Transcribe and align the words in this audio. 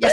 Ya. 0.00 0.08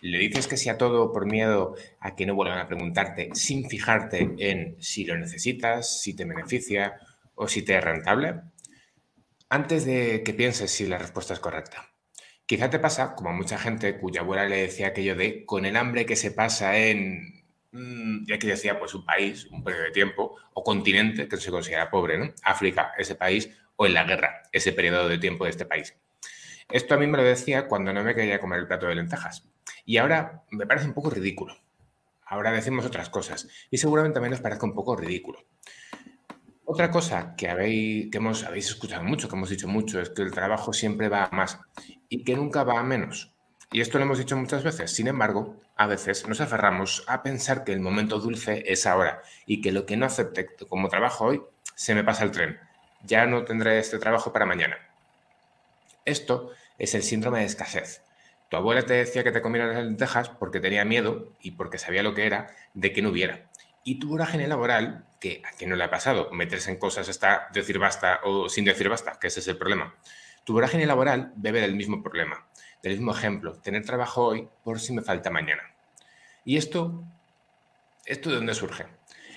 Le 0.00 0.18
dices 0.18 0.46
que 0.46 0.56
sí 0.56 0.68
a 0.68 0.78
todo 0.78 1.12
por 1.12 1.26
miedo 1.26 1.74
a 1.98 2.14
que 2.14 2.26
no 2.26 2.36
vuelvan 2.36 2.58
a 2.58 2.68
preguntarte 2.68 3.30
sin 3.34 3.68
fijarte 3.68 4.36
en 4.38 4.76
si 4.80 5.04
lo 5.04 5.18
necesitas, 5.18 6.00
si 6.00 6.14
te 6.14 6.24
beneficia 6.24 6.94
o 7.34 7.48
si 7.48 7.62
te 7.62 7.76
es 7.76 7.82
rentable. 7.82 8.40
Antes 9.48 9.84
de 9.84 10.22
que 10.22 10.34
pienses 10.34 10.70
si 10.70 10.86
la 10.86 10.98
respuesta 10.98 11.34
es 11.34 11.40
correcta. 11.40 11.93
Quizá 12.46 12.68
te 12.68 12.78
pasa, 12.78 13.14
como 13.14 13.30
a 13.30 13.32
mucha 13.32 13.58
gente 13.58 13.98
cuya 13.98 14.20
abuela 14.20 14.46
le 14.46 14.62
decía 14.62 14.88
aquello 14.88 15.16
de 15.16 15.46
con 15.46 15.64
el 15.64 15.76
hambre 15.76 16.04
que 16.04 16.14
se 16.16 16.30
pasa 16.30 16.76
en, 16.76 17.42
mm, 17.72 18.26
ya 18.26 18.38
que 18.38 18.46
decía, 18.48 18.78
pues 18.78 18.94
un 18.94 19.04
país, 19.04 19.46
un 19.46 19.64
periodo 19.64 19.84
de 19.84 19.90
tiempo, 19.92 20.36
o 20.52 20.62
continente 20.62 21.26
que 21.26 21.36
se 21.38 21.50
considera 21.50 21.90
pobre, 21.90 22.18
¿no? 22.18 22.32
África, 22.42 22.92
ese 22.98 23.14
país, 23.14 23.50
o 23.76 23.86
en 23.86 23.94
la 23.94 24.04
guerra, 24.04 24.42
ese 24.52 24.72
periodo 24.72 25.08
de 25.08 25.18
tiempo 25.18 25.44
de 25.44 25.50
este 25.50 25.64
país. 25.64 25.96
Esto 26.70 26.94
a 26.94 26.98
mí 26.98 27.06
me 27.06 27.16
lo 27.16 27.24
decía 27.24 27.66
cuando 27.66 27.92
no 27.92 28.02
me 28.02 28.14
quería 28.14 28.40
comer 28.40 28.60
el 28.60 28.66
plato 28.66 28.86
de 28.86 28.94
lentejas. 28.94 29.46
Y 29.84 29.96
ahora 29.98 30.44
me 30.50 30.66
parece 30.66 30.86
un 30.86 30.94
poco 30.94 31.10
ridículo. 31.10 31.56
Ahora 32.26 32.52
decimos 32.52 32.84
otras 32.86 33.10
cosas. 33.10 33.48
Y 33.70 33.78
seguramente 33.78 34.14
también 34.14 34.32
nos 34.32 34.40
parezca 34.40 34.66
un 34.66 34.74
poco 34.74 34.96
ridículo. 34.96 35.44
Otra 36.64 36.90
cosa 36.90 37.34
que, 37.36 37.48
habéis, 37.48 38.10
que 38.10 38.18
hemos, 38.18 38.44
habéis 38.44 38.68
escuchado 38.68 39.04
mucho, 39.04 39.28
que 39.28 39.36
hemos 39.36 39.50
dicho 39.50 39.68
mucho, 39.68 40.00
es 40.00 40.08
que 40.10 40.22
el 40.22 40.30
trabajo 40.30 40.72
siempre 40.72 41.08
va 41.08 41.24
a 41.24 41.30
más 41.30 41.60
y 42.08 42.24
que 42.24 42.36
nunca 42.36 42.64
va 42.64 42.78
a 42.78 42.82
menos. 42.82 43.32
Y 43.72 43.80
esto 43.80 43.98
lo 43.98 44.04
hemos 44.04 44.18
dicho 44.18 44.36
muchas 44.36 44.62
veces. 44.62 44.92
Sin 44.92 45.08
embargo, 45.08 45.56
a 45.76 45.86
veces 45.86 46.28
nos 46.28 46.40
aferramos 46.40 47.04
a 47.08 47.22
pensar 47.22 47.64
que 47.64 47.72
el 47.72 47.80
momento 47.80 48.20
dulce 48.20 48.62
es 48.66 48.86
ahora 48.86 49.22
y 49.46 49.60
que 49.60 49.72
lo 49.72 49.86
que 49.86 49.96
no 49.96 50.06
acepte 50.06 50.46
como 50.68 50.88
trabajo 50.88 51.24
hoy 51.24 51.42
se 51.74 51.94
me 51.94 52.04
pasa 52.04 52.24
el 52.24 52.30
tren. 52.30 52.60
Ya 53.02 53.26
no 53.26 53.44
tendré 53.44 53.78
este 53.78 53.98
trabajo 53.98 54.32
para 54.32 54.46
mañana. 54.46 54.76
Esto 56.04 56.52
es 56.78 56.94
el 56.94 57.02
síndrome 57.02 57.40
de 57.40 57.46
escasez. 57.46 58.02
Tu 58.48 58.56
abuela 58.56 58.82
te 58.82 58.94
decía 58.94 59.24
que 59.24 59.32
te 59.32 59.42
comieras 59.42 59.74
las 59.74 59.84
lentejas 59.84 60.28
porque 60.28 60.60
tenía 60.60 60.84
miedo 60.84 61.32
y 61.40 61.52
porque 61.52 61.78
sabía 61.78 62.02
lo 62.02 62.14
que 62.14 62.26
era 62.26 62.54
de 62.74 62.92
que 62.92 63.02
no 63.02 63.08
hubiera. 63.08 63.50
Y 63.82 63.98
tu 63.98 64.08
vorágine 64.08 64.46
laboral, 64.46 65.04
que 65.20 65.42
a 65.44 65.56
quien 65.56 65.70
no 65.70 65.76
le 65.76 65.84
ha 65.84 65.90
pasado 65.90 66.30
meterse 66.30 66.70
en 66.70 66.78
cosas 66.78 67.08
hasta 67.08 67.48
decir 67.52 67.78
basta 67.78 68.20
o 68.22 68.48
sin 68.48 68.64
decir 68.64 68.88
basta, 68.88 69.18
que 69.18 69.26
ese 69.26 69.40
es 69.40 69.48
el 69.48 69.58
problema. 69.58 69.94
Tu 70.44 70.52
vorágine 70.52 70.84
laboral 70.84 71.32
bebe 71.36 71.60
del 71.62 71.74
mismo 71.74 72.02
problema, 72.02 72.46
del 72.82 72.92
mismo 72.92 73.12
ejemplo, 73.12 73.54
tener 73.60 73.84
trabajo 73.84 74.26
hoy 74.26 74.48
por 74.62 74.78
si 74.78 74.92
me 74.92 75.00
falta 75.00 75.30
mañana. 75.30 75.62
¿Y 76.44 76.58
esto, 76.58 77.02
esto 78.04 78.28
de 78.28 78.36
dónde 78.36 78.54
surge? 78.54 78.86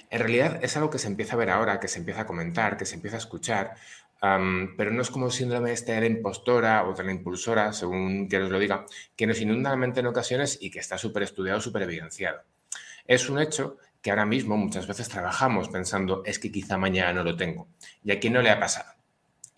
En 0.09 0.19
realidad 0.19 0.59
es 0.61 0.75
algo 0.75 0.89
que 0.89 0.99
se 0.99 1.07
empieza 1.07 1.33
a 1.33 1.37
ver 1.37 1.49
ahora, 1.49 1.79
que 1.79 1.87
se 1.87 1.99
empieza 1.99 2.21
a 2.21 2.25
comentar, 2.25 2.75
que 2.75 2.85
se 2.85 2.95
empieza 2.95 3.15
a 3.15 3.19
escuchar, 3.19 3.75
pero 4.19 4.91
no 4.91 5.01
es 5.01 5.09
como 5.09 5.29
síndrome 5.29 5.71
este 5.71 5.93
de 5.93 6.01
la 6.01 6.07
impostora 6.07 6.85
o 6.85 6.93
de 6.93 7.03
la 7.03 7.11
impulsora, 7.11 7.71
según 7.71 8.27
quien 8.27 8.43
os 8.43 8.49
lo 8.49 8.59
diga, 8.59 8.85
que 9.15 9.27
nos 9.27 9.39
inunda 9.39 9.69
la 9.69 9.77
mente 9.77 10.01
en 10.01 10.07
ocasiones 10.07 10.57
y 10.61 10.71
que 10.71 10.79
está 10.79 10.97
súper 10.97 11.23
estudiado, 11.23 11.61
súper 11.61 11.83
evidenciado. 11.83 12.41
Es 13.05 13.29
un 13.29 13.39
hecho 13.39 13.77
que 14.01 14.09
ahora 14.09 14.25
mismo 14.25 14.57
muchas 14.57 14.87
veces 14.87 15.07
trabajamos 15.07 15.69
pensando 15.69 16.21
es 16.25 16.39
que 16.39 16.51
quizá 16.51 16.77
mañana 16.77 17.13
no 17.13 17.23
lo 17.23 17.37
tengo. 17.37 17.67
Y 18.03 18.11
a 18.11 18.19
quién 18.19 18.33
no 18.33 18.41
le 18.41 18.49
ha 18.49 18.59
pasado. 18.59 18.96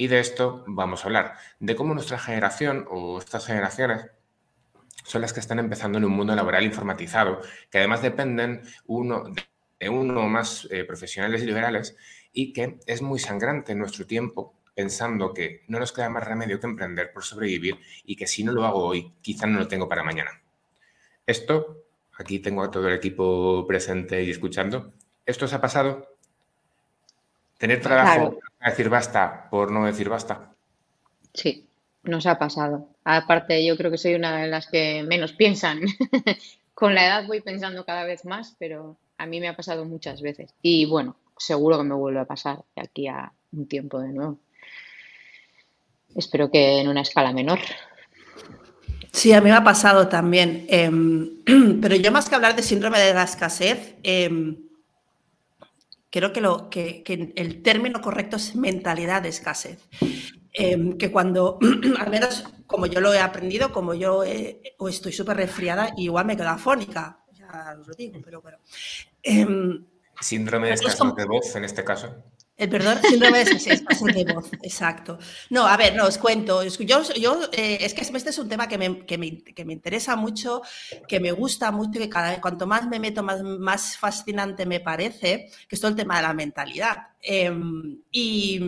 Y 0.02 0.08
de 0.08 0.22
esto 0.22 0.64
vamos 0.66 1.04
a 1.04 1.08
hablar, 1.08 1.34
de 1.60 1.76
cómo 1.76 1.94
nuestra 1.94 2.18
generación 2.18 2.88
o 2.90 3.20
estas 3.20 3.46
generaciones 3.46 4.06
son 5.04 5.20
las 5.20 5.34
que 5.34 5.42
están 5.42 5.60
empezando 5.60 5.98
en 5.98 6.06
un 6.06 6.14
mundo 6.14 6.34
laboral 6.34 6.64
informatizado, 6.64 7.42
que 7.70 7.80
además 7.80 8.02
dependen 8.02 8.62
uno 8.86 9.26
de 9.78 9.90
uno 9.90 10.22
o 10.22 10.30
más 10.30 10.70
eh, 10.72 10.86
profesionales 10.86 11.44
liberales 11.44 11.98
y 12.32 12.54
que 12.54 12.80
es 12.86 13.02
muy 13.02 13.20
sangrante 13.20 13.76
nuestro 13.76 14.08
tiempo 14.08 14.62
pensando 14.74 15.34
que 15.34 15.66
no 15.68 15.80
nos 15.80 15.92
queda 15.92 16.10
más 16.10 16.24
remedio 16.24 16.62
que 16.62 16.68
emprender 16.68 17.12
por 17.12 17.26
sobrevivir 17.26 17.78
y 18.06 18.16
que 18.16 18.26
si 18.26 18.46
no 18.46 18.54
lo 18.54 18.64
hago 18.64 18.86
hoy, 18.86 19.16
quizá 19.22 19.48
no 19.48 19.60
lo 19.60 19.68
tengo 19.68 19.90
para 19.90 20.04
mañana. 20.04 20.32
Esto, 21.26 21.84
aquí 22.14 22.40
tengo 22.40 22.64
a 22.64 22.72
todo 22.72 22.88
el 22.88 22.96
equipo 22.96 23.68
presente 23.68 24.24
y 24.24 24.32
escuchando, 24.32 24.94
¿esto 25.26 25.44
os 25.44 25.52
ha 25.52 25.60
pasado? 25.60 26.19
¿Tener 27.60 27.82
trabajo 27.82 28.40
a 28.62 28.70
decir 28.70 28.88
basta 28.88 29.50
por 29.52 29.70
no 29.70 29.86
decir 29.86 30.08
basta? 30.08 30.54
Sí, 31.34 31.68
nos 32.04 32.26
ha 32.26 32.40
pasado. 32.40 32.88
Aparte, 33.04 33.64
yo 33.66 33.76
creo 33.76 33.92
que 33.92 33.98
soy 33.98 34.16
una 34.16 34.42
de 34.42 34.48
las 34.48 34.68
que 34.68 35.04
menos 35.04 35.34
piensan. 35.34 35.82
Con 36.74 36.96
la 36.96 37.06
edad 37.06 37.28
voy 37.28 37.42
pensando 37.42 37.84
cada 37.84 38.06
vez 38.06 38.24
más, 38.24 38.56
pero 38.58 38.98
a 39.18 39.26
mí 39.26 39.42
me 39.42 39.50
ha 39.50 39.58
pasado 39.58 39.84
muchas 39.84 40.22
veces. 40.22 40.54
Y 40.62 40.86
bueno, 40.86 41.18
seguro 41.38 41.78
que 41.78 41.84
me 41.84 41.96
vuelve 41.96 42.22
a 42.22 42.26
pasar 42.26 42.64
de 42.78 42.82
aquí 42.82 43.08
a 43.08 43.34
un 43.52 43.68
tiempo 43.68 44.00
de 44.00 44.14
nuevo. 44.14 44.40
Espero 46.16 46.50
que 46.50 46.80
en 46.80 46.88
una 46.88 47.02
escala 47.02 47.34
menor. 47.34 47.60
Sí, 49.12 49.34
a 49.34 49.42
mí 49.42 49.50
me 49.50 49.56
ha 49.58 49.66
pasado 49.66 50.08
también. 50.08 50.66
Em, 50.70 51.44
pero 51.82 51.98
yo 51.98 52.14
más 52.14 52.30
que 52.30 52.36
hablar 52.36 52.56
de 52.56 52.64
síndrome 52.64 53.00
de 53.00 53.14
la 53.14 53.24
escasez, 53.24 53.96
em, 54.04 54.69
creo 56.10 56.34
que, 56.34 56.42
lo, 56.42 56.70
que, 56.70 57.04
el 57.36 57.62
término 57.62 58.02
correcto 58.02 58.38
es 58.38 58.56
mentalidad 58.56 59.22
de 59.22 59.30
escasez. 59.30 59.80
Em, 60.52 60.98
que 60.98 61.12
cuando, 61.12 61.60
al 62.00 62.10
menos 62.10 62.44
como 62.66 62.88
yo 62.88 63.02
lo 63.02 63.14
he 63.14 63.20
aprendido, 63.20 63.72
como 63.72 63.94
yo 63.94 64.24
o 64.78 64.90
estoy 64.90 65.12
súper 65.12 65.38
resfriada, 65.38 65.92
igual 65.98 66.26
me 66.26 66.36
quedo 66.36 66.50
afónica, 66.50 67.24
ya 67.32 67.76
os 67.80 67.88
lo 67.88 67.94
digo, 67.94 68.20
pero 68.24 68.42
bueno. 68.42 68.58
Síndrome 70.20 70.68
de 70.68 70.74
escasez 70.74 71.16
de 71.16 71.26
voz 71.26 71.56
en 71.56 71.66
este 71.66 71.84
caso. 71.84 72.24
El 72.60 72.68
perdón, 72.68 73.00
síndrome 73.02 73.38
de 73.38 73.44
escasez 73.44 73.86
de 73.86 74.34
voz, 74.34 74.52
exacto. 74.62 75.18
No, 75.50 75.66
a 75.66 75.78
ver, 75.78 75.96
no, 75.96 76.06
os 76.06 76.18
cuento. 76.18 76.62
Yo, 76.62 77.04
yo 77.14 77.50
eh, 77.54 77.78
es 77.80 77.94
que 77.94 78.02
este 78.02 78.32
es 78.32 78.38
un 78.38 78.50
tema 78.50 78.68
que 78.68 78.78
me, 78.78 79.06
que, 79.06 79.18
me, 79.18 79.42
que 79.42 79.64
me, 79.64 79.72
interesa 79.72 80.18
mucho, 80.18 80.62
que 81.08 81.22
me 81.22 81.32
gusta 81.32 81.72
mucho, 81.72 81.98
que 81.98 82.10
cada 82.10 82.32
vez, 82.32 82.40
cuanto 82.42 82.68
más 82.68 82.86
me 82.86 83.00
meto, 83.00 83.24
más, 83.24 83.42
más 83.42 83.96
fascinante 83.96 84.66
me 84.66 84.82
parece, 84.82 85.50
que 85.70 85.76
es 85.76 85.80
todo 85.80 85.92
el 85.92 85.96
tema 85.96 86.18
de 86.18 86.24
la 86.24 86.34
mentalidad. 86.34 86.98
Em, 87.22 88.02
y 88.12 88.60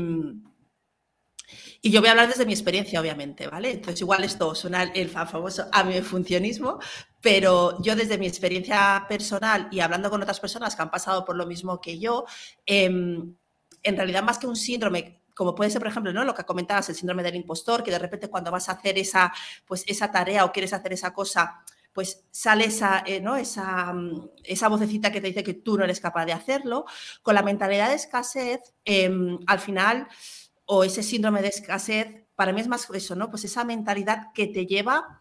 y 1.83 1.89
yo 1.89 1.99
voy 1.99 2.09
a 2.09 2.11
hablar 2.11 2.27
desde 2.27 2.45
mi 2.45 2.53
experiencia, 2.53 3.01
obviamente, 3.01 3.47
¿vale? 3.47 3.71
Entonces, 3.71 4.01
igual 4.01 4.23
esto 4.23 4.53
suena 4.53 4.83
el 4.83 5.09
famoso 5.09 5.67
a 5.71 5.83
mi 5.83 5.99
funcionismo, 6.01 6.79
pero 7.21 7.81
yo 7.81 7.95
desde 7.95 8.19
mi 8.19 8.27
experiencia 8.27 9.05
personal 9.09 9.67
y 9.71 9.79
hablando 9.79 10.11
con 10.11 10.21
otras 10.21 10.39
personas 10.39 10.75
que 10.75 10.81
han 10.83 10.91
pasado 10.91 11.25
por 11.25 11.35
lo 11.35 11.47
mismo 11.47 11.81
que 11.81 11.97
yo, 11.97 12.25
em, 12.67 13.35
en 13.83 13.95
realidad 13.95 14.23
más 14.23 14.37
que 14.37 14.47
un 14.47 14.55
síndrome 14.55 15.21
como 15.35 15.55
puede 15.55 15.71
ser, 15.71 15.79
por 15.81 15.87
ejemplo, 15.87 16.13
¿no? 16.13 16.23
lo 16.23 16.35
que 16.35 16.43
comentabas, 16.43 16.89
el 16.89 16.95
síndrome 16.95 17.23
del 17.23 17.35
impostor, 17.35 17.83
que 17.83 17.91
de 17.91 17.99
repente 17.99 18.29
cuando 18.29 18.51
vas 18.51 18.69
a 18.69 18.73
hacer 18.73 18.97
esa, 18.97 19.33
pues, 19.65 19.83
esa 19.87 20.11
tarea 20.11 20.45
o 20.45 20.51
quieres 20.51 20.73
hacer 20.73 20.93
esa 20.93 21.13
cosa, 21.13 21.63
pues 21.93 22.25
sale 22.31 22.65
esa, 22.65 23.03
eh, 23.05 23.19
¿no? 23.19 23.35
esa, 23.35 23.93
esa, 24.43 24.67
vocecita 24.69 25.11
que 25.11 25.19
te 25.19 25.27
dice 25.27 25.43
que 25.43 25.55
tú 25.55 25.77
no 25.77 25.83
eres 25.83 25.99
capaz 25.99 26.25
de 26.25 26.33
hacerlo. 26.33 26.85
Con 27.21 27.35
la 27.35 27.43
mentalidad 27.43 27.89
de 27.89 27.95
escasez, 27.95 28.73
em, 28.85 29.39
al 29.47 29.59
final 29.59 30.07
o 30.65 30.83
ese 30.83 31.03
síndrome 31.03 31.41
de 31.41 31.49
escasez, 31.49 32.23
para 32.35 32.53
mí 32.53 32.61
es 32.61 32.67
más 32.67 32.89
eso, 32.93 33.15
¿no? 33.15 33.29
Pues 33.29 33.43
esa 33.43 33.65
mentalidad 33.65 34.27
que 34.33 34.47
te 34.47 34.65
lleva 34.65 35.20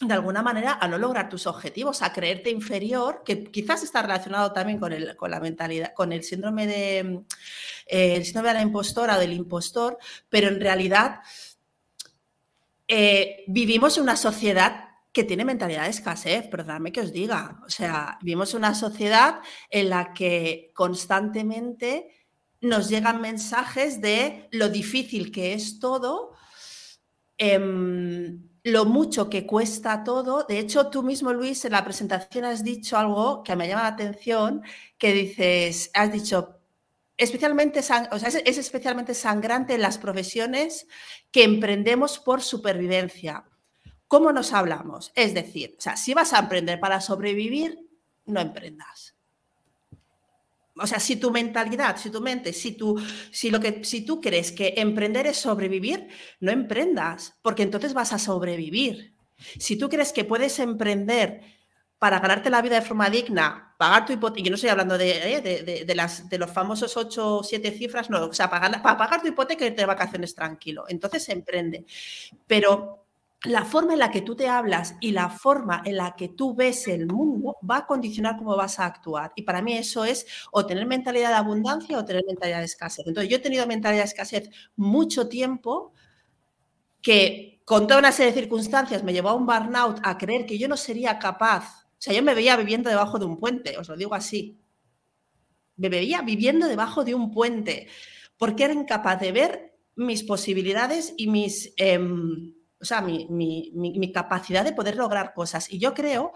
de 0.00 0.14
alguna 0.14 0.42
manera 0.42 0.78
a 0.80 0.86
no 0.86 0.96
lograr 0.96 1.28
tus 1.28 1.46
objetivos, 1.46 2.02
a 2.02 2.12
creerte 2.12 2.50
inferior, 2.50 3.22
que 3.24 3.44
quizás 3.44 3.82
está 3.82 4.02
relacionado 4.02 4.52
también 4.52 4.78
con, 4.78 4.92
el, 4.92 5.16
con 5.16 5.30
la 5.30 5.40
mentalidad, 5.40 5.92
con 5.92 6.12
el 6.12 6.22
síndrome 6.22 6.66
de 6.66 6.98
eh, 7.86 8.14
el 8.16 8.24
síndrome 8.24 8.48
de 8.48 8.54
la 8.54 8.62
impostora 8.62 9.16
o 9.16 9.20
del 9.20 9.32
impostor, 9.32 9.98
pero 10.28 10.48
en 10.48 10.60
realidad 10.60 11.20
eh, 12.86 13.44
vivimos 13.48 13.96
en 13.96 14.04
una 14.04 14.16
sociedad 14.16 14.88
que 15.12 15.24
tiene 15.24 15.44
mentalidad 15.44 15.84
de 15.84 15.90
escasez, 15.90 16.46
perdóname 16.46 16.92
que 16.92 17.00
os 17.00 17.12
diga. 17.12 17.60
O 17.66 17.70
sea, 17.70 18.18
vivimos 18.22 18.54
una 18.54 18.74
sociedad 18.74 19.40
en 19.68 19.90
la 19.90 20.12
que 20.12 20.70
constantemente 20.74 22.14
nos 22.60 22.88
llegan 22.88 23.20
mensajes 23.20 24.00
de 24.00 24.48
lo 24.52 24.68
difícil 24.68 25.32
que 25.32 25.54
es 25.54 25.80
todo, 25.80 26.34
em, 27.36 28.48
lo 28.72 28.84
mucho 28.84 29.28
que 29.28 29.46
cuesta 29.46 30.04
todo. 30.04 30.44
De 30.44 30.58
hecho, 30.58 30.88
tú 30.88 31.02
mismo, 31.02 31.32
Luis, 31.32 31.64
en 31.64 31.72
la 31.72 31.84
presentación 31.84 32.44
has 32.44 32.64
dicho 32.64 32.96
algo 32.96 33.42
que 33.42 33.56
me 33.56 33.68
llama 33.68 33.82
la 33.82 33.88
atención, 33.88 34.62
que 34.96 35.12
dices, 35.12 35.90
has 35.94 36.12
dicho, 36.12 36.60
especialmente, 37.16 37.80
es, 37.80 37.90
es 38.44 38.58
especialmente 38.58 39.14
sangrante 39.14 39.74
en 39.74 39.82
las 39.82 39.98
profesiones 39.98 40.86
que 41.30 41.44
emprendemos 41.44 42.18
por 42.18 42.42
supervivencia. 42.42 43.44
¿Cómo 44.06 44.32
nos 44.32 44.52
hablamos? 44.52 45.12
Es 45.14 45.34
decir, 45.34 45.74
o 45.78 45.80
sea, 45.80 45.96
si 45.96 46.14
vas 46.14 46.32
a 46.32 46.38
emprender 46.38 46.80
para 46.80 47.00
sobrevivir, 47.00 47.86
no 48.24 48.40
emprendas 48.40 49.17
o 50.80 50.86
sea, 50.86 51.00
si 51.00 51.16
tu 51.16 51.30
mentalidad, 51.30 51.96
si 51.96 52.10
tu 52.10 52.20
mente, 52.20 52.52
si 52.52 52.72
tú, 52.72 53.00
si 53.30 53.50
lo 53.50 53.60
que, 53.60 53.84
si 53.84 54.04
tú 54.04 54.20
crees 54.20 54.52
que 54.52 54.74
emprender 54.76 55.26
es 55.26 55.38
sobrevivir, 55.38 56.08
no 56.40 56.50
emprendas, 56.50 57.38
porque 57.42 57.62
entonces 57.62 57.94
vas 57.94 58.12
a 58.12 58.18
sobrevivir. 58.18 59.14
Si 59.58 59.76
tú 59.76 59.88
crees 59.88 60.12
que 60.12 60.24
puedes 60.24 60.58
emprender 60.58 61.42
para 61.98 62.20
ganarte 62.20 62.50
la 62.50 62.62
vida 62.62 62.76
de 62.76 62.86
forma 62.86 63.10
digna, 63.10 63.74
pagar 63.78 64.06
tu 64.06 64.12
hipoteca, 64.12 64.44
yo 64.44 64.50
no 64.50 64.54
estoy 64.56 64.70
hablando 64.70 64.96
eh, 64.96 65.40
de, 65.42 65.84
de, 65.84 65.94
las, 65.94 66.28
de 66.28 66.38
los 66.38 66.50
famosos 66.50 66.96
8 66.96 67.36
o 67.38 67.44
7 67.44 67.70
cifras, 67.72 68.10
no, 68.10 68.26
o 68.26 68.32
sea, 68.32 68.50
para, 68.50 68.82
para 68.82 68.96
pagar 68.96 69.20
tu 69.20 69.28
hipoteca 69.28 69.64
y 69.64 69.68
irte 69.68 69.82
de 69.82 69.86
vacaciones 69.86 70.34
tranquilo. 70.34 70.84
Entonces 70.88 71.28
emprende. 71.28 71.86
Pero 72.46 73.07
la 73.44 73.64
forma 73.64 73.92
en 73.92 74.00
la 74.00 74.10
que 74.10 74.22
tú 74.22 74.34
te 74.34 74.48
hablas 74.48 74.96
y 75.00 75.12
la 75.12 75.28
forma 75.30 75.82
en 75.84 75.96
la 75.96 76.16
que 76.16 76.28
tú 76.28 76.54
ves 76.54 76.88
el 76.88 77.06
mundo 77.06 77.56
va 77.68 77.78
a 77.78 77.86
condicionar 77.86 78.36
cómo 78.36 78.56
vas 78.56 78.80
a 78.80 78.86
actuar. 78.86 79.32
Y 79.36 79.42
para 79.42 79.62
mí 79.62 79.74
eso 79.74 80.04
es 80.04 80.26
o 80.50 80.66
tener 80.66 80.86
mentalidad 80.86 81.28
de 81.28 81.36
abundancia 81.36 81.98
o 81.98 82.04
tener 82.04 82.24
mentalidad 82.26 82.58
de 82.58 82.64
escasez. 82.64 83.06
Entonces 83.06 83.30
yo 83.30 83.36
he 83.36 83.40
tenido 83.40 83.66
mentalidad 83.66 84.02
de 84.02 84.08
escasez 84.08 84.50
mucho 84.74 85.28
tiempo 85.28 85.92
que 87.00 87.62
con 87.64 87.86
toda 87.86 88.00
una 88.00 88.10
serie 88.10 88.32
de 88.32 88.40
circunstancias 88.40 89.04
me 89.04 89.12
llevó 89.12 89.28
a 89.28 89.34
un 89.34 89.46
burnout 89.46 90.00
a 90.02 90.18
creer 90.18 90.44
que 90.44 90.58
yo 90.58 90.66
no 90.66 90.76
sería 90.76 91.18
capaz. 91.20 91.84
O 91.84 92.00
sea, 92.00 92.14
yo 92.14 92.22
me 92.24 92.34
veía 92.34 92.56
viviendo 92.56 92.90
debajo 92.90 93.20
de 93.20 93.26
un 93.26 93.38
puente, 93.38 93.78
os 93.78 93.88
lo 93.88 93.96
digo 93.96 94.14
así. 94.16 94.58
Me 95.76 95.88
veía 95.88 96.22
viviendo 96.22 96.66
debajo 96.66 97.04
de 97.04 97.14
un 97.14 97.30
puente 97.30 97.86
porque 98.36 98.64
era 98.64 98.74
incapaz 98.74 99.20
de 99.20 99.30
ver 99.30 99.78
mis 99.94 100.24
posibilidades 100.24 101.14
y 101.16 101.28
mis... 101.28 101.72
Em, 101.76 102.57
o 102.80 102.84
sea, 102.84 103.00
mi, 103.00 104.12
capacidad 104.12 104.64
de 104.64 104.72
poder 104.72 104.96
lograr 104.96 105.34
cosas. 105.34 105.70
Y 105.70 105.78
yo 105.78 105.94
creo 105.94 106.32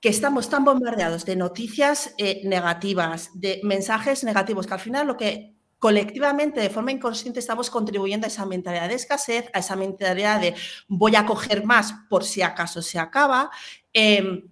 que 0.00 0.08
estamos 0.08 0.48
tan 0.48 0.64
bombardeados 0.64 1.24
de 1.24 1.36
noticias 1.36 2.14
eh, 2.18 2.42
negativas, 2.44 3.30
de 3.34 3.60
mensajes 3.64 4.24
negativos, 4.24 4.66
que 4.66 4.74
al 4.74 4.80
final 4.80 5.06
lo 5.06 5.16
que 5.16 5.56
colectivamente, 5.78 6.60
de 6.60 6.70
forma 6.70 6.92
inconsciente, 6.92 7.40
estamos 7.40 7.70
contribuyendo 7.70 8.26
a 8.26 8.28
esa 8.28 8.46
mentalidad 8.46 8.88
de 8.88 8.94
escasez, 8.94 9.50
a 9.52 9.58
esa 9.58 9.76
mentalidad 9.76 10.40
de 10.40 10.54
voy 10.88 11.16
a 11.16 11.26
coger 11.26 11.64
más 11.64 11.92
por 12.08 12.24
si 12.24 12.42
acaso 12.42 12.82
se 12.82 12.98
acaba. 12.98 13.50
Em, 13.92 14.42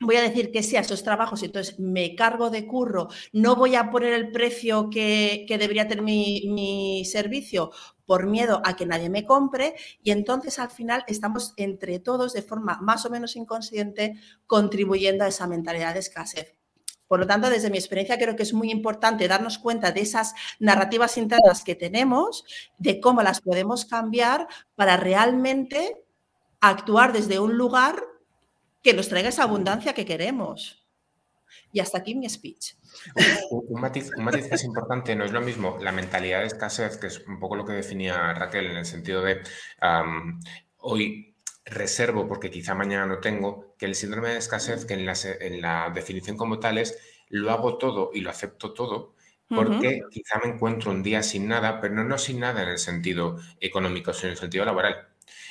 voy 0.00 0.16
a 0.16 0.22
decir 0.22 0.52
que 0.52 0.62
sí 0.62 0.76
a 0.76 0.80
esos 0.80 1.02
trabajos, 1.02 1.42
entonces 1.42 1.78
me 1.78 2.14
cargo 2.14 2.50
de 2.50 2.66
curro, 2.66 3.08
no 3.32 3.56
voy 3.56 3.74
a 3.74 3.90
poner 3.90 4.12
el 4.12 4.30
precio 4.30 4.90
que, 4.90 5.46
debería 5.48 5.88
tener 5.88 6.04
mi, 6.04 7.04
servicio 7.04 7.70
por 8.06 8.26
miedo 8.26 8.62
a 8.64 8.76
que 8.76 8.86
nadie 8.86 9.10
me 9.10 9.24
compre 9.24 9.74
y 10.02 10.12
entonces 10.12 10.58
al 10.58 10.70
final 10.70 11.04
estamos 11.08 11.52
entre 11.56 11.98
todos 11.98 12.32
de 12.32 12.42
forma 12.42 12.78
más 12.80 13.04
o 13.04 13.10
menos 13.10 13.36
inconsciente 13.36 14.14
contribuyendo 14.46 15.24
a 15.24 15.28
esa 15.28 15.46
mentalidad 15.46 15.94
de 15.94 16.00
escasez. 16.00 16.54
Por 17.06 17.20
lo 17.20 17.26
tanto, 17.26 17.48
desde 17.48 17.70
mi 17.70 17.78
experiencia 17.78 18.18
creo 18.18 18.36
que 18.36 18.42
es 18.42 18.52
muy 18.52 18.70
importante 18.70 19.28
darnos 19.28 19.58
cuenta 19.58 19.92
de 19.92 20.02
esas 20.02 20.34
narrativas 20.58 21.16
internas 21.16 21.64
que 21.64 21.74
tenemos, 21.74 22.44
de 22.78 23.00
cómo 23.00 23.22
las 23.22 23.40
podemos 23.40 23.86
cambiar 23.86 24.46
para 24.74 24.96
realmente 24.98 26.04
actuar 26.60 27.12
desde 27.12 27.38
un 27.38 27.56
lugar 27.56 28.02
que 28.82 28.94
nos 28.94 29.08
traiga 29.08 29.28
esa 29.28 29.44
abundancia 29.44 29.92
que 29.92 30.06
queremos. 30.06 30.84
Y 31.72 31.80
hasta 31.80 31.98
aquí 31.98 32.14
mi 32.14 32.28
speech. 32.28 32.74
Un, 33.50 33.80
matiz, 33.80 34.10
que 34.48 34.54
es 34.54 34.64
importante, 34.64 35.14
no 35.14 35.24
es 35.24 35.32
lo 35.32 35.40
mismo 35.40 35.78
la 35.80 35.92
mentalidad 35.92 36.40
de 36.40 36.46
escasez, 36.46 36.96
que 36.96 37.08
es 37.08 37.26
un 37.26 37.38
poco 37.38 37.56
lo 37.56 37.64
que 37.64 37.72
definía 37.72 38.32
Raquel 38.34 38.66
en 38.66 38.76
el 38.76 38.86
sentido 38.86 39.22
de 39.22 39.42
hoy 40.78 41.34
reservo 41.64 42.26
porque 42.26 42.50
quizá 42.50 42.74
mañana 42.74 43.06
no 43.06 43.18
tengo, 43.18 43.74
que 43.78 43.86
el 43.86 43.94
síndrome 43.94 44.30
de 44.30 44.38
escasez, 44.38 44.84
que 44.84 44.94
en 44.94 45.06
la, 45.06 45.14
en 45.40 45.60
la 45.60 45.90
definición 45.94 46.36
como 46.36 46.58
tal 46.58 46.78
es 46.78 46.98
lo 47.28 47.50
hago 47.50 47.76
todo 47.76 48.10
y 48.14 48.20
lo 48.20 48.30
acepto 48.30 48.72
todo, 48.72 49.14
porque 49.48 50.02
quizá 50.10 50.38
me 50.42 50.50
encuentro 50.50 50.90
un 50.90 51.02
día 51.02 51.22
sin 51.22 51.48
nada, 51.48 51.80
pero 51.80 51.94
no, 51.94 52.04
no 52.04 52.18
sin 52.18 52.40
nada 52.40 52.62
en 52.62 52.68
el 52.68 52.78
sentido 52.78 53.38
económico, 53.60 54.12
sino 54.12 54.28
en 54.28 54.32
el 54.32 54.38
sentido 54.38 54.64
laboral. 54.64 55.07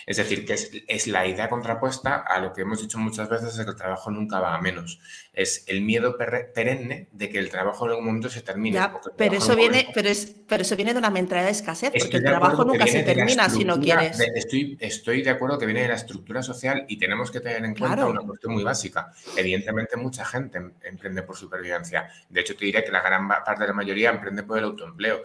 Es 0.08 0.16
decir, 0.16 0.46
que 0.46 0.54
es, 0.88 1.08
la 1.08 1.28
idea 1.28 1.50
contrapuesta 1.50 2.24
a 2.26 2.40
lo 2.40 2.54
que 2.54 2.62
hemos 2.62 2.82
dicho 2.82 2.98
muchas 2.98 3.28
veces 3.28 3.58
de 3.58 3.66
que 3.66 3.72
el 3.72 3.76
trabajo 3.76 4.10
nunca 4.10 4.40
va 4.40 4.56
a 4.56 4.62
menos. 4.62 5.02
Es 5.34 5.66
el 5.68 5.82
miedo 5.82 6.18
perenne 6.18 7.10
de 7.12 7.30
que 7.30 7.38
el 7.40 7.50
trabajo 7.50 7.84
en 7.84 7.92
algún 7.92 8.06
momento 8.06 8.30
se 8.30 8.42
termine. 8.42 8.80
pero, 9.18 9.36
eso 9.36 9.54
viene, 9.54 9.90
pero, 9.94 10.08
es, 10.08 10.34
pero 10.48 10.62
eso 10.62 10.78
viene 10.78 10.94
de 10.94 11.00
una 11.00 11.10
mentalidad 11.10 11.48
de 11.48 11.52
escasez, 11.52 11.92
porque 12.00 12.18
el 12.18 12.24
trabajo 12.24 12.64
nunca 12.64 12.88
se 12.88 13.04
termina 13.04 13.50
si 13.50 13.66
no 13.66 13.82
quieres. 13.82 14.18
estoy, 14.34 14.78
estoy 14.80 15.24
de 15.24 15.32
acuerdo 15.32 15.60
que 15.60 15.66
viene 15.66 15.82
de 15.82 15.90
la 15.90 15.96
estructura 15.96 16.42
social 16.42 16.86
y 16.88 16.98
tenemos 16.98 17.30
que 17.30 17.42
tener 17.42 17.66
en 17.66 17.76
cuenta 17.76 18.06
una 18.06 18.22
cuestión 18.22 18.54
muy 18.54 18.64
básica. 18.64 19.12
Evidentemente, 19.36 19.98
mucha 19.98 20.24
gente 20.24 20.58
em, 20.58 20.72
emprende 20.84 21.24
por 21.24 21.36
supervivencia. 21.36 22.10
De 22.30 22.40
hecho, 22.40 22.56
te 22.56 22.64
diré 22.64 22.82
que 22.86 22.94
la 22.94 23.02
gran 23.02 23.28
parte 23.28 23.60
de 23.60 23.68
la 23.68 23.74
mayoría 23.74 24.12
emprende 24.12 24.44
por 24.44 24.58
el 24.58 24.64
autoempleo. 24.64 25.20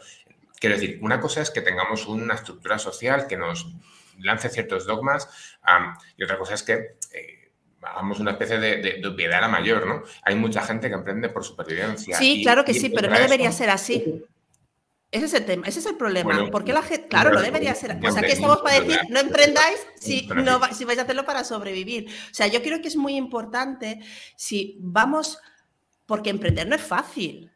Quiero 0.58 0.75
decir, 0.75 0.99
una 1.02 1.20
cosa 1.20 1.40
es 1.40 1.52
que 1.52 1.61
tengamos 1.61 2.08
una 2.08 2.35
estructura 2.35 2.81
social 2.81 3.28
que 3.28 3.37
nos 3.37 3.73
lance 4.19 4.49
ciertos 4.49 4.87
dogmas 4.87 5.29
y 6.17 6.25
otra 6.25 6.38
cosa 6.38 6.55
es 6.55 6.62
que 6.62 6.97
eh, 7.12 7.53
hagamos 7.82 8.20
una 8.20 8.32
especie 8.32 8.59
de, 8.59 8.76
de, 9.00 9.06
obviedad 9.06 9.38
a 9.38 9.43
la 9.43 9.49
mayor, 9.49 9.87
¿no? 9.87 10.03
Hay 10.23 10.35
mucha 10.35 10.62
gente 10.62 10.88
que 10.88 10.94
emprende 10.94 11.29
por 11.29 11.44
supervivencia. 11.44 12.17
Sí, 12.17 12.43
claro 12.43 12.64
que 12.64 12.75
sí, 12.75 12.91
pero 12.91 13.11
no 13.11 13.19
debería 13.19 13.50
ser 13.53 13.70
así. 13.70 14.25
Ese 15.12 15.26
es 15.26 15.35
el 15.35 15.44
tema, 15.44 15.67
ese 15.67 15.81
es 15.81 15.87
el 15.87 15.97
problema. 15.97 16.49
porque 16.50 16.73
la 16.73 16.82
gente, 16.82 17.06
claro, 17.06 17.32
no 17.32 17.43
debería 17.43 17.75
ser. 17.75 17.99
O 18.03 18.11
sea, 18.11 18.23
que 18.23 18.32
estamos 18.32 18.62
para 18.62 18.81
decir, 18.81 18.99
no 19.11 19.20
emprendáis 19.20 19.87
si, 20.00 20.26
no, 20.26 20.59
si 20.73 20.87
vais 20.87 20.99
a 20.99 21.03
hacerlo 21.03 21.26
para 21.26 21.44
sobrevivir. 21.44 22.09
O 22.31 22.35
sea, 22.35 22.47
yo 22.47 22.62
creo 22.62 22.81
que 22.81 22.88
es 22.88 22.97
muy 22.97 23.17
importante 23.17 24.00
si 24.37 24.79
vamos, 24.81 25.38
porque 26.06 26.31
emprender 26.31 26.67
no 26.67 26.76
es 26.76 26.82
fácil. 26.82 27.50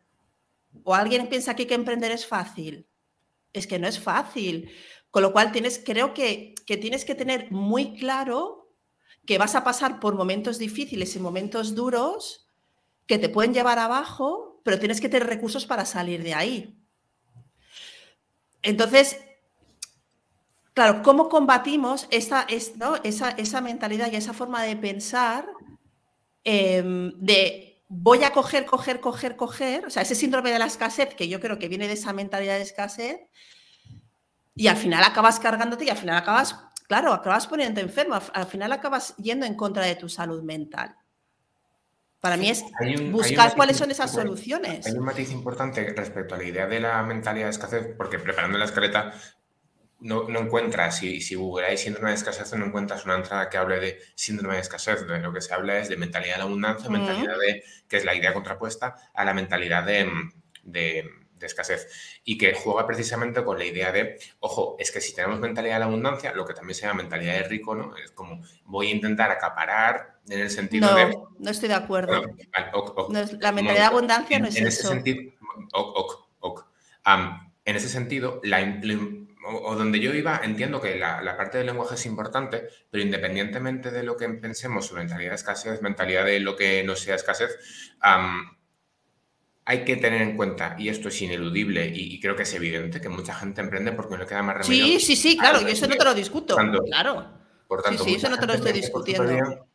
O 0.85 0.95
alguien 0.95 1.29
piensa 1.29 1.53
aquí 1.53 1.65
que 1.65 1.75
emprender 1.75 2.13
es 2.13 2.27
fácil. 2.27 2.87
Es 3.55 3.67
que 3.67 3.79
no 3.79 3.89
es 3.89 3.99
fácil. 3.99 4.71
Con 5.17 5.23
lo 5.23 5.33
cual, 5.33 5.51
tienes, 5.51 5.81
creo 5.83 6.13
que, 6.13 6.55
tienes 6.67 7.07
que 7.07 7.15
tener 7.15 7.51
muy 7.51 7.97
claro 7.97 8.69
que 9.25 9.39
vas 9.39 9.55
a 9.55 9.65
pasar 9.65 9.99
por 9.99 10.15
momentos 10.15 10.59
difíciles 10.59 11.17
y 11.17 11.21
momentos 11.21 11.75
duros 11.75 12.47
que 13.07 13.17
te 13.17 13.31
pueden 13.31 13.55
llevar 13.55 13.79
abajo, 13.79 14.61
pero 14.63 14.79
tienes 14.79 15.01
que 15.01 15.09
tener 15.09 15.27
recursos 15.27 15.65
para 15.65 15.87
salir 15.87 16.23
de 16.23 16.35
ahí. 16.35 16.79
Entonces, 18.61 19.19
claro, 20.75 21.01
¿cómo 21.03 21.31
combatimos 21.31 22.09
esa, 22.11 22.47
esa, 22.51 23.61
mentalidad 23.63 24.13
y 24.13 24.17
esa 24.17 24.35
forma 24.35 24.65
de 24.65 24.77
pensar 24.77 25.49
em, 26.45 27.11
de 27.17 27.83
voy 27.89 28.23
a 28.23 28.35
coger, 28.35 28.67
coger, 28.67 29.01
coger, 29.01 29.37
coger? 29.37 29.87
O 29.87 29.89
sea, 29.89 30.03
ese 30.03 30.15
síndrome 30.15 30.51
de 30.51 30.59
la 30.59 30.67
escasez, 30.67 31.15
que 31.15 31.27
yo 31.27 31.41
creo 31.41 31.59
que 31.59 31.69
viene 31.69 31.87
de 31.87 31.95
esa 31.95 32.13
mentalidad 32.13 32.57
de 32.57 32.65
escasez, 32.65 33.19
y 34.57 34.69
al 34.69 34.77
final 34.77 35.05
acabas 35.05 35.39
cargándote 35.39 35.85
y 35.85 35.91
al 35.91 35.97
final 35.97 36.17
acabas, 36.17 36.59
claro, 36.89 37.13
acabas 37.13 37.47
poniéndote 37.47 37.83
enfermo, 37.83 38.19
al 38.33 38.47
final 38.47 38.73
acabas 38.73 39.15
yendo 39.19 39.47
en 39.47 39.55
contra 39.55 39.85
de 39.85 39.95
tu 39.95 40.09
salud 40.09 40.43
mental. 40.43 40.97
Para 42.21 42.39
mí 42.39 42.49
es 42.49 42.65
buscar 43.13 43.55
cuáles 43.55 43.77
son 43.77 43.91
esas 43.91 44.11
soluciones. 44.11 44.87
Hay 44.87 44.95
un 44.95 45.05
matiz 45.05 45.31
importante 45.31 45.93
respecto 45.95 46.35
a 46.35 46.39
la 46.39 46.45
idea 46.45 46.67
de 46.67 46.81
la 46.81 47.03
mentalidad 47.03 47.47
de 47.47 47.51
escasez, 47.51 47.95
porque 47.97 48.19
preparando 48.19 48.59
la 48.59 48.65
escaleta 48.65 49.13
no, 50.01 50.29
no 50.29 50.41
encuentras, 50.41 50.97
si, 50.97 51.21
si 51.21 51.35
googleáis 51.35 51.81
síndrome 51.81 52.09
de 52.09 52.17
escasez, 52.17 52.53
no 52.55 52.65
encuentras 52.65 53.05
una 53.05 53.17
entrada 53.17 53.49
que 53.51 53.59
hable 53.59 53.79
de 53.79 53.99
síndrome 54.15 54.55
de 54.55 54.63
escasez. 54.63 55.07
De 55.07 55.21
lo 55.21 55.33
que 55.33 55.43
se 55.43 55.55
habla 55.55 55.79
es 55.79 55.89
de 55.89 55.99
mentalidad 55.99 56.35
de 56.35 56.39
la 56.39 56.45
abundancia, 56.45 56.91
mentalidad 56.91 57.39
de, 57.39 57.63
que 57.87 57.99
es 57.99 58.05
la 58.05 58.15
idea 58.15 58.33
contrapuesta 58.33 58.97
a 59.15 59.25
la 59.25 59.35
mentalidad 59.35 59.85
de 59.85 60.11
de 60.67 61.09
escasez 61.41 62.21
y 62.25 62.39
que 62.39 62.55
juega 62.55 62.87
precisamente 62.87 63.45
con 63.45 63.59
la 63.59 63.65
idea 63.65 63.93
de, 63.93 64.19
ojo, 64.41 64.77
es 64.79 64.91
que 64.91 65.01
si 65.01 65.15
tenemos 65.15 65.39
mentalidad 65.39 65.79
de 65.79 65.85
abundancia, 65.85 66.33
lo 66.33 66.47
que 66.47 66.55
también 66.55 66.75
se 66.75 66.87
llama 66.87 67.03
mentalidad 67.03 67.35
de 67.35 67.43
rico, 67.45 67.75
¿no? 67.75 67.95
Es 67.97 68.13
como 68.13 68.43
voy 68.65 68.89
a 68.89 68.91
intentar 68.91 69.31
acaparar 69.31 70.19
en 70.29 70.41
el 70.41 70.51
sentido 70.51 70.89
no, 70.89 70.95
de... 70.95 71.19
No, 71.39 71.51
estoy 71.51 71.69
de 71.69 71.75
acuerdo. 71.75 72.23
la 72.53 73.53
mentalidad 73.53 73.83
de 73.83 73.95
abundancia 73.95 74.39
no 74.39 74.47
es 74.47 74.57
en 74.57 74.67
eso. 74.67 74.81
Ese 74.81 74.89
sentido, 74.89 75.33
en 77.67 77.77
ese 77.77 77.89
sentido, 77.89 78.41
la, 78.45 78.61
o, 79.47 79.75
donde 79.77 80.01
yo 80.01 80.13
iba, 80.15 80.41
entiendo 80.43 80.81
que 80.81 80.97
la, 80.97 81.37
parte 81.37 81.59
del 81.59 81.69
lenguaje 81.69 81.95
es 81.95 82.07
importante, 82.07 82.69
pero 82.91 83.03
independientemente 83.03 83.91
de 83.91 84.03
lo 84.03 84.17
que 84.17 84.29
pensemos 84.29 84.87
sobre 84.87 85.03
mentalidad 85.03 85.31
de 85.31 85.37
escasez, 85.37 85.83
mentalidad 85.83 86.25
de 86.25 86.41
lo 86.41 86.57
que 86.57 86.83
no 86.85 86.97
sea 86.97 87.15
escasez, 87.15 87.57
hay 89.69 89.85
que 89.85 89.97
tener 89.97 90.23
en 90.23 90.37
cuenta, 90.37 90.77
y 90.79 90.89
esto 90.89 91.09
es 91.09 91.21
ineludible 91.21 91.91
y, 91.93 92.21
creo 92.21 92.37
que 92.37 92.45
es 92.45 92.55
evidente, 92.55 93.01
que 93.01 93.09
mucha 93.09 93.35
gente 93.35 93.61
emprende 93.61 93.91
porque 93.93 94.15
no 94.15 94.21
le 94.21 94.27
queda 94.27 94.43
más 94.43 94.59
remedio. 94.59 94.85
Sí, 94.85 95.01
sí, 95.01 95.17
sí, 95.17 95.37
claro, 95.37 95.61
y 95.61 95.73
eso 95.73 95.89
no 95.89 95.97
te 95.97 96.05
lo 96.05 96.15
discuto. 96.15 96.57
claro. 96.87 97.33
Por 97.67 97.83
tanto, 97.83 98.05
sí, 98.05 98.11
sí 98.11 98.17
eso 98.17 98.31
no 98.31 98.39
te 98.39 98.47
lo 98.47 98.55
estoy 98.55 98.73
discutiendo. 98.73 99.67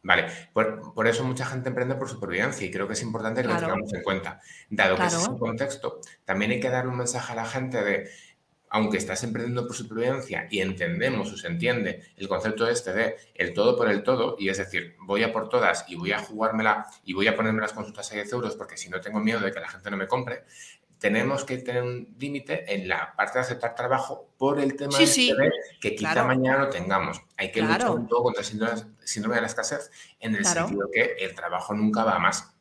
Vale, 0.00 0.26
por, 0.52 1.08
eso 1.08 1.24
mucha 1.24 1.44
gente 1.44 1.70
emprende 1.70 1.96
por 1.96 2.08
supervivencia 2.08 2.64
y 2.64 2.70
creo 2.70 2.86
que 2.86 2.92
es 2.92 3.02
importante 3.02 3.42
que 3.42 3.48
lo 3.48 3.56
tengamos 3.56 3.92
en 3.92 4.02
cuenta. 4.04 4.40
Dado 4.70 4.96
que 4.96 5.06
ese 5.06 5.16
es 5.16 5.28
el 5.28 5.36
contexto, 5.36 6.00
también 6.24 6.52
hay 6.52 6.60
que 6.60 6.70
dar 6.70 6.86
un 6.86 6.96
mensaje 6.96 7.32
a 7.32 7.36
la 7.36 7.44
gente 7.44 7.82
de 7.82 8.08
aunque 8.70 8.98
estás 8.98 9.22
emprendiendo 9.24 9.66
por 9.66 9.76
supervivencia 9.76 10.46
y 10.50 10.60
entendemos 10.60 11.32
o 11.32 11.36
se 11.36 11.46
entiende 11.46 12.02
el 12.16 12.28
concepto 12.28 12.68
este 12.68 12.92
de 12.92 13.16
el 13.34 13.54
todo 13.54 13.76
por 13.76 13.88
el 13.88 14.02
todo, 14.02 14.36
y 14.38 14.48
es 14.48 14.58
decir, 14.58 14.96
voy 15.00 15.22
a 15.22 15.32
por 15.32 15.48
todas 15.48 15.84
y 15.88 15.96
voy 15.96 16.12
a 16.12 16.18
jugármela 16.18 16.86
y 17.04 17.14
voy 17.14 17.26
a 17.28 17.36
ponerme 17.36 17.60
las 17.60 17.72
consultas 17.72 18.10
a 18.12 18.14
10 18.14 18.32
euros 18.32 18.56
porque 18.56 18.76
si 18.76 18.88
no 18.88 19.00
tengo 19.00 19.20
miedo 19.20 19.40
de 19.40 19.52
que 19.52 19.60
la 19.60 19.68
gente 19.68 19.90
no 19.90 19.96
me 19.96 20.06
compre, 20.06 20.44
tenemos 20.98 21.44
que 21.44 21.58
tener 21.58 21.82
un 21.82 22.14
límite 22.18 22.74
en 22.74 22.88
la 22.88 23.14
parte 23.14 23.38
de 23.38 23.44
aceptar 23.44 23.74
trabajo 23.74 24.28
por 24.36 24.58
el 24.60 24.76
tema 24.76 24.98
este 24.98 25.34
de 25.34 25.50
que 25.80 25.94
quizá 25.94 26.24
mañana 26.24 26.64
lo 26.64 26.70
tengamos. 26.70 27.22
Hay 27.36 27.52
que 27.52 27.62
luchar 27.62 27.90
un 27.90 28.08
poco 28.08 28.24
contra 28.24 28.42
el 28.42 28.46
síndrome 29.04 29.36
de 29.36 29.40
la 29.40 29.46
escasez 29.46 29.90
en 30.18 30.34
el 30.34 30.44
sentido 30.44 30.88
que 30.92 31.16
el 31.20 31.34
trabajo 31.34 31.72
nunca 31.74 32.04
va 32.04 32.16
a 32.16 32.18
más. 32.18 32.52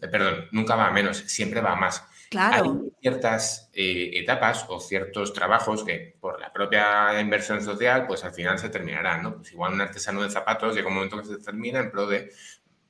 Eh, 0.00 0.08
perdón, 0.08 0.46
nunca 0.52 0.76
va 0.76 0.88
a 0.88 0.90
menos, 0.92 1.18
siempre 1.18 1.60
va 1.60 1.72
a 1.72 1.76
más. 1.76 2.04
Hay 2.36 2.92
ciertas 3.00 3.70
eh, 3.72 4.10
etapas 4.14 4.64
o 4.68 4.78
ciertos 4.78 5.32
trabajos 5.32 5.82
que 5.82 6.16
por 6.20 6.40
la 6.40 6.52
propia 6.52 7.20
inversión 7.20 7.60
social, 7.62 8.06
pues 8.06 8.24
al 8.24 8.32
final 8.32 8.58
se 8.58 8.68
terminarán, 8.68 9.22
¿no? 9.22 9.36
Pues 9.36 9.52
igual 9.52 9.72
un 9.72 9.80
artesano 9.80 10.22
de 10.22 10.30
zapatos 10.30 10.74
llega 10.74 10.88
un 10.88 10.94
momento 10.94 11.18
que 11.18 11.24
se 11.24 11.38
termina 11.38 11.80
en 11.80 11.90
pro 11.90 12.06
de, 12.06 12.30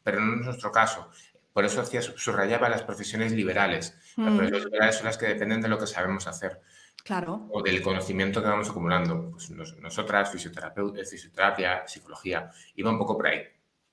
pero 0.02 0.20
no 0.20 0.34
es 0.34 0.44
nuestro 0.44 0.70
caso. 0.70 1.08
Por 1.52 1.64
eso 1.64 1.80
hacía, 1.80 2.02
subrayaba 2.02 2.68
las 2.68 2.82
profesiones 2.82 3.32
liberales. 3.32 3.96
Las 4.16 4.32
mm. 4.32 4.36
profesiones 4.36 4.64
liberales 4.66 4.96
son 4.96 5.06
las 5.06 5.18
que 5.18 5.26
dependen 5.26 5.60
de 5.60 5.68
lo 5.68 5.78
que 5.78 5.86
sabemos 5.86 6.26
hacer. 6.26 6.60
Claro. 7.02 7.48
O 7.50 7.62
del 7.62 7.82
conocimiento 7.82 8.42
que 8.42 8.48
vamos 8.48 8.68
acumulando. 8.68 9.30
Pues 9.30 9.50
nosotras, 9.50 10.30
fisioterapia, 10.30 10.84
fisioterapia, 11.04 11.88
psicología, 11.88 12.50
iba 12.76 12.90
un 12.90 12.98
poco 12.98 13.16
por 13.16 13.26
ahí. 13.26 13.42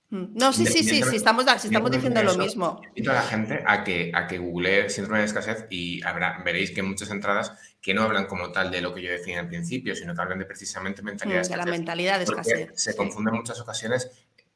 Mm. 0.10 0.26
No, 0.36 0.54
sí, 0.54 0.66
sí, 0.66 0.84
sí, 0.84 1.04
sí, 1.04 1.18
estamos, 1.18 1.46
estamos 1.46 1.92
diciendo 1.92 2.24
lo 2.24 2.38
mismo. 2.38 2.82
Invito 2.88 3.12
a 3.12 3.16
la 3.16 3.22
gente 3.24 3.64
a 3.66 3.84
que, 3.84 4.12
a 4.14 4.26
que 4.26 4.38
googlee 4.38 4.90
síndrome 4.90 5.20
de 5.20 5.26
escasez 5.26 5.66
y 5.70 6.02
veréis 6.46 6.72
que 6.72 6.82
muchas 6.82 7.12
entradas 7.12 7.52
que 7.82 7.94
no 7.94 8.04
hablan 8.04 8.26
como 8.26 8.52
tal 8.52 8.72
de 8.72 8.82
lo 8.82 8.94
que 8.94 9.02
yo 9.02 9.12
decía 9.12 9.40
al 9.40 9.50
principio, 9.50 9.96
sino 9.96 10.16
que 10.16 10.22
hablan 10.22 10.40
de 10.40 10.46
precisamente 10.46 11.02
mentalidad 11.02 11.38
de 11.38 11.42
escasez. 11.42 11.66
De 11.66 11.72
la 11.72 11.78
mentalidad 11.78 12.18
de 12.18 12.24
escasez. 12.24 12.70
Se 12.76 12.96
confunde 12.96 13.32
en 13.32 13.38
muchas 13.38 13.60
ocasiones 13.60 14.10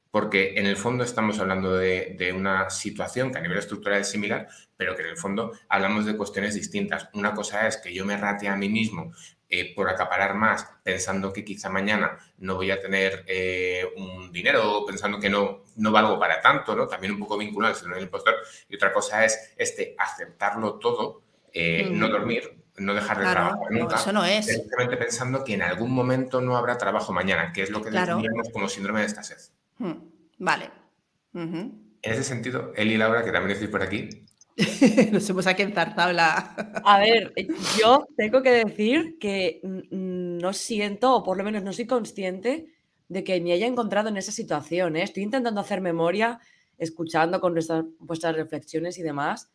porque 0.10 0.55
en 0.55 0.65
el 0.65 0.75
fondo 0.75 1.03
estamos 1.05 1.39
hablando 1.39 1.77
de, 1.77 2.15
de, 2.17 2.34
una 2.34 2.70
situación 2.70 3.31
que 3.31 3.38
a 3.38 3.41
nivel 3.41 3.58
estructural 3.58 4.01
es 4.01 4.10
similar, 4.10 4.48
pero 4.75 4.93
que 4.93 5.03
en 5.03 5.10
el 5.10 5.17
fondo 5.17 5.53
hablamos 5.70 6.05
de 6.05 6.17
cuestiones 6.17 6.53
distintas. 6.53 7.08
Una 7.13 7.34
cosa 7.34 7.65
es 7.65 7.77
que 7.77 7.93
yo 7.93 8.05
me 8.05 8.17
rate 8.17 8.50
a 8.50 8.58
mí 8.58 8.67
mismo 8.67 9.13
eh, 9.53 9.75
por 9.75 9.89
acaparar 9.89 10.34
más, 10.34 10.65
pensando 10.81 11.34
que 11.34 11.43
quizá 11.43 11.70
mañana 11.70 12.17
no 12.38 12.55
voy 12.55 12.72
a 12.72 12.79
tener 12.79 13.25
eh, 13.27 13.86
un 13.98 14.31
dinero, 14.31 14.86
pensando 14.88 15.20
que 15.20 15.29
no, 15.29 15.65
no 15.75 15.91
valgo 15.91 16.17
para 16.17 16.39
tanto, 16.39 16.74
¿no? 16.74 16.88
También 16.88 17.12
un 17.12 17.20
poco 17.20 17.38
vinculado 17.38 17.75
al 17.77 17.98
el 17.98 18.03
impostor. 18.03 18.36
Y 18.70 18.75
otra 18.77 18.93
cosa 18.93 19.25
es 19.25 19.53
este 19.58 19.93
aceptarlo 20.00 20.75
todo, 20.75 21.24
eh, 21.51 21.86
no 21.91 22.08
mm. 22.08 22.12
dormir, 22.12 22.63
no 22.77 22.93
dejar 22.93 23.20
de 23.20 23.29
trabajar 23.29 23.72
nunca. 23.72 23.96
eso 23.98 24.13
no 24.13 24.24
es. 24.24 24.46
Simplemente 24.46 24.96
pensando 24.96 25.43
que 25.43 25.55
en 25.55 25.63
algún 25.63 25.91
momento 25.91 26.39
no 26.39 26.55
habrá 26.55 26.77
trabajo 26.77 27.12
mañana, 27.12 27.51
que 27.51 27.63
es 27.63 27.72
lo 27.72 27.81
que 27.81 27.91
definimos 27.91 28.48
como 28.53 28.70
síndrome 28.70 29.01
de 29.01 29.08
escasez. 29.08 29.51
Hmm. 29.79 29.96
Vale. 30.38 30.72
En 31.34 31.91
ese 32.01 32.24
sentido, 32.24 32.72
Eli 32.77 32.93
y 32.93 32.98
Laura, 32.98 33.25
que 33.25 33.34
también 33.34 33.51
estoy 33.51 33.67
por 33.67 33.84
aquí, 33.84 34.08
Nos 35.12 35.29
hemos 35.29 35.48
aquí 35.48 35.63
enzartado 35.63 36.12
la... 36.13 36.55
A 36.86 37.00
ver, 37.00 37.34
yo 37.79 38.08
tengo 38.17 38.41
que 38.41 38.51
decir 38.51 39.17
que 39.20 39.62
no 39.63 40.53
siento, 40.53 41.15
o 41.15 41.24
por 41.24 41.38
lo 41.38 41.43
menos 41.43 41.63
no 41.63 41.74
soy 41.74 41.86
consciente 41.86 42.67
de 43.08 43.24
que 43.24 43.39
me 43.41 43.53
haya 43.53 43.67
encontrado 43.67 44.10
en 44.10 44.17
esa 44.17 44.31
situación. 44.31 44.96
¿eh? 44.96 45.03
Estoy 45.03 45.24
intentando 45.24 45.62
hacer 45.62 45.81
memoria, 45.81 46.39
escuchando 46.77 47.41
con 47.41 47.53
vuestras 48.00 48.36
reflexiones 48.36 48.98
y 48.98 49.03
demás, 49.03 49.51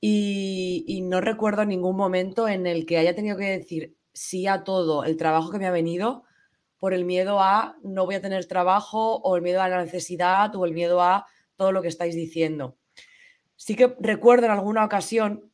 y, 0.00 1.00
no 1.02 1.20
recuerdo 1.20 1.64
ningún 1.64 1.96
momento 1.96 2.48
en 2.48 2.66
el 2.66 2.86
que 2.86 2.98
haya 2.98 3.14
tenido 3.14 3.36
que 3.36 3.58
decir 3.58 3.96
sí 4.12 4.46
a 4.46 4.62
todo 4.62 5.04
el 5.04 5.16
trabajo 5.16 5.50
que 5.50 5.58
me 5.58 5.66
ha 5.66 5.72
venido 5.72 6.24
por 6.78 6.94
el 6.94 7.04
miedo 7.04 7.40
a 7.40 7.76
no 7.82 8.06
voy 8.06 8.14
a 8.14 8.20
tener 8.20 8.46
trabajo 8.46 9.16
o 9.16 9.36
el 9.36 9.42
miedo 9.42 9.60
a 9.60 9.68
la 9.68 9.82
necesidad 9.82 10.54
o 10.54 10.64
el 10.64 10.72
miedo 10.72 11.02
a 11.02 11.26
todo 11.56 11.72
lo 11.72 11.82
que 11.82 11.88
estáis 11.88 12.14
diciendo. 12.14 12.77
Sí 13.58 13.74
que 13.74 13.96
recuerdo 13.98 14.46
en 14.46 14.52
alguna 14.52 14.84
ocasión, 14.84 15.50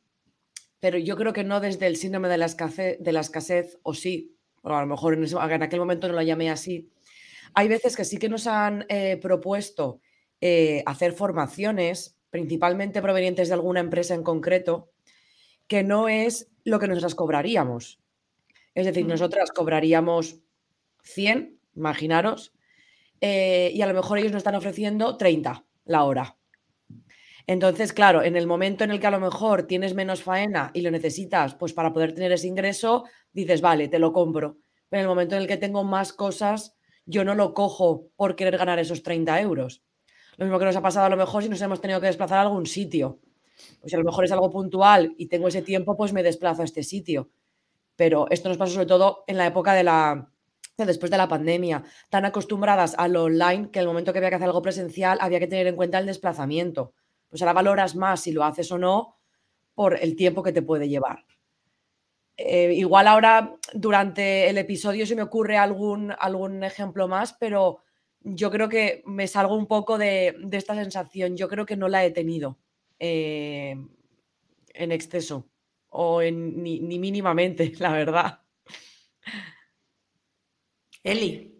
pero 0.79 0.99
yo 0.99 1.17
creo 1.17 1.33
que 1.33 1.43
no 1.43 1.59
desde 1.59 1.87
el 1.87 1.95
síndrome 1.95 2.29
de 2.29 2.37
la 2.37 2.45
escasez, 2.45 2.97
de 2.99 3.11
la 3.11 3.21
escasez 3.21 3.79
o 3.81 3.95
sí, 3.95 4.37
o 4.61 4.69
a 4.69 4.81
lo 4.81 4.85
mejor 4.85 5.15
en, 5.15 5.63
aquel 5.63 5.79
momento 5.79 6.07
no 6.07 6.13
lo 6.13 6.21
llamé 6.21 6.51
así. 6.51 6.91
Hay 7.55 7.67
veces 7.67 7.95
que 7.95 8.05
sí 8.05 8.19
que 8.19 8.29
nos 8.29 8.45
han 8.45 8.85
eh, 8.89 9.17
propuesto 9.17 10.01
eh, 10.39 10.83
hacer 10.85 11.13
formaciones, 11.13 12.15
principalmente 12.29 13.01
provenientes 13.01 13.47
de 13.47 13.55
alguna 13.55 13.79
empresa 13.79 14.13
en 14.13 14.21
concreto, 14.21 14.91
que 15.67 15.81
no 15.81 16.07
es 16.07 16.51
lo 16.63 16.77
que 16.77 16.87
nosotras 16.87 17.15
cobraríamos. 17.15 17.99
Es 18.75 18.85
decir, 18.85 19.07
nosotras 19.07 19.49
cobraríamos 19.51 20.41
100, 21.01 21.59
imaginaros, 21.75 22.53
eh, 23.19 23.71
y 23.73 23.81
a 23.81 23.87
lo 23.87 23.95
mejor 23.95 24.19
ellos 24.19 24.31
nos 24.31 24.41
están 24.41 24.53
ofreciendo 24.53 25.17
30 25.17 25.65
la 25.85 26.03
hora. 26.03 26.37
Entonces, 27.47 27.93
claro, 27.93 28.23
en 28.23 28.35
el 28.35 28.47
momento 28.47 28.83
en 28.83 28.91
el 28.91 28.99
que 28.99 29.07
a 29.07 29.11
lo 29.11 29.19
mejor 29.19 29.63
tienes 29.63 29.93
menos 29.93 30.23
faena 30.23 30.71
y 30.73 30.81
lo 30.81 30.89
necesitas, 30.89 31.53
pues 31.53 31.73
para 31.73 31.93
poder 31.93 32.13
tener 32.13 32.31
ese 32.31 32.47
ingreso, 32.47 33.05
dices, 33.33 33.61
vale, 33.61 33.87
te 33.87 33.99
lo 33.99 34.13
compro. 34.13 34.57
Pero 34.89 35.01
en 35.01 35.03
el 35.03 35.09
momento 35.09 35.35
en 35.35 35.43
el 35.43 35.47
que 35.47 35.57
tengo 35.57 35.83
más 35.83 36.11
cosas, 36.11 36.75
yo 37.05 37.23
no 37.23 37.35
lo 37.35 37.53
cojo 37.53 38.07
por 38.15 38.35
querer 38.35 38.57
ganar 38.57 38.79
esos 38.79 39.03
30 39.03 39.39
euros. 39.41 39.83
Lo 40.37 40.45
mismo 40.45 40.57
que 40.57 40.65
nos 40.65 40.75
ha 40.75 40.81
pasado 40.81 41.05
a 41.05 41.09
lo 41.09 41.17
mejor 41.17 41.43
si 41.43 41.49
nos 41.49 41.61
hemos 41.61 41.81
tenido 41.81 42.01
que 42.01 42.07
desplazar 42.07 42.39
a 42.39 42.41
algún 42.41 42.65
sitio. 42.65 43.19
Pues 43.79 43.93
a 43.93 43.97
lo 43.97 44.03
mejor 44.03 44.25
es 44.25 44.31
algo 44.31 44.49
puntual 44.49 45.13
y 45.17 45.27
tengo 45.27 45.47
ese 45.47 45.61
tiempo, 45.61 45.95
pues 45.95 46.13
me 46.13 46.23
desplazo 46.23 46.63
a 46.63 46.65
este 46.65 46.83
sitio. 46.83 47.29
Pero 47.95 48.27
esto 48.31 48.49
nos 48.49 48.57
pasa 48.57 48.73
sobre 48.73 48.87
todo 48.87 49.23
en 49.27 49.37
la 49.37 49.45
época 49.45 49.73
de 49.73 49.83
la, 49.83 50.29
después 50.77 51.11
de 51.11 51.17
la 51.17 51.27
pandemia, 51.27 51.83
tan 52.09 52.25
acostumbradas 52.25 52.95
a 52.97 53.07
lo 53.07 53.25
online 53.25 53.69
que 53.71 53.79
el 53.79 53.85
momento 53.85 54.11
que 54.11 54.17
había 54.19 54.29
que 54.29 54.35
hacer 54.35 54.47
algo 54.47 54.63
presencial 54.63 55.19
había 55.21 55.39
que 55.39 55.47
tener 55.47 55.67
en 55.67 55.75
cuenta 55.75 55.99
el 55.99 56.07
desplazamiento 56.07 56.93
pues 57.35 57.41
ahora 57.41 57.51
valoras 57.51 57.97
más 57.97 58.21
si 58.21 58.31
lo 58.31 58.45
haces 58.45 58.71
o 58.71 58.77
no 58.77 59.17
por 59.73 60.01
el 60.01 60.15
tiempo 60.15 60.41
que 60.41 60.53
te 60.53 60.61
puede 60.61 60.87
llevar. 60.87 61.25
Eh, 62.37 62.71
igual 62.75 63.09
ahora 63.09 63.57
durante 63.73 64.49
el 64.49 64.57
episodio 64.57 65.05
se 65.05 65.17
me 65.17 65.21
ocurre 65.21 65.57
algún, 65.57 66.13
algún 66.17 66.63
ejemplo 66.63 67.09
más, 67.09 67.33
pero 67.33 67.83
yo 68.21 68.49
creo 68.51 68.69
que 68.69 69.03
me 69.05 69.27
salgo 69.27 69.53
un 69.53 69.67
poco 69.67 69.97
de, 69.97 70.47
esta 70.49 70.75
sensación. 70.75 71.35
Yo 71.35 71.49
creo 71.49 71.65
que 71.65 71.75
no 71.75 71.89
la 71.89 72.05
he 72.05 72.11
tenido 72.11 72.57
eh, 72.99 73.75
en 74.73 74.91
exceso 74.93 75.49
o 75.89 76.21
ni, 76.21 76.79
ni, 76.79 76.99
mínimamente, 76.99 77.73
la 77.79 77.91
verdad. 77.91 78.39
Eli. 81.03 81.51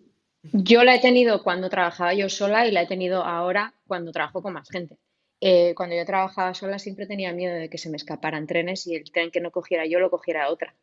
Yo 0.54 0.86
la 0.86 0.96
he 0.96 1.02
tenido 1.02 1.44
cuando 1.44 1.70
trabajaba 1.70 2.14
yo 2.14 2.30
sola 2.30 2.66
y 2.66 2.72
la 2.72 2.84
he 2.84 2.88
tenido 2.88 3.26
ahora 3.26 3.74
cuando 3.88 4.14
trabajo 4.14 4.42
con 4.42 4.54
más 4.54 4.70
gente. 4.70 4.98
Eh, 5.42 5.74
cuando 5.76 5.96
yo 5.96 6.06
trabajaba 6.06 6.54
sola 6.54 6.80
siempre 6.80 7.08
tenía 7.08 7.34
miedo 7.34 7.56
de 7.56 7.70
que 7.70 7.78
se 7.78 7.90
me 7.90 7.98
escaparan 7.98 8.48
trenes 8.48 8.88
y 8.88 8.96
el 8.96 9.12
tren 9.12 9.32
que 9.32 9.42
no 9.42 9.52
cogiera 9.52 9.86
yo 9.86 10.00
lo 10.00 10.10
cogiera 10.10 10.50
otra. 10.50 10.76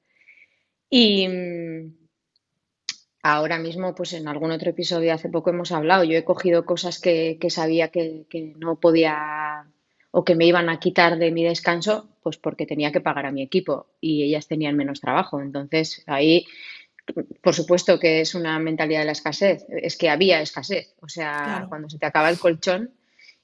Y 0.91 1.27
mm, 1.27 2.03
ahora 3.23 3.59
mismo, 3.59 3.95
pues 3.95 4.13
en 4.13 4.29
algún 4.29 4.51
otro 4.51 4.71
episodio 4.71 5.15
hace 5.15 5.29
poco 5.29 5.51
hemos 5.51 5.73
hablado, 5.73 6.05
yo 6.05 6.19
he 6.19 6.25
cogido 6.25 6.67
cosas 6.67 7.01
que, 7.01 7.39
sabía 7.49 7.89
que, 7.89 8.27
no 8.59 8.79
podía 8.79 9.67
o 10.11 10.25
que 10.25 10.35
me 10.35 10.45
iban 10.45 10.69
a 10.69 10.79
quitar 10.79 11.19
de 11.19 11.31
mi 11.31 11.43
descanso, 11.45 12.11
pues 12.23 12.37
porque 12.37 12.67
tenía 12.67 12.93
que 12.93 13.01
pagar 13.01 13.25
a 13.25 13.33
mi 13.33 13.43
equipo 13.43 13.87
y 14.01 14.25
ellas 14.25 14.47
tenían 14.47 14.77
menos 14.77 15.01
trabajo. 15.01 15.41
Entonces, 15.41 16.03
ahí, 16.07 16.47
por 17.41 17.55
supuesto 17.55 17.99
que 17.99 18.21
es 18.21 18.35
una 18.35 18.59
mentalidad 18.59 19.01
de 19.01 19.07
la 19.07 19.13
escasez, 19.13 19.65
es 19.71 19.97
que 19.97 20.11
había 20.11 20.43
escasez. 20.43 20.95
O 21.01 21.09
sea, 21.09 21.65
cuando 21.71 21.89
se 21.89 21.99
te 21.99 22.05
acaba 22.05 22.29
el 22.29 22.39
colchón, 22.39 22.93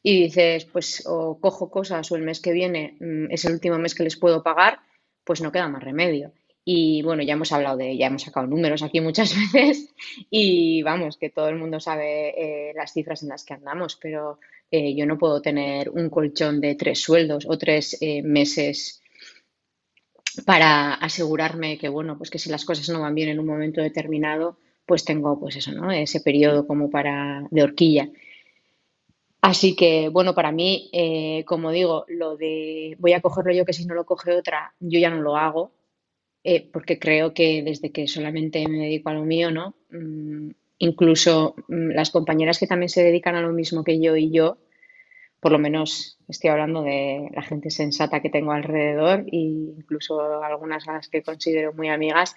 y 0.03 0.25
dices, 0.25 0.65
pues 0.67 1.05
o 1.07 1.39
cojo 1.41 1.71
cosas 1.71 2.11
o 2.13 2.17
el 2.17 2.23
mes 2.23 2.41
que 2.41 2.53
viene 2.53 2.97
mm, 3.01 3.31
es 3.31 3.45
el 3.45 3.55
último 3.55 3.79
mes 3.79 3.95
que 3.95 4.05
les 4.05 4.17
puedo 4.17 4.43
pagar, 4.43 4.81
pues 5.25 5.41
no 5.41 5.53
queda 5.53 5.69
más 5.69 5.83
remedio. 5.83 6.33
Y 6.65 7.03
bueno, 7.03 7.23
ya 7.23 7.33
hemos 7.33 7.51
hablado 7.53 7.79
de, 7.79 7.97
ya 7.97 8.09
hemos 8.09 8.23
sacado 8.23 8.47
números 8.47 8.83
aquí 8.83 9.01
muchas 9.01 9.35
veces 9.53 9.95
y 10.31 10.83
vamos, 10.83 11.17
que 11.17 11.31
todo 11.31 11.49
el 11.49 11.57
mundo 11.57 11.81
sabe 11.81 12.71
eh, 12.71 12.73
las 12.75 12.93
cifras 12.93 13.23
en 13.23 13.31
las 13.31 13.45
que 13.45 13.55
andamos, 13.55 13.97
pero 13.97 14.39
eh, 14.71 14.95
yo 14.95 15.07
no 15.07 15.19
puedo 15.19 15.41
tener 15.41 15.89
un 15.91 16.11
colchón 16.11 16.61
de 16.61 16.75
tres 16.75 17.01
sueldos 17.01 17.47
o 17.49 17.57
tres 17.57 17.97
eh, 18.03 18.23
meses 18.23 19.01
para 20.45 20.95
asegurarme 20.95 21.79
que, 21.79 21.89
bueno, 21.89 22.17
pues 22.17 22.31
que 22.31 22.39
si 22.39 22.51
las 22.51 22.65
cosas 22.65 22.89
no 22.91 23.01
van 23.01 23.15
bien 23.15 23.31
en 23.31 23.41
un 23.41 23.47
momento 23.47 23.81
determinado, 23.81 24.59
pues 24.87 25.05
tengo 25.05 25.39
pues 25.39 25.57
eso, 25.57 25.73
¿no? 25.73 25.91
Ese 25.91 26.21
periodo 26.21 26.67
como 26.67 26.91
para 26.91 27.47
de 27.51 27.63
horquilla. 27.63 28.11
Así 29.49 29.75
que, 29.75 30.11
bueno, 30.11 30.35
para 30.35 30.53
mí, 30.53 30.91
eh, 30.93 31.43
como 31.47 31.71
digo, 31.71 32.05
lo 32.09 32.37
de 32.37 32.97
voy 32.99 33.15
a 33.15 33.23
cogerlo 33.23 33.55
yo 33.55 33.65
que 33.65 33.73
si 33.73 33.87
no 33.87 33.95
lo 33.95 34.05
coge 34.05 34.37
otra, 34.37 34.75
yo 34.79 35.01
ya 35.01 35.09
no 35.09 35.23
lo 35.23 35.39
hago, 35.39 35.73
eh, 36.45 36.69
porque 36.71 36.99
creo 36.99 37.33
que 37.33 37.63
desde 37.63 37.91
que 37.91 38.07
solamente 38.09 38.69
me 38.69 38.81
dedico 38.81 39.09
a 39.09 39.15
lo 39.15 39.25
mío, 39.25 39.51
¿no? 39.51 39.75
Mm, 39.89 40.51
incluso 40.77 41.55
mm, 41.67 41.93
las 41.93 42.11
compañeras 42.11 42.59
que 42.59 42.67
también 42.67 42.91
se 42.91 43.03
dedican 43.03 43.37
a 43.37 43.41
lo 43.41 43.55
mismo 43.55 43.85
que 43.85 43.99
yo 43.99 44.17
y 44.17 44.31
yo, 44.31 44.59
por 45.41 45.53
lo 45.53 45.59
menos 45.59 46.19
estoy 46.29 46.51
hablando 46.51 46.83
de 46.83 47.31
la 47.33 47.41
gente 47.41 47.71
sensata 47.71 48.21
que 48.21 48.29
tengo 48.29 48.53
alrededor 48.53 49.21
e 49.33 49.37
incluso 49.39 50.43
algunas 50.43 50.87
a 50.89 50.93
las 50.93 51.09
que 51.09 51.23
considero 51.23 51.73
muy 51.73 51.89
amigas, 51.89 52.37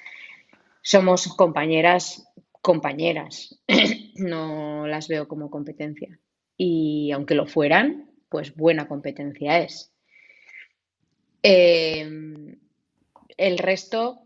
somos 0.81 1.27
compañeras, 1.35 2.25
compañeras, 2.61 3.59
no 4.15 4.87
las 4.87 5.09
veo 5.09 5.27
como 5.27 5.49
competencia. 5.49 6.17
Y 6.63 7.11
aunque 7.11 7.33
lo 7.33 7.47
fueran, 7.47 8.11
pues 8.29 8.55
buena 8.55 8.87
competencia 8.87 9.57
es. 9.61 9.91
Em, 11.41 12.55
el 13.35 13.57
resto, 13.57 14.21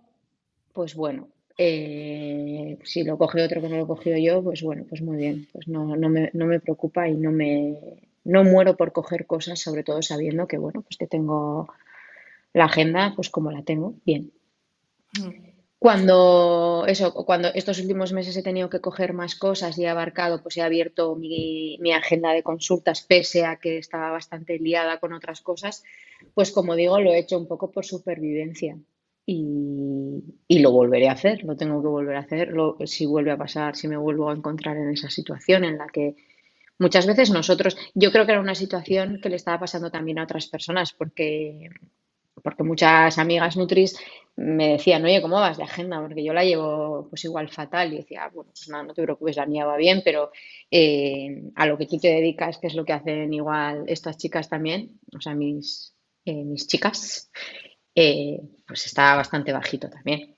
pues 0.73 0.95
bueno, 0.95 1.29
eh, 1.57 2.77
si 2.83 3.05
lo 3.05 3.17
coge 3.17 3.41
otro 3.41 3.61
que 3.61 3.69
no 3.69 3.77
lo 3.77 3.83
he 3.83 3.87
cogido 3.87 4.17
yo, 4.17 4.43
pues 4.43 4.63
bueno, 4.63 4.83
pues 4.89 5.01
muy 5.01 5.15
bien, 5.15 5.47
pues 5.53 5.69
no, 5.69 5.95
no, 5.95 6.09
me, 6.09 6.29
no 6.33 6.45
me 6.45 6.59
preocupa 6.59 7.07
y 7.07 7.15
no 7.15 7.31
me 7.31 7.77
no 8.25 8.43
muero 8.43 8.75
por 8.75 8.91
coger 8.91 9.25
cosas, 9.27 9.61
sobre 9.61 9.83
todo 9.85 10.01
sabiendo 10.01 10.45
que 10.45 10.57
bueno, 10.57 10.81
pues 10.81 10.97
que 10.97 11.07
tengo 11.07 11.69
la 12.51 12.65
agenda, 12.65 13.13
pues 13.15 13.29
como 13.29 13.49
la 13.49 13.63
tengo, 13.63 13.93
bien. 14.03 14.33
Mm. 15.17 15.54
Cuando 15.79 16.85
eso, 16.87 17.13
cuando 17.13 17.49
estos 17.53 17.79
últimos 17.79 18.13
meses 18.13 18.35
he 18.37 18.43
tenido 18.43 18.69
que 18.69 18.81
coger 18.81 19.13
más 19.13 19.35
cosas 19.35 19.77
y 19.77 19.83
he 19.83 19.89
abarcado, 19.89 20.41
pues 20.41 20.57
he 20.57 20.61
abierto 20.61 21.15
mi, 21.15 21.77
mi, 21.79 21.91
agenda 21.91 22.31
de 22.31 22.43
consultas, 22.43 23.01
pese 23.01 23.45
a 23.45 23.57
que 23.57 23.77
estaba 23.77 24.09
bastante 24.09 24.57
liada 24.57 24.99
con 24.99 25.13
otras 25.13 25.41
cosas, 25.41 25.83
pues 26.33 26.51
como 26.51 26.75
digo, 26.75 26.99
lo 26.99 27.11
he 27.11 27.19
hecho 27.19 27.37
un 27.37 27.47
poco 27.47 27.71
por 27.71 27.85
supervivencia. 27.85 28.77
Y, 29.27 30.59
lo 30.59 30.71
volveré 30.71 31.09
a 31.09 31.13
hacer, 31.13 31.43
lo 31.43 31.55
tengo 31.55 31.81
que 31.81 31.87
volver 31.87 32.15
a 32.15 32.19
hacer 32.19 32.53
si 32.85 33.05
vuelve 33.05 33.31
a 33.31 33.37
pasar, 33.37 33.75
si 33.75 33.87
me 33.87 33.97
vuelvo 33.97 34.29
a 34.29 34.33
encontrar 34.33 34.77
en 34.77 34.89
esa 34.89 35.09
situación 35.09 35.63
en 35.63 35.77
la 35.77 35.87
que 35.87 36.15
muchas 36.77 37.07
veces 37.07 37.31
nosotros, 37.31 37.75
yo 37.95 38.11
creo 38.11 38.25
que 38.25 38.33
era 38.33 38.41
una 38.41 38.55
situación 38.55 39.19
que 39.21 39.29
le 39.29 39.35
estaba 39.37 39.59
pasando 39.59 39.89
también 39.89 40.19
a 40.19 40.23
otras 40.23 40.47
personas, 40.47 40.93
porque, 40.93 41.69
porque 42.43 42.63
muchas 42.63 43.17
amigas 43.17 43.57
Nutris 43.57 43.97
me 44.37 44.73
decían, 44.73 45.03
oye, 45.05 45.21
¿cómo 45.21 45.35
vas 45.35 45.57
de 45.57 45.63
agenda? 45.63 46.01
Porque 46.01 46.23
yo 46.23 46.33
la 46.33 46.43
llevo 46.43 47.07
pues 47.09 47.23
igual 47.23 47.49
fatal 47.49 47.93
y 47.93 47.97
decía, 47.97 48.29
bueno, 48.33 48.51
pues 48.51 48.67
nada, 48.67 48.83
no 48.83 48.93
te 48.93 49.03
preocupes, 49.03 49.37
la 49.37 49.45
mía 49.45 49.65
va 49.65 49.77
bien, 49.77 50.01
pero 50.03 50.31
eh, 50.69 51.51
a 51.55 51.65
lo 51.65 51.77
que 51.77 51.85
tú 51.85 51.97
te 51.97 52.09
dedicas, 52.09 52.57
que 52.57 52.67
es 52.67 52.75
lo 52.75 52.83
que 52.83 52.93
hacen 52.93 53.33
igual 53.33 53.85
estas 53.87 54.17
chicas 54.17 54.49
también, 54.49 54.99
o 55.15 55.21
sea, 55.21 55.35
mis, 55.35 55.95
eh, 56.25 56.43
mis 56.43 56.67
chicas, 56.67 57.31
eh, 57.93 58.41
pues 58.67 58.85
está 58.85 59.15
bastante 59.15 59.53
bajito 59.53 59.89
también. 59.89 60.35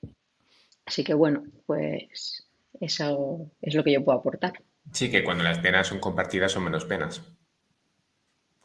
Así 0.86 1.04
que 1.04 1.14
bueno, 1.14 1.44
pues 1.66 2.48
eso 2.80 3.52
es 3.62 3.74
lo 3.74 3.84
que 3.84 3.94
yo 3.94 4.04
puedo 4.04 4.20
aportar. 4.20 4.54
Sí, 4.94 5.10
que 5.10 5.24
cuando 5.24 5.44
las 5.44 5.60
penas 5.60 5.88
son 5.88 6.00
compartidas 6.00 6.52
son 6.52 6.64
menos 6.64 6.86
penas. 6.86 7.22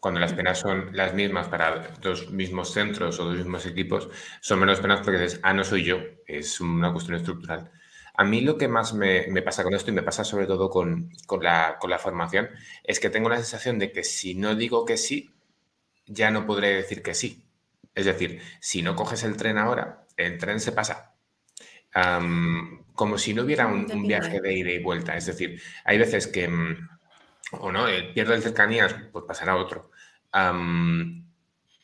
Cuando 0.03 0.19
las 0.19 0.33
penas 0.33 0.59
son 0.59 0.91
las 0.97 1.15
mismas 1.15 1.47
para 1.47 1.95
dos 2.01 2.29
mismos 2.33 2.73
centros 2.73 3.21
o 3.21 3.25
dos 3.25 3.37
mismos 3.37 3.67
equipos, 3.67 4.09
son 4.41 4.59
menos 4.59 4.81
penas 4.81 4.99
porque 5.01 5.21
dices, 5.21 5.39
ah, 5.45 5.55
no 5.55 5.63
soy 5.63 5.85
yo, 5.85 5.99
es 6.27 6.61
una 6.61 6.91
cuestión 6.91 7.17
estructural. 7.19 7.71
A 8.15 8.25
mí 8.25 8.41
lo 8.41 8.59
que 8.59 8.67
más 8.67 8.95
me, 8.95 9.23
pasa 9.43 9.63
con 9.63 9.75
esto, 9.75 9.93
y 9.93 9.95
me 9.95 10.03
pasa 10.03 10.25
sobre 10.25 10.47
todo 10.47 10.71
con, 10.71 11.13
la, 11.41 11.77
con 11.79 11.89
la 11.89 12.01
formación, 12.01 12.51
es 12.83 12.99
que 12.99 13.11
tengo 13.11 13.29
la 13.29 13.37
sensación 13.37 13.79
de 13.79 13.93
que 13.93 14.03
si 14.03 14.35
no 14.35 14.57
digo 14.57 14.85
que 14.85 14.97
sí, 14.97 15.31
ya 16.07 16.33
no 16.33 16.47
podré 16.47 16.75
decir 16.75 17.01
que 17.05 17.15
sí. 17.15 17.45
Es 17.95 18.05
decir, 18.05 18.43
si 18.59 18.83
no 18.83 18.97
coges 18.97 19.23
el 19.23 19.37
tren 19.37 19.57
ahora, 19.57 20.05
el 20.17 20.37
tren 20.37 20.59
se 20.59 20.73
pasa. 20.73 21.15
como 22.95 23.19
si 23.19 23.35
no 23.35 23.43
hubiera 23.45 23.69
un, 23.69 23.87
viaje 24.09 24.41
de 24.41 24.53
ida 24.53 24.73
y 24.73 24.83
vuelta. 24.83 25.17
Es 25.17 25.27
decir, 25.27 25.63
hay 25.85 25.97
veces 25.97 26.27
que, 26.27 26.49
mm, 26.49 26.89
o 27.53 27.71
no, 27.71 27.87
eh, 27.87 28.11
pierdo 28.13 28.35
el 28.35 28.43
cercanías, 28.43 28.97
pues 29.13 29.25
pasará 29.29 29.55
otro. 29.55 29.92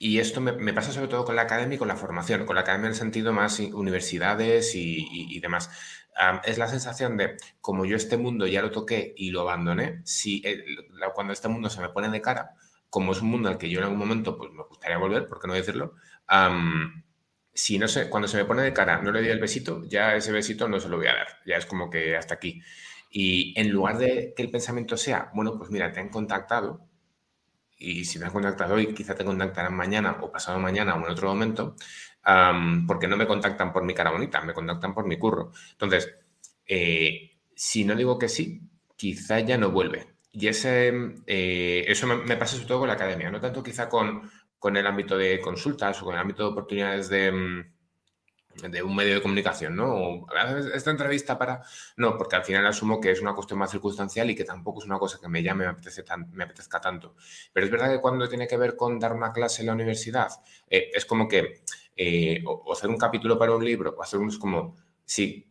Y 0.01 0.19
esto 0.21 0.41
me, 0.41 0.73
pasa 0.73 0.93
sobre 0.93 1.09
todo 1.09 1.25
con 1.25 1.37
la 1.37 1.43
academia 1.43 1.77
y 1.77 1.79
con 1.79 1.89
la 1.89 1.97
formación, 1.97 2.47
con 2.47 2.55
la 2.55 2.63
academia 2.63 2.87
en 2.87 2.93
el 2.93 2.99
sentido 2.99 3.33
más 3.33 3.59
universidades 3.59 4.75
y, 4.75 5.41
demás. 5.41 5.71
es 6.45 6.59
la 6.59 6.69
sensación 6.69 7.17
de, 7.17 7.37
como 7.61 7.85
yo 7.85 7.97
este 7.97 8.17
mundo 8.17 8.47
ya 8.47 8.63
lo 8.63 8.71
toqué 8.71 9.15
y 9.17 9.31
lo 9.31 9.41
abandoné, 9.43 10.01
si 10.05 10.43
cuando 11.15 11.33
este 11.33 11.49
mundo 11.49 11.69
se 11.71 11.81
me 11.81 11.89
pone 11.89 12.09
de 12.11 12.21
cara, 12.21 12.55
como 12.91 13.13
es 13.13 13.21
un 13.21 13.29
mundo 13.29 13.49
al 13.49 13.59
que 13.59 13.69
yo 13.69 13.79
en 13.81 13.85
algún 13.85 13.99
momento 13.99 14.37
pues, 14.39 14.53
me 14.53 14.63
gustaría 14.65 14.99
volver, 14.99 15.27
¿por 15.27 15.41
qué 15.41 15.49
no 15.49 15.55
decirlo? 15.55 15.95
si 17.55 17.77
no 17.79 17.89
sé, 17.89 18.09
cuando 18.09 18.29
se 18.29 18.37
me 18.37 18.45
pone 18.45 18.63
de 18.63 18.73
cara, 18.73 19.03
no 19.03 19.11
le 19.11 19.21
doy 19.21 19.31
el 19.31 19.41
besito, 19.41 19.83
ya 19.89 20.15
ese 20.15 20.31
besito 20.31 20.69
no 20.69 20.79
se 20.79 20.89
lo 20.89 20.97
voy 20.97 21.09
a 21.09 21.15
dar, 21.15 21.27
ya 21.45 21.57
es 21.57 21.67
como 21.67 21.91
que 21.91 22.17
hasta 22.17 22.35
aquí. 22.35 22.63
Y 23.11 23.59
en 23.59 23.71
lugar 23.71 23.99
de 23.99 24.33
que 24.37 24.43
el 24.45 24.51
pensamiento 24.51 24.97
sea, 24.97 25.31
bueno, 25.35 25.59
pues 25.59 25.71
mira, 25.71 25.91
te 25.93 25.99
han 25.99 26.09
contactado, 26.11 26.88
y 27.79 28.05
si 28.05 28.19
me 28.19 28.27
han 28.27 28.33
contactado 28.33 28.75
hoy, 28.75 28.93
quizá 28.95 29.15
te 29.15 29.25
contactarán 29.25 29.75
mañana 29.75 30.19
o 30.21 30.31
pasado 30.33 30.59
mañana 30.59 30.95
o 30.95 30.99
en 30.99 31.13
otro 31.13 31.29
momento, 31.29 31.77
porque 32.87 33.09
no 33.09 33.17
me 33.17 33.27
contactan 33.27 33.73
por 33.73 33.85
mi 33.85 33.95
cara 33.95 34.11
bonita, 34.11 34.41
me 34.43 34.53
contactan 34.53 34.95
por 34.95 35.07
mi 35.07 35.19
curro. 35.19 35.53
Entonces, 35.73 36.15
eh, 36.67 37.39
si 37.55 37.85
no 37.85 37.95
digo 37.95 38.19
que 38.19 38.29
sí, 38.29 38.61
quizá 38.97 39.41
ya 39.41 39.57
no 39.57 39.71
vuelve. 39.71 40.15
Y 40.33 40.49
ese, 40.49 40.93
eh, 41.27 41.85
eso 41.89 42.07
me, 42.07 42.37
pasa 42.37 42.55
sobre 42.57 42.69
todo 42.69 42.81
con 42.81 42.89
la 42.89 42.95
academia, 42.95 43.31
no 43.31 43.41
tanto 43.41 43.63
quizá 43.63 43.89
con, 43.89 44.31
con 44.59 44.77
el 44.77 44.87
ámbito 44.87 45.17
de 45.17 45.41
consultas 45.41 46.01
o 46.03 46.05
con 46.05 46.15
el 46.15 46.21
ámbito 46.21 46.43
de 46.45 46.51
oportunidades 46.51 47.09
de, 47.09 47.33
mm, 47.33 47.73
de 48.63 48.83
un 48.83 48.95
medio 48.95 49.15
de 49.15 49.23
comunicación, 49.23 49.77
¿no? 49.77 50.27
esta 50.75 50.91
entrevista 50.91 51.39
para... 51.39 51.63
No, 51.97 52.17
porque 52.17 52.37
al 52.37 52.45
final 52.45 52.67
asumo 52.67 53.01
que 53.01 53.11
es 53.11 53.21
una 53.21 53.35
cuestión 53.35 53.59
más 53.59 53.71
circunstancial 53.71 54.31
y 54.31 54.35
que 54.35 54.45
tampoco 54.45 54.81
es 54.81 54.87
una 54.87 54.99
cosa 54.99 55.19
que 55.21 55.29
me 55.29 55.43
llame, 55.43 55.67
me, 55.67 55.75
me 56.33 56.45
apetezca 56.45 56.81
tanto. 56.81 57.15
Pero 57.53 57.67
es 57.67 57.73
verdad 57.73 57.91
que 57.91 58.01
cuando 58.01 58.29
tiene 58.29 58.47
que 58.49 58.57
ver 58.57 58.77
con 58.77 58.99
dar 58.99 59.13
una 59.13 59.33
clase 59.33 59.63
en 59.63 59.67
la 59.67 59.75
universidad, 59.75 60.29
eh, 60.69 60.91
es 60.93 61.05
como 61.05 61.29
que 61.29 61.63
eh, 61.97 62.43
o, 62.47 62.73
hacer 62.73 62.91
un 62.91 62.97
capítulo 62.97 63.39
para 63.39 63.55
un 63.55 63.65
libro, 63.65 63.95
o 63.97 64.03
hacer 64.03 64.21
un... 64.21 64.29
Es 64.29 64.39
como, 64.39 64.77
sí, 65.05 65.48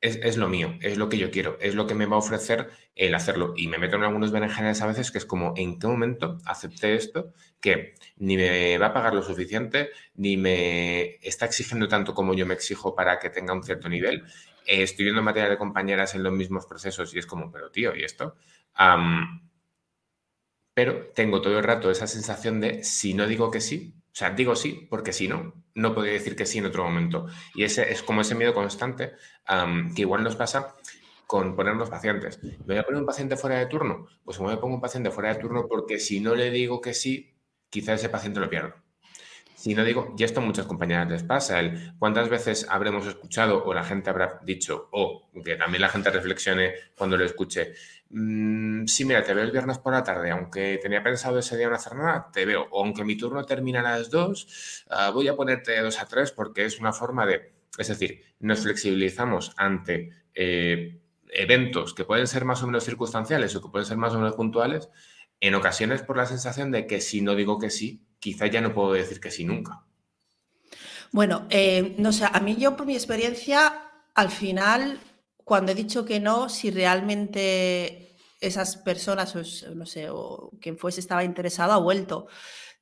es, 0.00 0.36
lo 0.36 0.48
mío, 0.48 0.78
es 0.80 0.96
lo 0.96 1.08
que 1.08 1.18
yo 1.18 1.30
quiero, 1.30 1.58
es 1.60 1.74
lo 1.74 1.86
que 1.86 1.94
me 1.94 2.06
va 2.06 2.16
a 2.16 2.20
ofrecer 2.20 2.70
el 2.94 3.14
hacerlo. 3.14 3.52
Y 3.56 3.68
me 3.68 3.78
meto 3.78 3.96
en 3.96 4.04
algunos 4.04 4.32
berenjenas 4.32 4.80
a 4.80 4.86
veces 4.86 5.10
que 5.10 5.18
es 5.18 5.26
como, 5.26 5.52
¿en 5.56 5.78
qué 5.78 5.86
momento 5.86 6.38
acepté 6.46 6.94
esto? 6.94 7.32
Que 7.60 7.94
ni 8.16 8.36
me 8.36 8.78
va 8.78 8.86
a 8.86 8.94
pagar 8.94 9.14
lo 9.14 9.22
suficiente, 9.22 9.90
ni 10.14 10.36
me 10.36 11.16
está 11.16 11.46
exigiendo 11.46 11.88
tanto 11.88 12.14
como 12.14 12.34
yo 12.34 12.46
me 12.46 12.54
exijo 12.54 12.94
para 12.94 13.18
que 13.18 13.30
tenga 13.30 13.52
un 13.52 13.62
cierto 13.62 13.88
nivel. 13.88 14.24
Eh, 14.66 14.82
estoy 14.82 15.04
viendo 15.04 15.22
materia 15.22 15.50
de 15.50 15.58
compañeras 15.58 16.14
en 16.14 16.22
los 16.22 16.32
mismos 16.32 16.66
procesos 16.66 17.14
y 17.14 17.18
es 17.18 17.26
como, 17.26 17.50
pero 17.52 17.70
tío, 17.70 17.94
¿y 17.94 18.04
esto? 18.04 18.36
pero 20.74 21.08
tengo 21.14 21.42
todo 21.42 21.58
el 21.58 21.64
rato 21.64 21.90
esa 21.90 22.06
sensación 22.06 22.60
de, 22.60 22.82
si 22.84 23.12
no 23.12 23.26
digo 23.26 23.50
que 23.50 23.60
sí, 23.60 23.99
o 24.12 24.14
sea, 24.14 24.30
digo 24.30 24.56
sí, 24.56 24.86
porque 24.90 25.12
si 25.12 25.28
no, 25.28 25.54
no 25.74 25.94
podría 25.94 26.14
decir 26.14 26.34
que 26.34 26.46
sí 26.46 26.58
en 26.58 26.66
otro 26.66 26.84
momento. 26.84 27.26
Y 27.54 27.62
ese 27.62 27.92
es 27.92 28.02
como 28.02 28.22
ese 28.22 28.34
miedo 28.34 28.52
constante 28.52 29.12
que 29.94 30.02
igual 30.02 30.24
nos 30.24 30.36
pasa 30.36 30.74
con 31.26 31.54
ponernos 31.54 31.90
pacientes. 31.90 32.42
¿Me 32.42 32.74
voy 32.74 32.78
a 32.78 32.82
poner 32.82 33.00
un 33.00 33.06
paciente 33.06 33.36
fuera 33.36 33.58
de 33.58 33.66
turno? 33.66 34.06
Pues 34.24 34.40
me 34.40 34.56
pongo 34.56 34.74
un 34.74 34.80
paciente 34.80 35.10
fuera 35.10 35.32
de 35.32 35.40
turno 35.40 35.66
porque 35.68 36.00
si 36.00 36.18
no 36.20 36.34
le 36.34 36.50
digo 36.50 36.80
que 36.80 36.92
sí, 36.92 37.36
quizá 37.68 37.94
ese 37.94 38.08
paciente 38.08 38.40
lo 38.40 38.50
pierdo. 38.50 38.74
Si 39.60 39.74
no 39.74 39.84
digo, 39.84 40.14
y 40.16 40.24
esto 40.24 40.40
a 40.40 40.42
muchas 40.42 40.64
compañeras 40.64 41.10
les 41.10 41.22
pasa, 41.22 41.60
el 41.60 41.92
cuántas 41.98 42.30
veces 42.30 42.66
habremos 42.70 43.06
escuchado 43.06 43.62
o 43.62 43.74
la 43.74 43.84
gente 43.84 44.08
habrá 44.08 44.40
dicho, 44.42 44.88
o 44.90 45.28
que 45.44 45.56
también 45.56 45.82
la 45.82 45.90
gente 45.90 46.10
reflexione 46.10 46.72
cuando 46.96 47.18
lo 47.18 47.26
escuche, 47.26 47.74
mm, 48.08 48.86
sí, 48.86 49.04
mira, 49.04 49.22
te 49.22 49.34
veo 49.34 49.44
el 49.44 49.50
viernes 49.50 49.76
por 49.76 49.92
la 49.92 50.02
tarde, 50.02 50.30
aunque 50.30 50.78
tenía 50.80 51.02
pensado 51.02 51.38
ese 51.38 51.58
día 51.58 51.68
no 51.68 51.74
hacer 51.74 51.94
nada, 51.94 52.30
te 52.32 52.46
veo, 52.46 52.68
o 52.70 52.82
aunque 52.82 53.04
mi 53.04 53.18
turno 53.18 53.44
termina 53.44 53.80
a 53.80 53.98
las 53.98 54.08
dos, 54.08 54.86
ah, 54.88 55.10
voy 55.10 55.28
a 55.28 55.36
ponerte 55.36 55.78
dos 55.82 56.00
a 56.00 56.06
tres 56.06 56.32
porque 56.32 56.64
es 56.64 56.80
una 56.80 56.94
forma 56.94 57.26
de, 57.26 57.52
es 57.76 57.88
decir, 57.88 58.22
nos 58.38 58.60
flexibilizamos 58.60 59.52
ante 59.58 60.08
eh, 60.34 61.02
eventos 61.34 61.92
que 61.92 62.06
pueden 62.06 62.26
ser 62.28 62.46
más 62.46 62.62
o 62.62 62.66
menos 62.66 62.84
circunstanciales 62.84 63.54
o 63.56 63.60
que 63.60 63.68
pueden 63.68 63.84
ser 63.84 63.98
más 63.98 64.14
o 64.14 64.20
menos 64.20 64.36
puntuales, 64.36 64.88
en 65.38 65.54
ocasiones 65.54 66.00
por 66.00 66.16
la 66.16 66.24
sensación 66.24 66.70
de 66.70 66.86
que 66.86 67.02
si 67.02 67.20
no 67.20 67.34
digo 67.34 67.58
que 67.58 67.68
sí, 67.68 68.06
quizá 68.20 68.46
ya 68.46 68.60
no 68.60 68.72
puedo 68.72 68.92
decir 68.92 69.20
que 69.20 69.30
sí 69.30 69.44
nunca. 69.44 69.84
Bueno, 71.12 71.46
eh, 71.50 71.96
no 71.98 72.12
sé, 72.12 72.26
a 72.30 72.40
mí 72.40 72.56
yo 72.56 72.76
por 72.76 72.86
mi 72.86 72.94
experiencia, 72.94 73.90
al 74.14 74.30
final, 74.30 75.00
cuando 75.36 75.72
he 75.72 75.74
dicho 75.74 76.04
que 76.04 76.20
no, 76.20 76.48
si 76.48 76.70
realmente 76.70 78.16
esas 78.40 78.76
personas, 78.76 79.34
o, 79.34 79.74
no 79.74 79.86
sé, 79.86 80.08
o 80.10 80.52
quien 80.60 80.78
fuese 80.78 81.00
estaba 81.00 81.24
interesado, 81.24 81.72
ha 81.72 81.78
vuelto. 81.78 82.28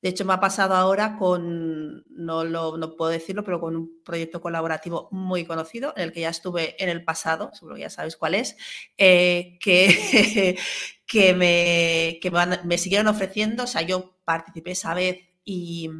De 0.00 0.10
hecho, 0.10 0.24
me 0.24 0.32
ha 0.32 0.40
pasado 0.40 0.74
ahora 0.74 1.16
con, 1.16 2.04
no, 2.08 2.44
lo, 2.44 2.76
no 2.76 2.94
puedo 2.94 3.10
decirlo, 3.10 3.42
pero 3.42 3.60
con 3.60 3.74
un 3.74 4.02
proyecto 4.04 4.40
colaborativo 4.40 5.08
muy 5.10 5.44
conocido, 5.44 5.92
en 5.96 6.04
el 6.04 6.12
que 6.12 6.20
ya 6.20 6.28
estuve 6.28 6.80
en 6.82 6.88
el 6.88 7.02
pasado, 7.04 7.50
seguro 7.52 7.74
que 7.74 7.82
ya 7.82 7.90
sabéis 7.90 8.16
cuál 8.16 8.36
es, 8.36 8.56
eh, 8.96 9.58
que, 9.60 10.56
que, 11.06 11.34
me, 11.34 12.20
que 12.22 12.30
me, 12.64 12.78
siguieron 12.78 13.08
ofreciendo, 13.08 13.64
o 13.64 13.66
sea, 13.66 13.82
yo 13.82 14.20
participé 14.24 14.70
esa 14.72 14.94
vez 14.94 15.27
y, 15.50 15.90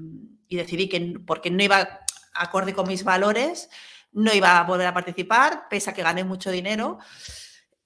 decidí 0.50 0.88
que, 0.88 1.14
porque 1.26 1.50
no 1.50 1.62
iba 1.62 2.00
acorde 2.34 2.74
con 2.74 2.86
mis 2.86 3.02
valores, 3.02 3.70
no 4.12 4.32
iba 4.34 4.58
a 4.58 4.64
volver 4.64 4.86
a 4.86 4.94
participar, 4.94 5.68
pese 5.70 5.90
a 5.90 5.94
que 5.94 6.02
gané 6.02 6.22
mucho 6.24 6.50
dinero, 6.50 6.98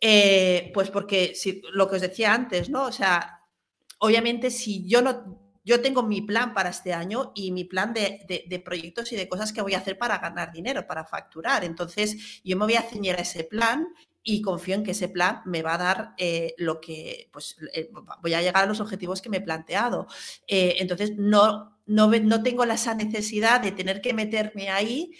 eh, 0.00 0.70
pues 0.74 0.90
porque 0.90 1.34
si, 1.34 1.62
lo 1.72 1.88
que 1.88 1.96
os 1.96 2.02
decía 2.02 2.34
antes, 2.34 2.68
¿no? 2.68 2.84
O 2.86 2.92
sea, 2.92 3.40
obviamente 3.98 4.50
si 4.50 4.88
yo 4.88 5.02
no, 5.02 5.40
yo 5.64 5.80
tengo 5.80 6.02
mi 6.02 6.20
plan 6.22 6.52
para 6.52 6.70
este 6.70 6.92
año 6.92 7.30
y 7.34 7.52
mi 7.52 7.64
plan 7.64 7.94
de, 7.94 8.62
proyectos 8.64 9.12
y 9.12 9.16
de 9.16 9.28
cosas 9.28 9.52
que 9.52 9.62
voy 9.62 9.74
a 9.74 9.78
hacer 9.78 9.96
para 9.96 10.18
ganar 10.18 10.52
dinero, 10.52 10.86
para 10.86 11.04
facturar. 11.04 11.64
Entonces, 11.64 12.42
yo 12.42 12.56
me 12.56 12.64
voy 12.64 12.74
a 12.74 12.82
ceñir 12.82 13.14
a 13.14 13.22
ese 13.22 13.44
plan 13.44 13.86
y 14.24 14.42
confío 14.42 14.74
en 14.76 14.84
que 14.84 14.92
ese 14.92 15.08
plan 15.08 15.42
me 15.46 15.62
va 15.62 15.74
a 15.74 15.78
dar 15.78 16.14
eh, 16.18 16.54
lo 16.58 16.80
que, 16.80 17.28
pues, 17.32 17.56
eh, 17.74 17.90
voy 18.22 18.34
a 18.34 18.42
llegar 18.42 18.64
a 18.64 18.66
los 18.66 18.80
objetivos 18.80 19.20
que 19.20 19.28
me 19.28 19.38
he 19.38 19.40
planteado. 19.40 20.06
Eh, 20.46 20.76
entonces, 20.78 21.12
no, 21.16 21.78
no, 21.86 22.08
no 22.08 22.42
tengo 22.42 22.64
esa 22.64 22.94
necesidad 22.94 23.60
de 23.60 23.72
tener 23.72 24.00
que 24.00 24.14
meterme 24.14 24.70
ahí 24.70 25.12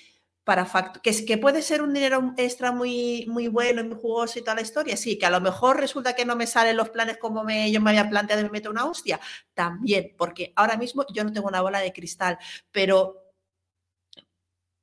para 0.44 0.68
que, 1.02 1.24
que 1.24 1.38
puede 1.38 1.62
ser 1.62 1.82
un 1.82 1.94
dinero 1.94 2.34
extra 2.36 2.72
muy, 2.72 3.26
muy 3.28 3.46
bueno 3.46 3.80
y 3.80 3.84
muy 3.84 3.96
jugoso 3.96 4.38
y 4.38 4.42
toda 4.42 4.56
la 4.56 4.62
historia, 4.62 4.96
sí, 4.96 5.16
que 5.16 5.26
a 5.26 5.30
lo 5.30 5.40
mejor 5.40 5.78
resulta 5.78 6.14
que 6.14 6.24
no 6.24 6.34
me 6.34 6.48
salen 6.48 6.76
los 6.76 6.90
planes 6.90 7.18
como 7.18 7.44
me, 7.44 7.70
yo 7.70 7.80
me 7.80 7.90
había 7.90 8.10
planteado 8.10 8.40
y 8.42 8.44
me 8.44 8.50
meto 8.50 8.70
una 8.70 8.86
hostia, 8.86 9.20
también, 9.54 10.14
porque 10.18 10.52
ahora 10.56 10.76
mismo 10.76 11.06
yo 11.14 11.22
no 11.22 11.32
tengo 11.32 11.46
una 11.46 11.60
bola 11.60 11.78
de 11.78 11.92
cristal, 11.92 12.38
pero 12.72 13.21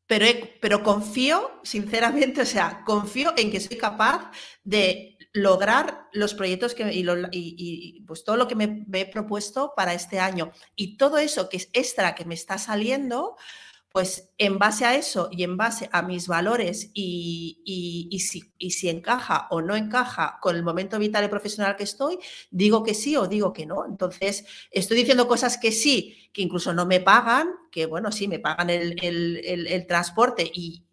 pero, 0.10 0.26
pero, 0.60 0.82
confío, 0.82 1.62
sinceramente, 1.62 2.42
o 2.42 2.46
sea, 2.46 2.82
confío 2.84 3.32
en 3.38 3.52
que 3.52 3.60
soy 3.60 3.78
capaz 3.78 4.32
de 4.64 5.20
lograr 5.34 6.08
los 6.14 6.34
proyectos 6.34 6.74
que, 6.74 6.90
y, 7.32 8.02
pues 8.08 8.24
todo 8.24 8.36
lo 8.36 8.48
que 8.48 8.56
me, 8.56 8.86
he 8.92 9.06
propuesto 9.06 9.74
para 9.76 9.94
este 9.94 10.20
año. 10.20 10.52
Y 10.76 10.98
todo 10.98 11.20
eso 11.20 11.48
que 11.48 11.58
es 11.58 11.70
extra 11.74 12.16
que 12.16 12.26
me 12.26 12.34
está 12.34 12.58
saliendo, 12.58 13.38
pues 13.92 14.30
en 14.38 14.60
base 14.60 14.86
a 14.86 14.96
eso 14.96 15.30
y 15.32 15.44
en 15.44 15.58
base 15.58 15.90
a 15.92 16.04
mis 16.04 16.28
valores 16.28 16.92
y, 16.94 18.18
si, 18.20 18.54
si, 18.70 18.90
encaja 18.90 19.48
o 19.50 19.62
no 19.62 19.76
encaja 19.76 20.38
con 20.42 20.56
el 20.56 20.64
momento 20.64 21.00
vital 21.00 21.26
y 21.26 21.28
profesional 21.28 21.76
que 21.76 21.84
estoy, 21.84 22.20
digo 22.52 22.84
que 22.84 22.94
sí 22.94 23.16
o 23.18 23.28
digo 23.28 23.52
que 23.52 23.66
no. 23.66 23.86
Entonces, 23.86 24.46
estoy 24.72 24.98
diciendo 24.98 25.28
cosas 25.28 25.58
que 25.58 25.72
sí, 25.72 26.30
que 26.32 26.44
incluso 26.44 26.74
no 26.74 26.86
me 26.86 27.00
pagan, 27.00 27.50
que 27.72 27.88
bueno, 27.88 28.12
sí, 28.12 28.28
me 28.28 28.40
pagan 28.40 28.70
el, 28.70 29.86
transporte 29.88 30.50
y, 30.54 30.86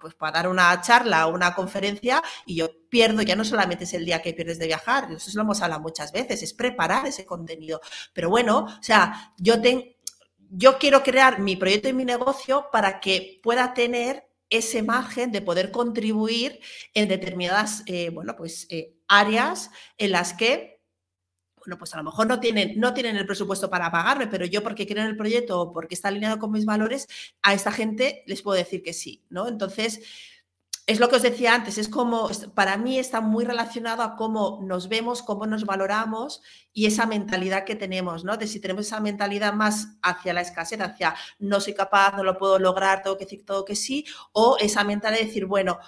pues 0.00 0.14
para 0.14 0.32
dar 0.32 0.48
una 0.48 0.78
charla 0.82 1.26
o 1.26 1.34
una 1.34 1.54
conferencia 1.54 2.22
y 2.44 2.56
yo 2.56 2.68
pierdo, 2.90 3.22
ya 3.22 3.34
no 3.34 3.44
solamente 3.44 3.84
es 3.84 3.94
el 3.94 4.04
día 4.04 4.20
que 4.20 4.34
pierdes 4.34 4.58
de 4.58 4.66
viajar, 4.66 5.10
eso 5.10 5.30
lo 5.34 5.42
hemos 5.42 5.62
hablado 5.62 5.80
muchas 5.80 6.12
veces, 6.12 6.42
es 6.42 6.52
preparar 6.52 7.06
ese 7.06 7.24
contenido. 7.24 7.80
Pero 8.12 8.28
bueno, 8.28 8.66
o 8.66 8.82
sea, 8.82 9.32
yo 9.38 9.62
tengo 9.62 9.84
yo 10.54 10.78
quiero 10.78 11.02
crear 11.02 11.40
mi 11.40 11.56
proyecto 11.56 11.88
y 11.88 11.94
mi 11.94 12.04
negocio 12.04 12.68
para 12.70 13.00
que 13.00 13.40
pueda 13.42 13.72
tener 13.72 14.28
ese 14.50 14.82
margen 14.82 15.32
de 15.32 15.40
poder 15.40 15.70
contribuir 15.70 16.60
en 16.92 17.08
determinadas, 17.08 17.82
eh, 17.86 18.10
bueno, 18.10 18.36
pues 18.36 18.66
eh, 18.68 18.94
áreas 19.08 19.70
en 19.96 20.12
las 20.12 20.34
que, 20.34 20.82
bueno, 21.56 21.78
pues 21.78 21.94
a 21.94 21.96
lo 21.96 22.04
mejor 22.04 22.26
no 22.26 22.38
tienen, 22.38 22.78
no 22.78 22.92
tienen 22.92 23.16
el 23.16 23.24
presupuesto 23.24 23.70
para 23.70 23.90
pagarme, 23.90 24.26
pero 24.26 24.44
yo 24.44 24.62
porque 24.62 24.84
quiero 24.84 25.00
en 25.00 25.08
el 25.08 25.16
proyecto 25.16 25.58
o 25.58 25.72
porque 25.72 25.94
está 25.94 26.08
alineado 26.08 26.38
con 26.38 26.52
mis 26.52 26.66
valores, 26.66 27.08
a 27.40 27.54
esta 27.54 27.72
gente 27.72 28.22
les 28.26 28.42
puedo 28.42 28.58
decir 28.58 28.82
que 28.82 28.92
sí, 28.92 29.24
¿no? 29.30 29.48
Entonces, 29.48 30.02
es 30.86 30.98
lo 30.98 31.08
que 31.08 31.16
os 31.16 31.22
decía 31.22 31.54
antes, 31.54 31.78
es 31.78 31.88
como, 31.88 32.28
para 32.54 32.76
mí 32.76 32.98
está 32.98 33.20
muy 33.20 33.44
relacionado 33.44 34.02
a 34.02 34.16
cómo 34.16 34.58
nos 34.62 34.88
vemos, 34.88 35.22
cómo 35.22 35.46
nos 35.46 35.64
valoramos 35.64 36.42
y 36.72 36.86
esa 36.86 37.06
mentalidad 37.06 37.64
que 37.64 37.76
tenemos, 37.76 38.24
¿no? 38.24 38.36
De 38.36 38.48
si 38.48 38.58
tenemos 38.58 38.86
esa 38.86 38.98
mentalidad 38.98 39.52
más 39.52 39.96
hacia 40.02 40.32
la 40.32 40.40
escasez, 40.40 40.80
hacia 40.80 41.14
no 41.38 41.60
soy 41.60 41.74
capaz, 41.74 42.16
no 42.16 42.24
lo 42.24 42.36
puedo 42.36 42.58
lograr, 42.58 43.02
tengo 43.02 43.16
que 43.16 43.26
decir 43.26 43.44
todo 43.44 43.64
que 43.64 43.76
sí, 43.76 44.04
o 44.32 44.56
esa 44.58 44.82
mentalidad 44.82 45.20
de 45.20 45.26
decir, 45.26 45.46
bueno, 45.46 45.78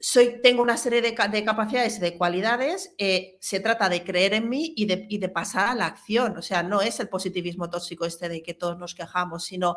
soy, 0.00 0.40
tengo 0.42 0.62
una 0.62 0.78
serie 0.78 1.02
de, 1.02 1.14
capacidades 1.14 1.98
y 1.98 2.00
de 2.00 2.16
cualidades, 2.16 2.94
eh, 2.98 3.36
se 3.40 3.60
trata 3.60 3.88
de 3.90 4.02
creer 4.02 4.32
en 4.34 4.48
mí 4.48 4.72
y 4.76 4.86
de, 4.86 5.06
y 5.10 5.18
de 5.18 5.28
pasar 5.28 5.68
a 5.68 5.74
la 5.74 5.86
acción, 5.86 6.38
o 6.38 6.42
sea, 6.42 6.62
no 6.62 6.80
es 6.80 6.98
el 7.00 7.08
positivismo 7.08 7.68
tóxico 7.68 8.06
este 8.06 8.28
de 8.30 8.42
que 8.42 8.54
todos 8.54 8.78
nos 8.78 8.94
quejamos, 8.94 9.44
sino 9.44 9.76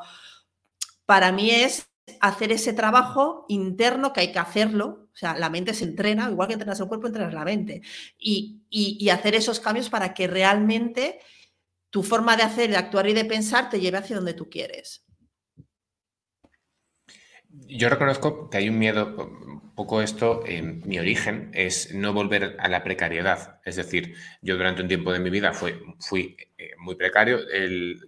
para 1.05 1.31
mí 1.31 1.51
es 1.51 1.89
hacer 2.19 2.51
ese 2.51 2.73
trabajo 2.73 3.45
interno 3.49 4.13
que 4.13 4.21
hay 4.21 4.31
que 4.31 4.39
hacerlo. 4.39 5.09
O 5.13 5.17
sea, 5.17 5.37
la 5.37 5.49
mente 5.49 5.73
se 5.73 5.85
entrena, 5.85 6.29
igual 6.29 6.47
que 6.47 6.53
entrenas 6.53 6.79
el 6.79 6.87
cuerpo, 6.87 7.07
entrenas 7.07 7.33
la 7.33 7.45
mente. 7.45 7.81
Y, 8.17 8.61
hacer 9.09 9.35
esos 9.35 9.59
cambios 9.59 9.89
para 9.89 10.13
que 10.13 10.27
realmente 10.27 11.19
tu 11.89 12.03
forma 12.03 12.35
de 12.35 12.43
hacer, 12.43 12.69
de 12.69 12.77
actuar 12.77 13.07
y 13.07 13.13
de 13.13 13.23
pensar 13.23 13.69
te 13.69 13.79
lleve 13.79 13.99
hacia 13.99 14.17
donde 14.17 14.33
tú 14.33 14.49
quieres. 14.49 15.05
Yo 17.47 17.87
reconozco 17.87 18.49
que 18.49 18.57
hay 18.57 18.67
un 18.67 18.77
miedo, 18.77 19.15
un 19.15 19.73
poco 19.75 20.01
esto, 20.01 20.43
en 20.45 20.81
mi 20.85 20.99
origen 20.99 21.51
es 21.53 21.93
no 21.93 22.11
volver 22.11 22.57
a 22.59 22.67
la 22.67 22.83
precariedad. 22.83 23.61
Es 23.63 23.77
decir, 23.77 24.15
yo 24.41 24.57
durante 24.57 24.81
un 24.81 24.89
tiempo 24.89 25.13
de 25.13 25.19
mi 25.19 25.29
vida 25.29 25.53
fui, 25.53 26.35
eh, 26.57 26.71
muy 26.79 26.95
precario. 26.95 27.39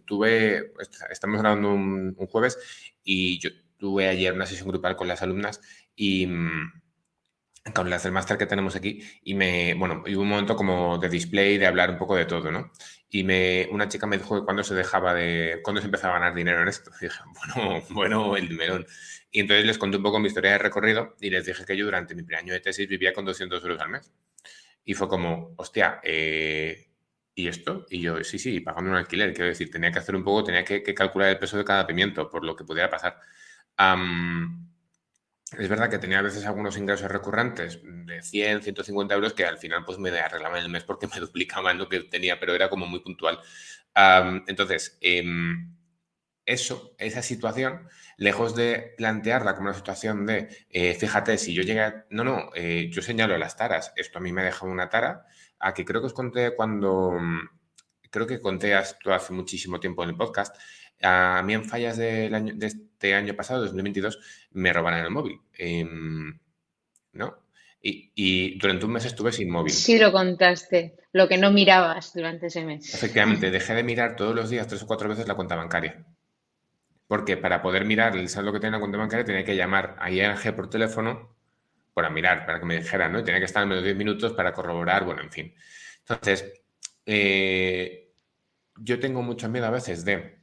Tuve, 0.06 0.74
estamos 1.10 1.40
grabando 1.40 1.70
un 1.72 2.28
jueves 2.28 2.58
y 3.04 3.40
yo 3.40 3.50
tuve 3.78 4.08
ayer 4.08 4.34
una 4.34 4.46
sesión 4.46 4.68
grupal 4.68 4.96
con 4.96 5.08
las 5.08 5.22
alumnas 5.22 5.62
y 5.96 6.28
mm, 6.28 6.82
con 7.74 7.90
las 7.90 8.04
del 8.04 8.12
máster 8.12 8.38
que 8.38 8.46
tenemos 8.46 8.76
aquí 8.76 9.02
y 9.24 9.34
me, 9.34 9.74
bueno, 9.74 10.04
hubo 10.08 10.22
un 10.22 10.30
momento 10.30 10.56
como 10.56 10.98
de 10.98 11.10
display, 11.10 11.58
de 11.58 11.68
hablar 11.68 11.92
un 11.92 11.98
poco 11.98 12.16
de 12.16 12.26
todo, 12.26 12.52
¿no? 12.52 12.72
Y 13.10 13.24
me, 13.24 13.68
una 13.72 13.88
chica 13.88 14.08
me 14.08 14.18
dijo 14.18 14.40
que 14.40 14.46
cuando 14.46 14.64
se 14.64 14.76
dejaba 14.76 15.14
de, 15.14 15.62
cuando 15.64 15.82
se 15.82 15.86
empezaba 15.86 16.16
a 16.16 16.20
ganar 16.20 16.36
dinero 16.36 16.62
en 16.62 16.68
esto. 16.68 16.92
Y 17.02 17.06
dije, 17.06 17.20
bueno, 17.56 17.84
bueno, 17.90 18.38
el 18.38 18.50
dinerón. 18.50 18.86
Y 19.32 19.42
entonces 19.42 19.66
les 19.66 19.78
conté 19.78 19.98
un 19.98 20.04
poco 20.04 20.20
mi 20.20 20.28
historia 20.28 20.52
de 20.52 20.58
recorrido 20.58 21.16
y 21.20 21.30
les 21.30 21.46
dije 21.46 21.66
que 21.66 21.78
yo 21.78 21.86
durante 21.86 22.16
mi 22.16 22.24
primer 22.24 22.44
año 22.44 22.54
de 22.54 22.60
tesis 22.60 22.88
vivía 22.88 23.14
con 23.14 23.26
200 23.26 23.62
euros 23.64 23.80
al 23.82 23.90
mes. 23.90 24.12
Y 24.84 24.94
fue 24.94 25.08
como, 25.10 25.54
hostia, 25.58 26.00
eh, 26.04 26.90
¿y 27.36 27.48
esto? 27.48 27.86
Y 27.90 28.02
yo, 28.02 28.24
sí, 28.24 28.40
sí, 28.40 28.60
pagando 28.62 28.92
un 28.92 28.98
alquiler, 28.98 29.34
quiero 29.34 29.50
decir, 29.50 29.70
tenía 29.70 29.92
que 29.92 30.00
hacer 30.00 30.16
un 30.16 30.24
poco, 30.24 30.46
tenía 30.46 30.64
que, 30.64 30.82
que 30.82 30.94
calcular 30.94 31.30
el 31.30 31.40
peso 31.40 31.58
de 31.58 31.66
cada 31.66 31.86
pimiento 31.86 32.30
por 32.30 32.44
lo 32.46 32.56
que 32.56 32.64
pudiera 32.64 32.90
pasar 32.90 33.20
es 35.58 35.70
verdad 35.70 35.90
que 35.90 36.00
tenía 36.00 36.20
a 36.20 36.24
veces 36.24 36.46
algunos 36.46 36.78
ingresos 36.78 37.10
recurrentes 37.10 37.80
de 37.84 38.22
100, 38.22 38.64
150 38.64 39.16
euros 39.16 39.34
que 39.34 39.46
al 39.46 39.58
final 39.58 39.86
pues 39.86 39.98
me 39.98 40.10
arreglaban 40.10 40.62
el 40.62 40.70
mes 40.70 40.84
porque 40.84 41.08
me 41.08 41.20
duplicaban 41.20 41.78
lo 41.78 41.88
que 41.88 42.02
tenía, 42.02 42.40
pero 42.40 42.54
era 42.54 42.70
como 42.70 42.86
muy 42.86 43.00
puntual. 43.00 43.40
entonces, 44.48 44.98
em, 45.02 45.78
eso, 46.48 46.96
esa 46.98 47.22
situación, 47.22 47.88
lejos 48.18 48.56
de 48.56 48.94
plantearla 48.98 49.54
como 49.56 49.68
una 49.70 49.78
situación 49.78 50.26
de, 50.26 50.48
eh, 50.70 50.96
fíjate, 50.96 51.38
si 51.38 51.54
yo 51.54 51.62
llegué 51.62 51.82
a... 51.82 52.06
No, 52.10 52.24
no, 52.24 52.52
eh, 52.56 52.90
yo 52.90 53.02
señalo 53.02 53.38
las 53.38 53.58
taras. 53.58 53.92
Esto 53.98 54.18
a 54.20 54.22
mí 54.22 54.32
me 54.32 54.42
ha 54.42 54.46
dejado 54.46 54.72
una 54.72 54.90
tara 54.90 55.26
a 55.60 55.74
que 55.74 55.84
creo 55.86 56.02
que 56.02 56.08
os 56.08 56.14
conté 56.14 56.56
cuando... 56.56 57.12
Creo 58.10 58.26
que 58.26 58.40
conté 58.40 58.78
esto 58.80 59.14
hace 59.14 59.34
muchísimo 59.34 59.80
tiempo 59.80 60.04
en 60.04 60.10
el 60.12 60.16
podcast. 60.16 60.56
A 61.02 61.42
mí 61.44 61.54
en 61.54 61.66
fallas 61.66 61.98
del 61.98 62.34
año, 62.34 62.54
de 62.56 62.68
este 62.68 63.14
año 63.14 63.36
pasado, 63.36 63.62
2022, 63.62 64.20
me 64.52 64.74
robaron 64.74 65.02
el 65.02 65.12
móvil. 65.12 65.40
Em, 65.58 66.40
¿No? 67.14 67.38
Y, 67.82 68.58
durante 68.58 68.86
un 68.86 68.92
mes 68.92 69.06
estuve 69.06 69.32
sin 69.32 69.50
móvil. 69.50 69.72
Sí, 69.72 69.98
lo 69.98 70.12
contaste. 70.12 70.98
Lo 71.14 71.28
que 71.28 71.38
no 71.38 71.52
mirabas 71.52 72.14
durante 72.14 72.48
ese 72.48 72.66
mes. 72.66 72.94
Efectivamente, 72.94 73.50
dejé 73.52 73.76
de 73.76 73.84
mirar 73.84 74.16
todos 74.16 74.36
los 74.36 74.50
días, 74.50 74.68
tres 74.68 74.84
o 74.84 74.88
cuatro 74.88 75.08
veces, 75.08 75.28
la 75.28 75.36
cuenta 75.36 75.56
bancaria. 75.56 76.06
Porque 77.08 77.38
para 77.38 77.62
poder 77.62 77.86
mirar 77.86 78.18
el 78.18 78.28
saldo 78.28 78.52
que 78.52 78.60
tenía 78.60 78.74
la 78.74 78.80
cuenta 78.80 78.98
bancaria 78.98 79.26
tenía 79.26 79.46
que 79.46 79.56
llamar 79.56 79.96
a 80.00 80.12
ING 80.12 80.56
por 80.56 80.70
teléfono 80.70 81.38
para 81.94 82.10
mirar, 82.10 82.46
para 82.46 82.60
que 82.60 82.66
me 82.66 82.78
dijeran, 82.78 83.14
¿no? 83.14 83.20
Y 83.20 83.24
tenía 83.24 83.40
que 83.40 83.46
estar 83.46 83.64
al 83.64 83.70
menos 83.70 83.84
10 83.84 83.96
minutos 83.96 84.34
para 84.34 84.52
corroborar, 84.54 85.06
bueno, 85.06 85.22
en 85.22 85.32
fin. 85.32 85.56
Entonces, 86.00 86.62
eh, 87.06 88.12
yo 88.76 89.00
tengo 89.00 89.22
mucho 89.24 89.48
miedo 89.50 89.66
a 89.66 89.72
veces 89.72 90.04
de 90.04 90.37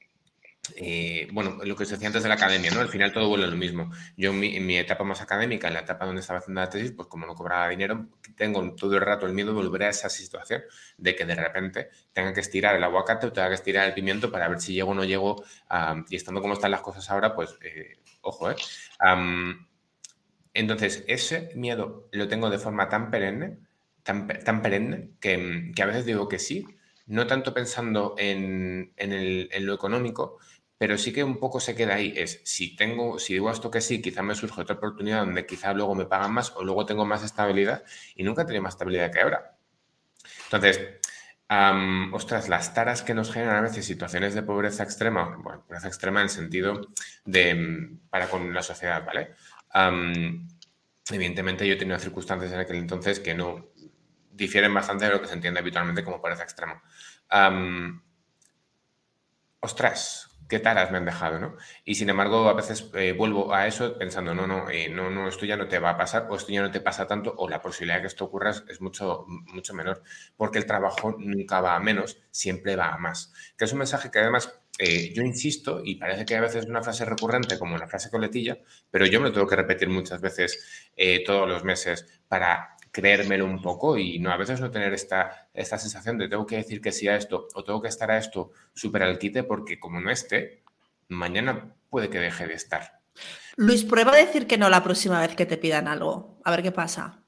eh, 0.76 1.28
bueno, 1.32 1.58
lo 1.62 1.76
que 1.76 1.84
se 1.84 1.94
decía 1.94 2.08
antes 2.08 2.22
de 2.22 2.28
la 2.28 2.36
academia, 2.36 2.70
¿no? 2.70 2.80
Al 2.80 2.88
final 2.88 3.12
todo 3.12 3.28
vuelve 3.28 3.44
a 3.46 3.50
lo 3.50 3.56
mismo. 3.56 3.90
Yo 4.16 4.30
en 4.32 4.66
mi, 4.66 4.78
etapa 4.78 5.04
más 5.04 5.20
académica, 5.20 5.68
en 5.68 5.74
la 5.74 5.80
etapa 5.80 6.06
donde 6.06 6.20
estaba 6.20 6.38
haciendo 6.38 6.60
la 6.60 6.70
tesis, 6.70 6.92
pues 6.92 7.08
como 7.08 7.26
no 7.26 7.34
cobraba 7.34 7.68
dinero, 7.68 8.08
tengo 8.36 8.74
todo 8.74 8.94
el 8.94 9.02
rato 9.02 9.26
el 9.26 9.34
miedo 9.34 9.52
de 9.52 9.56
volver 9.56 9.84
a 9.84 9.88
esa 9.90 10.08
situación, 10.08 10.62
de 10.96 11.14
que 11.14 11.26
de 11.26 11.34
repente 11.34 11.90
tenga 12.12 12.32
que 12.32 12.40
estirar 12.40 12.76
el 12.76 12.84
aguacate 12.84 13.26
o 13.26 13.32
tenga 13.32 13.48
que 13.48 13.54
estirar 13.54 13.86
el 13.88 13.94
pimiento 13.94 14.30
para 14.30 14.48
ver 14.48 14.60
si 14.60 14.72
llego 14.72 14.92
o 14.92 14.94
no 14.94 15.04
llego. 15.04 15.44
y 16.08 16.16
estando 16.16 16.40
como 16.40 16.54
están 16.54 16.70
las 16.70 16.80
cosas 16.80 17.10
ahora, 17.10 17.34
pues 17.34 17.56
eh, 17.62 17.98
ojo, 18.22 18.50
¿eh? 18.50 18.56
entonces, 20.54 21.04
ese 21.08 21.50
miedo 21.56 22.08
lo 22.12 22.28
tengo 22.28 22.48
de 22.48 22.58
forma 22.58 22.88
tan 22.88 23.10
perenne, 23.10 23.58
tan, 24.02 24.28
tan 24.28 24.62
perenne, 24.62 25.10
que, 25.20 25.72
a 25.82 25.86
veces 25.86 26.06
digo 26.06 26.28
que 26.28 26.38
sí, 26.38 26.64
no 27.06 27.26
tanto 27.26 27.52
pensando 27.52 28.14
en 28.16 28.92
lo 29.60 29.74
económico, 29.74 30.38
pero 30.78 30.98
sí 30.98 31.12
que 31.12 31.24
un 31.24 31.38
poco 31.38 31.60
se 31.60 31.74
queda 31.74 31.94
ahí. 31.94 32.12
Es 32.16 32.40
si 32.44 32.76
tengo, 32.76 33.18
si 33.18 33.34
digo 33.34 33.50
esto 33.50 33.70
que 33.70 33.80
sí, 33.80 34.02
quizá 34.02 34.22
me 34.22 34.34
surge 34.34 34.60
otra 34.60 34.76
oportunidad 34.76 35.20
donde 35.20 35.46
quizá 35.46 35.72
luego 35.72 35.94
me 35.94 36.06
pagan 36.06 36.32
más 36.32 36.52
o 36.56 36.64
luego 36.64 36.86
tengo 36.86 37.04
más 37.04 37.22
estabilidad 37.22 37.84
y 38.14 38.24
nunca 38.24 38.44
tenido 38.44 38.62
más 38.62 38.74
estabilidad 38.74 39.10
que 39.12 39.20
ahora. 39.20 39.56
Entonces, 40.44 40.80
ostras, 42.12 42.48
las 42.48 42.74
taras 42.74 43.02
que 43.02 43.14
nos 43.14 43.32
generan 43.32 43.56
a 43.56 43.60
veces 43.60 43.84
situaciones 43.84 44.34
de 44.34 44.42
pobreza 44.42 44.82
extrema, 44.82 45.36
bueno, 45.42 45.62
pobreza 45.64 45.88
extrema 45.88 46.20
en 46.20 46.24
el 46.24 46.30
sentido 46.30 46.88
de 47.24 47.54
mm, 47.54 48.08
para 48.10 48.28
con 48.28 48.52
la 48.52 48.62
sociedad, 48.62 49.04
¿vale? 49.04 49.34
evidentemente 51.10 51.66
yo 51.66 51.74
he 51.74 51.76
tenido 51.76 51.98
circunstancias 51.98 52.52
en 52.52 52.60
aquel 52.60 52.76
entonces 52.76 53.18
que 53.18 53.34
no 53.34 53.66
difieren 54.30 54.72
bastante 54.72 55.04
de 55.04 55.10
lo 55.10 55.20
que 55.20 55.26
se 55.26 55.34
entiende 55.34 55.60
habitualmente 55.60 56.04
como 56.04 56.20
pobreza 56.20 56.44
extrema. 56.44 56.82
ostras, 59.60 60.33
qué 60.48 60.58
taras 60.58 60.90
me 60.90 60.98
han 60.98 61.04
dejado, 61.04 61.38
¿no? 61.38 61.56
Y 61.84 61.94
sin 61.94 62.08
embargo, 62.10 62.48
a 62.48 62.54
veces 62.54 62.90
eh, 62.94 63.12
vuelvo 63.12 63.54
a 63.54 63.66
eso 63.66 63.96
pensando, 63.98 64.34
no, 64.34 64.46
no, 64.46 64.68
eh, 64.70 64.88
no, 64.88 65.10
no, 65.10 65.28
esto 65.28 65.46
ya 65.46 65.56
no 65.56 65.68
te 65.68 65.78
va 65.78 65.90
a 65.90 65.96
pasar, 65.96 66.26
o 66.30 66.36
esto 66.36 66.52
ya 66.52 66.62
no 66.62 66.70
te 66.70 66.80
pasa 66.80 67.06
tanto, 67.06 67.34
o 67.36 67.48
la 67.48 67.60
posibilidad 67.60 67.96
de 67.96 68.02
que 68.02 68.06
esto 68.08 68.24
ocurra 68.24 68.50
es 68.50 68.80
mucho, 68.80 69.24
mucho 69.26 69.74
menor, 69.74 70.02
porque 70.36 70.58
el 70.58 70.66
trabajo 70.66 71.16
nunca 71.18 71.60
va 71.60 71.76
a 71.76 71.80
menos, 71.80 72.18
siempre 72.30 72.76
va 72.76 72.92
a 72.92 72.98
más. 72.98 73.32
Que 73.56 73.64
es 73.64 73.72
un 73.72 73.78
mensaje 73.78 74.10
que 74.10 74.18
además 74.18 74.60
eh, 74.78 75.12
yo 75.14 75.22
insisto, 75.22 75.80
y 75.84 75.96
parece 75.96 76.24
que 76.24 76.36
a 76.36 76.40
veces 76.40 76.64
es 76.64 76.70
una 76.70 76.82
frase 76.82 77.04
recurrente 77.04 77.58
como 77.58 77.74
una 77.74 77.86
frase 77.86 78.10
coletilla, 78.10 78.58
pero 78.90 79.06
yo 79.06 79.20
me 79.20 79.28
lo 79.28 79.32
tengo 79.32 79.46
que 79.46 79.56
repetir 79.56 79.88
muchas 79.88 80.20
veces 80.20 80.90
todos 81.24 81.48
los 81.48 81.64
meses 81.64 82.06
para 82.28 82.73
creérmelo 82.94 83.44
un 83.44 83.60
poco 83.60 83.98
y 83.98 84.20
no 84.20 84.30
a 84.30 84.36
veces 84.36 84.60
no 84.60 84.70
tener 84.70 84.94
esta, 84.94 85.48
esta 85.52 85.78
sensación 85.78 86.16
de 86.16 86.28
tengo 86.28 86.46
que 86.46 86.58
decir 86.58 86.80
que 86.80 86.92
sí 86.92 87.08
a 87.08 87.16
esto 87.16 87.48
o 87.52 87.64
tengo 87.64 87.82
que 87.82 87.88
estar 87.88 88.08
a 88.08 88.18
esto 88.18 88.52
súper 88.72 89.02
al 89.02 89.18
quite 89.18 89.42
porque 89.42 89.80
como 89.80 90.00
no 90.00 90.12
esté, 90.12 90.62
mañana 91.08 91.74
puede 91.90 92.08
que 92.08 92.20
deje 92.20 92.46
de 92.46 92.54
estar. 92.54 93.00
Luis, 93.56 93.82
prueba 93.82 94.12
a 94.12 94.16
decir 94.16 94.46
que 94.46 94.58
no 94.58 94.70
la 94.70 94.84
próxima 94.84 95.20
vez 95.20 95.34
que 95.34 95.44
te 95.44 95.56
pidan 95.56 95.88
algo. 95.88 96.38
A 96.44 96.52
ver 96.52 96.62
qué 96.62 96.70
pasa. 96.70 97.20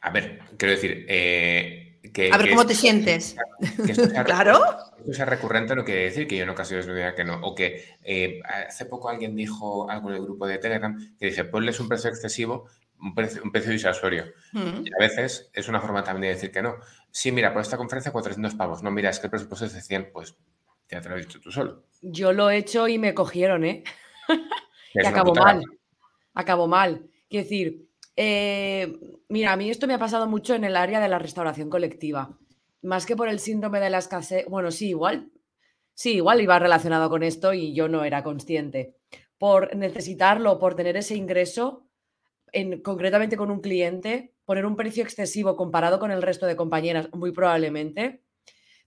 A 0.00 0.10
ver, 0.10 0.40
quiero 0.56 0.72
decir, 0.72 1.04
eh, 1.06 2.00
que, 2.14 2.30
a 2.32 2.38
ver 2.38 2.48
cómo 2.48 2.64
te 2.64 2.74
sientes. 2.74 3.36
claro. 4.24 4.58
Esto 5.00 5.12
sea 5.12 5.26
recurrente 5.26 5.76
no 5.76 5.84
quiere 5.84 6.04
decir 6.04 6.26
que 6.26 6.38
yo 6.38 6.44
en 6.44 6.50
ocasiones 6.50 6.86
me 6.86 6.94
diga 6.94 7.14
que 7.14 7.24
no. 7.24 7.40
O 7.42 7.54
que 7.54 7.84
eh, 8.02 8.40
hace 8.44 8.86
poco 8.86 9.10
alguien 9.10 9.36
dijo 9.36 9.90
algo 9.90 10.08
en 10.08 10.16
el 10.16 10.22
grupo 10.22 10.46
de 10.46 10.56
Telegram 10.56 10.96
que 11.18 11.26
dice, 11.26 11.44
ponles 11.44 11.78
un 11.78 11.88
precio 11.88 12.08
excesivo 12.08 12.68
un 13.02 13.14
precio, 13.14 13.42
un 13.42 13.50
precio 13.50 13.72
disuasorio. 13.72 14.26
Mm. 14.52 14.86
Y 14.86 14.90
a 14.94 14.98
veces 14.98 15.50
es 15.52 15.68
una 15.68 15.80
forma 15.80 16.04
también 16.04 16.30
de 16.30 16.34
decir 16.34 16.52
que 16.52 16.62
no. 16.62 16.76
Sí, 17.10 17.32
mira, 17.32 17.52
por 17.52 17.62
esta 17.62 17.76
conferencia 17.76 18.12
400 18.12 18.54
pavos. 18.54 18.82
No, 18.82 18.90
mira, 18.90 19.10
es 19.10 19.18
que 19.18 19.26
el 19.26 19.30
presupuesto 19.30 19.66
es 19.66 19.74
de 19.74 19.82
100, 19.82 20.10
pues 20.12 20.36
ya 20.88 21.00
te 21.00 21.08
lo 21.08 21.16
has 21.16 21.22
dicho 21.22 21.40
tú 21.40 21.50
solo. 21.50 21.84
Yo 22.00 22.32
lo 22.32 22.50
he 22.50 22.56
hecho 22.56 22.88
y 22.88 22.98
me 22.98 23.14
cogieron, 23.14 23.64
¿eh? 23.64 23.84
y 24.94 25.06
acabó 25.06 25.34
mal. 25.34 25.62
Acabó 26.34 26.68
mal. 26.68 27.10
Quiero 27.28 27.44
decir, 27.44 27.88
eh, 28.16 28.98
mira, 29.28 29.52
a 29.52 29.56
mí 29.56 29.70
esto 29.70 29.86
me 29.86 29.94
ha 29.94 29.98
pasado 29.98 30.26
mucho 30.28 30.54
en 30.54 30.64
el 30.64 30.76
área 30.76 31.00
de 31.00 31.08
la 31.08 31.18
restauración 31.18 31.70
colectiva. 31.70 32.38
Más 32.82 33.06
que 33.06 33.16
por 33.16 33.28
el 33.28 33.40
síndrome 33.40 33.80
de 33.80 33.90
la 33.90 33.98
escasez. 33.98 34.46
Bueno, 34.48 34.70
sí, 34.70 34.88
igual. 34.88 35.30
Sí, 35.94 36.14
igual 36.14 36.40
iba 36.40 36.58
relacionado 36.58 37.10
con 37.10 37.22
esto 37.22 37.52
y 37.52 37.74
yo 37.74 37.88
no 37.88 38.04
era 38.04 38.22
consciente. 38.22 38.96
Por 39.38 39.74
necesitarlo, 39.76 40.58
por 40.58 40.74
tener 40.74 40.96
ese 40.96 41.14
ingreso, 41.14 41.86
concretamente 42.82 43.36
con 43.36 43.50
un 43.50 43.60
cliente, 43.60 44.34
poner 44.44 44.66
un 44.66 44.76
precio 44.76 45.02
excesivo 45.02 45.56
comparado 45.56 45.98
con 45.98 46.10
el 46.10 46.22
resto 46.22 46.46
de 46.46 46.56
compañeras, 46.56 47.08
muy 47.12 47.32
probablemente, 47.32 48.22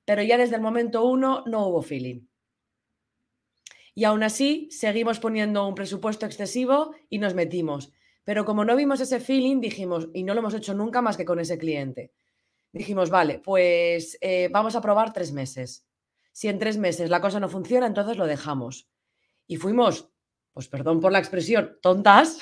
pero 0.06 0.22
ya 0.22 0.38
desde 0.38 0.56
el 0.56 0.62
momento 0.62 1.06
uno 1.06 1.44
no 1.48 1.68
hubo 1.68 1.82
feeling. 1.82 2.22
Y 3.96 4.04
aún 4.04 4.24
así, 4.24 4.68
seguimos 4.72 5.20
poniendo 5.20 5.68
un 5.68 5.74
presupuesto 5.74 6.26
excesivo 6.26 6.94
y 7.10 7.18
nos 7.18 7.34
metimos. 7.34 7.94
Pero 8.26 8.44
como 8.44 8.66
no 8.66 8.76
vimos 8.76 9.00
ese 9.00 9.20
feeling, 9.20 9.62
dijimos, 9.62 10.10
y 10.14 10.24
no 10.24 10.34
lo 10.34 10.42
hemos 10.42 10.54
hecho 10.54 10.74
nunca 10.74 11.02
más 11.02 11.16
que 11.16 11.26
con 11.26 11.40
ese 11.40 11.58
cliente, 11.58 12.12
dijimos, 12.74 13.10
vale, 13.10 13.40
pues 13.40 14.18
eh, 14.20 14.50
vamos 14.52 14.76
a 14.76 14.82
probar 14.82 15.14
tres 15.14 15.32
meses. 15.32 15.88
Si 16.34 16.50
en 16.50 16.60
tres 16.60 16.78
meses 16.78 17.10
la 17.10 17.22
cosa 17.22 17.40
no 17.40 17.48
funciona, 17.48 17.88
entonces 17.88 18.18
lo 18.18 18.28
dejamos. 18.28 18.90
Y 19.48 19.56
fuimos, 19.56 20.10
pues 20.52 20.68
perdón 20.68 21.00
por 21.00 21.14
la 21.14 21.20
expresión, 21.20 21.78
tontas, 21.82 22.40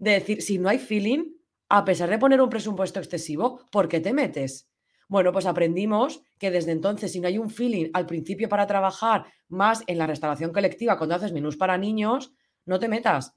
de 0.00 0.12
decir, 0.12 0.42
si 0.42 0.58
no 0.58 0.68
hay 0.68 0.78
feeling, 0.78 1.34
a 1.68 1.84
pesar 1.84 2.10
de 2.10 2.18
poner 2.18 2.40
un 2.40 2.50
presupuesto 2.50 2.98
excesivo, 2.98 3.68
¿por 3.70 3.88
qué 3.88 4.00
te 4.00 4.12
metes? 4.12 4.68
Bueno, 5.08 5.32
pues 5.32 5.46
aprendimos 5.46 6.22
que 6.38 6.50
desde 6.50 6.72
entonces, 6.72 7.12
si 7.12 7.20
no 7.20 7.28
hay 7.28 7.38
un 7.38 7.50
feeling 7.50 7.90
al 7.92 8.06
principio 8.06 8.48
para 8.48 8.66
trabajar 8.66 9.26
más 9.48 9.84
en 9.86 9.98
la 9.98 10.06
restauración 10.06 10.52
colectiva, 10.52 10.96
cuando 10.96 11.14
haces 11.14 11.32
menús 11.32 11.56
para 11.56 11.78
niños, 11.78 12.32
no 12.64 12.80
te 12.80 12.88
metas. 12.88 13.36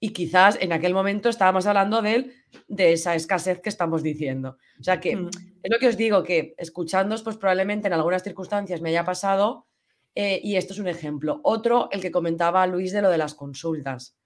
Y 0.00 0.10
quizás 0.10 0.56
en 0.60 0.72
aquel 0.72 0.94
momento 0.94 1.28
estábamos 1.28 1.66
hablando 1.66 2.02
de, 2.02 2.32
de 2.68 2.92
esa 2.92 3.14
escasez 3.14 3.60
que 3.60 3.68
estamos 3.68 4.02
diciendo. 4.02 4.56
O 4.80 4.82
sea 4.82 5.00
que 5.00 5.16
mm. 5.16 5.28
es 5.62 5.70
lo 5.70 5.78
que 5.78 5.88
os 5.88 5.96
digo, 5.96 6.22
que 6.22 6.54
escuchándos, 6.56 7.22
pues 7.22 7.36
probablemente 7.36 7.88
en 7.88 7.94
algunas 7.94 8.22
circunstancias 8.22 8.80
me 8.80 8.90
haya 8.90 9.04
pasado, 9.04 9.66
eh, 10.14 10.40
y 10.42 10.56
esto 10.56 10.72
es 10.72 10.78
un 10.78 10.88
ejemplo. 10.88 11.40
Otro, 11.44 11.88
el 11.92 12.00
que 12.00 12.10
comentaba 12.10 12.66
Luis 12.66 12.92
de 12.92 13.02
lo 13.02 13.10
de 13.10 13.18
las 13.18 13.34
consultas. 13.34 14.17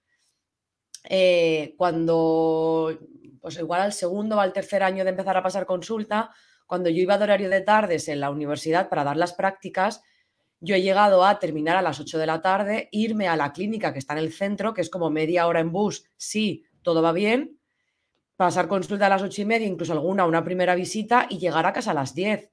Eh, 1.03 1.75
cuando, 1.77 2.97
pues 3.41 3.57
igual 3.57 3.81
al 3.81 3.93
segundo 3.93 4.37
o 4.37 4.39
al 4.39 4.53
tercer 4.53 4.83
año 4.83 5.03
de 5.03 5.09
empezar 5.09 5.35
a 5.37 5.43
pasar 5.43 5.65
consulta, 5.65 6.31
cuando 6.65 6.89
yo 6.89 7.01
iba 7.01 7.17
de 7.17 7.23
horario 7.25 7.49
de 7.49 7.61
tardes 7.61 8.07
en 8.07 8.19
la 8.19 8.29
universidad 8.29 8.89
para 8.89 9.03
dar 9.03 9.17
las 9.17 9.33
prácticas, 9.33 10.01
yo 10.59 10.75
he 10.75 10.81
llegado 10.81 11.25
a 11.25 11.39
terminar 11.39 11.75
a 11.75 11.81
las 11.81 11.99
8 11.99 12.17
de 12.17 12.25
la 12.25 12.41
tarde, 12.41 12.87
irme 12.91 13.27
a 13.27 13.35
la 13.35 13.51
clínica 13.51 13.91
que 13.91 13.99
está 13.99 14.13
en 14.13 14.19
el 14.19 14.31
centro, 14.31 14.73
que 14.73 14.81
es 14.81 14.89
como 14.89 15.09
media 15.09 15.45
hora 15.45 15.59
en 15.59 15.73
bus, 15.73 16.05
sí, 16.15 16.63
todo 16.81 17.01
va 17.01 17.11
bien, 17.11 17.59
pasar 18.37 18.69
consulta 18.69 19.07
a 19.07 19.09
las 19.09 19.21
ocho 19.21 19.41
y 19.41 19.45
media, 19.45 19.67
incluso 19.67 19.91
alguna, 19.91 20.25
una 20.25 20.43
primera 20.43 20.73
visita 20.73 21.27
y 21.29 21.37
llegar 21.37 21.65
a 21.65 21.73
casa 21.73 21.91
a 21.91 21.93
las 21.93 22.15
10, 22.15 22.49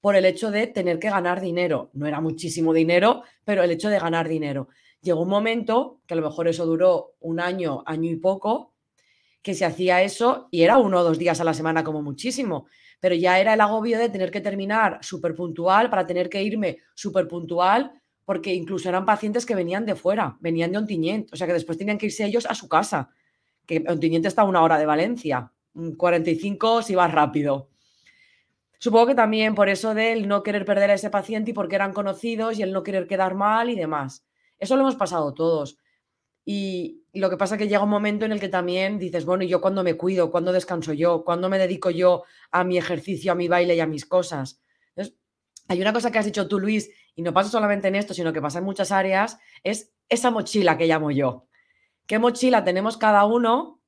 por 0.00 0.16
el 0.16 0.24
hecho 0.24 0.50
de 0.50 0.66
tener 0.66 0.98
que 0.98 1.10
ganar 1.10 1.40
dinero. 1.40 1.90
No 1.94 2.06
era 2.06 2.20
muchísimo 2.20 2.74
dinero, 2.74 3.22
pero 3.44 3.62
el 3.62 3.70
hecho 3.70 3.88
de 3.88 3.98
ganar 3.98 4.28
dinero 4.28 4.68
llegó 5.04 5.20
un 5.20 5.28
momento, 5.28 6.00
que 6.06 6.14
a 6.14 6.16
lo 6.16 6.22
mejor 6.22 6.48
eso 6.48 6.66
duró 6.66 7.14
un 7.20 7.38
año, 7.38 7.84
año 7.86 8.10
y 8.10 8.16
poco, 8.16 8.72
que 9.42 9.54
se 9.54 9.66
hacía 9.66 10.02
eso 10.02 10.48
y 10.50 10.62
era 10.62 10.78
uno 10.78 11.00
o 11.00 11.04
dos 11.04 11.18
días 11.18 11.40
a 11.40 11.44
la 11.44 11.52
semana 11.52 11.84
como 11.84 12.02
muchísimo, 12.02 12.66
pero 12.98 13.14
ya 13.14 13.38
era 13.38 13.52
el 13.52 13.60
agobio 13.60 13.98
de 13.98 14.08
tener 14.08 14.30
que 14.30 14.40
terminar 14.40 14.98
súper 15.02 15.34
puntual 15.34 15.90
para 15.90 16.06
tener 16.06 16.30
que 16.30 16.42
irme 16.42 16.78
súper 16.94 17.28
puntual, 17.28 17.92
porque 18.24 18.54
incluso 18.54 18.88
eran 18.88 19.04
pacientes 19.04 19.44
que 19.44 19.54
venían 19.54 19.84
de 19.84 19.94
fuera, 19.94 20.38
venían 20.40 20.72
de 20.72 20.78
Ontinyent, 20.78 21.32
o 21.32 21.36
sea 21.36 21.46
que 21.46 21.52
después 21.52 21.76
tenían 21.76 21.98
que 21.98 22.06
irse 22.06 22.24
ellos 22.24 22.46
a 22.46 22.54
su 22.54 22.68
casa, 22.68 23.10
que 23.66 23.84
Ontinyent 23.86 24.24
está 24.24 24.42
a 24.42 24.46
una 24.46 24.62
hora 24.62 24.78
de 24.78 24.86
Valencia, 24.86 25.52
45 25.98 26.80
si 26.80 26.94
vas 26.94 27.12
rápido. 27.12 27.68
Supongo 28.78 29.08
que 29.08 29.14
también 29.14 29.54
por 29.54 29.68
eso 29.68 29.94
de 29.94 30.16
no 30.22 30.42
querer 30.42 30.64
perder 30.64 30.90
a 30.90 30.94
ese 30.94 31.10
paciente 31.10 31.50
y 31.50 31.54
porque 31.54 31.76
eran 31.76 31.92
conocidos 31.92 32.58
y 32.58 32.62
el 32.62 32.72
no 32.72 32.82
querer 32.82 33.06
quedar 33.06 33.34
mal 33.34 33.68
y 33.68 33.76
demás. 33.76 34.24
Eso 34.58 34.76
lo 34.76 34.82
hemos 34.82 34.96
pasado 34.96 35.34
todos. 35.34 35.78
Y, 36.44 37.02
lo 37.14 37.30
que 37.30 37.36
pasa 37.36 37.54
es 37.54 37.60
que 37.60 37.68
llega 37.68 37.82
un 37.82 37.90
momento 37.90 38.24
en 38.24 38.32
el 38.32 38.40
que 38.40 38.48
también 38.48 38.98
dices, 38.98 39.24
bueno, 39.24 39.44
¿y 39.44 39.48
yo 39.48 39.60
cuándo 39.60 39.84
me 39.84 39.94
cuido? 39.94 40.30
¿Cuándo 40.30 40.52
descanso 40.52 40.92
yo? 40.92 41.24
¿Cuándo 41.24 41.48
me 41.48 41.58
dedico 41.58 41.90
yo 41.90 42.24
a 42.50 42.64
mi 42.64 42.76
ejercicio, 42.76 43.32
a 43.32 43.34
mi 43.36 43.46
baile 43.46 43.76
y 43.76 43.80
a 43.80 43.86
mis 43.86 44.04
cosas? 44.04 44.60
Entonces, 44.88 45.16
hay 45.68 45.80
una 45.80 45.92
cosa 45.92 46.10
que 46.10 46.18
has 46.18 46.24
dicho 46.24 46.48
tú, 46.48 46.58
Luis, 46.58 46.90
y 47.14 47.22
no 47.22 47.32
pasa 47.32 47.50
solamente 47.50 47.88
en 47.88 47.94
esto, 47.94 48.14
sino 48.14 48.32
que 48.32 48.42
pasa 48.42 48.58
en 48.58 48.64
muchas 48.64 48.90
áreas, 48.90 49.38
es 49.62 49.94
esa 50.08 50.32
mochila 50.32 50.76
que 50.76 50.86
llamo 50.86 51.12
yo. 51.12 51.46
¿Qué 52.06 52.18
mochila 52.18 52.64
tenemos 52.64 52.96
cada 52.96 53.24
uno? 53.24 53.80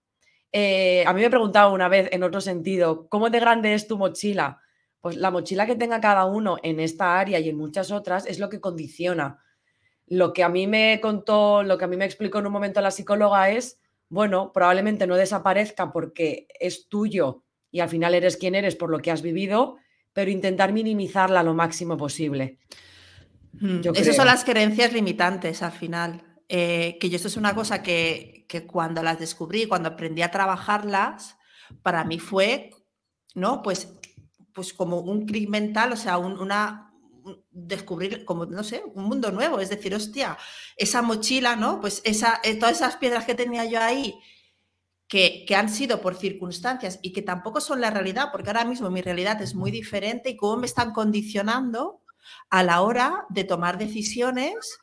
Eh, 0.53 1.05
a 1.05 1.13
mí 1.13 1.21
me 1.21 1.31
preguntaba 1.31 1.73
una 1.73 1.89
vez 1.89 2.09
en 2.13 2.23
otro 2.23 2.41
sentido, 2.41 3.09
¿cómo 3.09 3.29
de 3.29 3.41
grande 3.41 3.75
es 3.75 3.89
tu 3.89 3.99
mochila? 3.99 4.63
Pues 5.01 5.17
la 5.17 5.33
mochila 5.33 5.67
que 5.67 5.75
tenga 5.75 6.01
cada 6.01 6.25
uno 6.27 6.59
en 6.63 6.79
esta 6.79 7.19
área 7.19 7.41
y 7.41 7.49
en 7.49 7.59
muchas 7.59 7.91
otras 7.91 8.25
es 8.25 8.39
lo 8.39 8.49
que 8.49 8.61
condiciona 8.61 9.43
lo 10.07 10.33
que 10.33 10.45
a 10.45 10.49
mí 10.49 10.67
me 10.67 11.01
contó, 11.01 11.63
lo 11.63 11.79
que 11.79 11.85
a 11.85 11.89
mí 11.89 11.97
me 11.97 12.05
explicó 12.05 12.39
en 12.39 12.47
un 12.47 12.53
momento 12.53 12.81
la 12.81 12.91
psicóloga 12.91 13.51
es, 13.51 13.81
bueno, 14.09 14.53
probablemente 14.53 15.07
no 15.07 15.17
desaparezca 15.17 15.93
porque 15.93 16.47
es 16.61 16.89
tuyo 16.89 17.43
y 17.71 17.81
al 17.81 17.89
final 17.89 18.15
eres 18.15 18.37
quien 18.37 18.55
eres 18.55 18.77
por 18.77 18.91
lo 18.91 19.01
que 19.01 19.11
has 19.11 19.23
vivido, 19.23 19.79
pero 20.13 20.31
intentar 20.31 20.73
minimizarla 20.73 21.43
lo 21.43 21.55
máximo 21.55 21.97
posible. 21.97 22.59
Mm, 23.61 23.81
Esas 23.95 24.17
son 24.17 24.27
las 24.27 24.45
creencias 24.45 24.93
limitantes 24.93 25.63
al 25.63 25.73
final. 25.73 26.23
Eh, 26.49 26.97
que 27.01 27.11
yo 27.11 27.17
esto 27.17 27.27
es 27.29 27.37
una 27.37 27.55
cosa 27.55 27.83
que, 27.83 28.47
que, 28.49 28.67
cuando 28.67 29.03
las 29.03 29.19
descubrí, 29.19 29.67
cuando 29.67 29.89
aprendí 29.89 30.23
a 30.23 30.31
trabajarlas, 30.31 31.37
para 31.83 32.05
mí 32.05 32.21
fue, 32.21 32.71
¿no? 33.35 33.63
Pues, 33.63 33.93
pues 34.53 34.73
como 34.73 35.01
un 35.01 35.27
clic 35.27 35.49
mental, 35.49 35.93
o 35.93 35.97
sea, 35.97 36.19
una, 36.19 36.86
descubrir 37.57 38.25
como, 38.25 38.45
no 38.47 38.63
sé, 38.63 38.83
un 38.95 39.05
mundo 39.05 39.33
nuevo. 39.33 39.61
Es 39.61 39.71
decir, 39.71 39.95
hostia, 39.95 40.37
esa 40.77 41.03
mochila, 41.03 41.57
¿no? 41.57 41.81
Pues 41.81 42.03
esa, 42.05 42.41
eh, 42.45 42.57
todas 42.57 42.77
esas 42.77 42.97
piedras 42.97 43.25
que 43.25 43.35
tenía 43.35 43.65
yo 43.65 43.81
ahí, 43.81 44.15
que, 45.09 45.45
que, 45.47 45.55
han 45.55 45.69
sido 45.69 46.01
por 46.01 46.17
circunstancias 46.17 46.99
y 47.01 47.13
que 47.13 47.23
tampoco 47.23 47.61
son 47.61 47.81
la 47.81 47.91
realidad, 47.91 48.29
porque 48.33 48.51
ahora 48.51 48.65
mismo 48.65 48.91
mi 48.91 49.01
realidad 49.01 49.41
es 49.41 49.55
muy 49.55 49.71
diferente 49.71 50.31
y 50.31 50.37
cómo 50.37 50.59
me 50.59 50.67
están 50.67 50.93
condicionando 50.93 52.03
a 52.51 52.63
la 52.63 52.83
hora 52.83 53.25
de 53.31 53.45
tomar 53.45 53.79
decisiones 53.79 54.79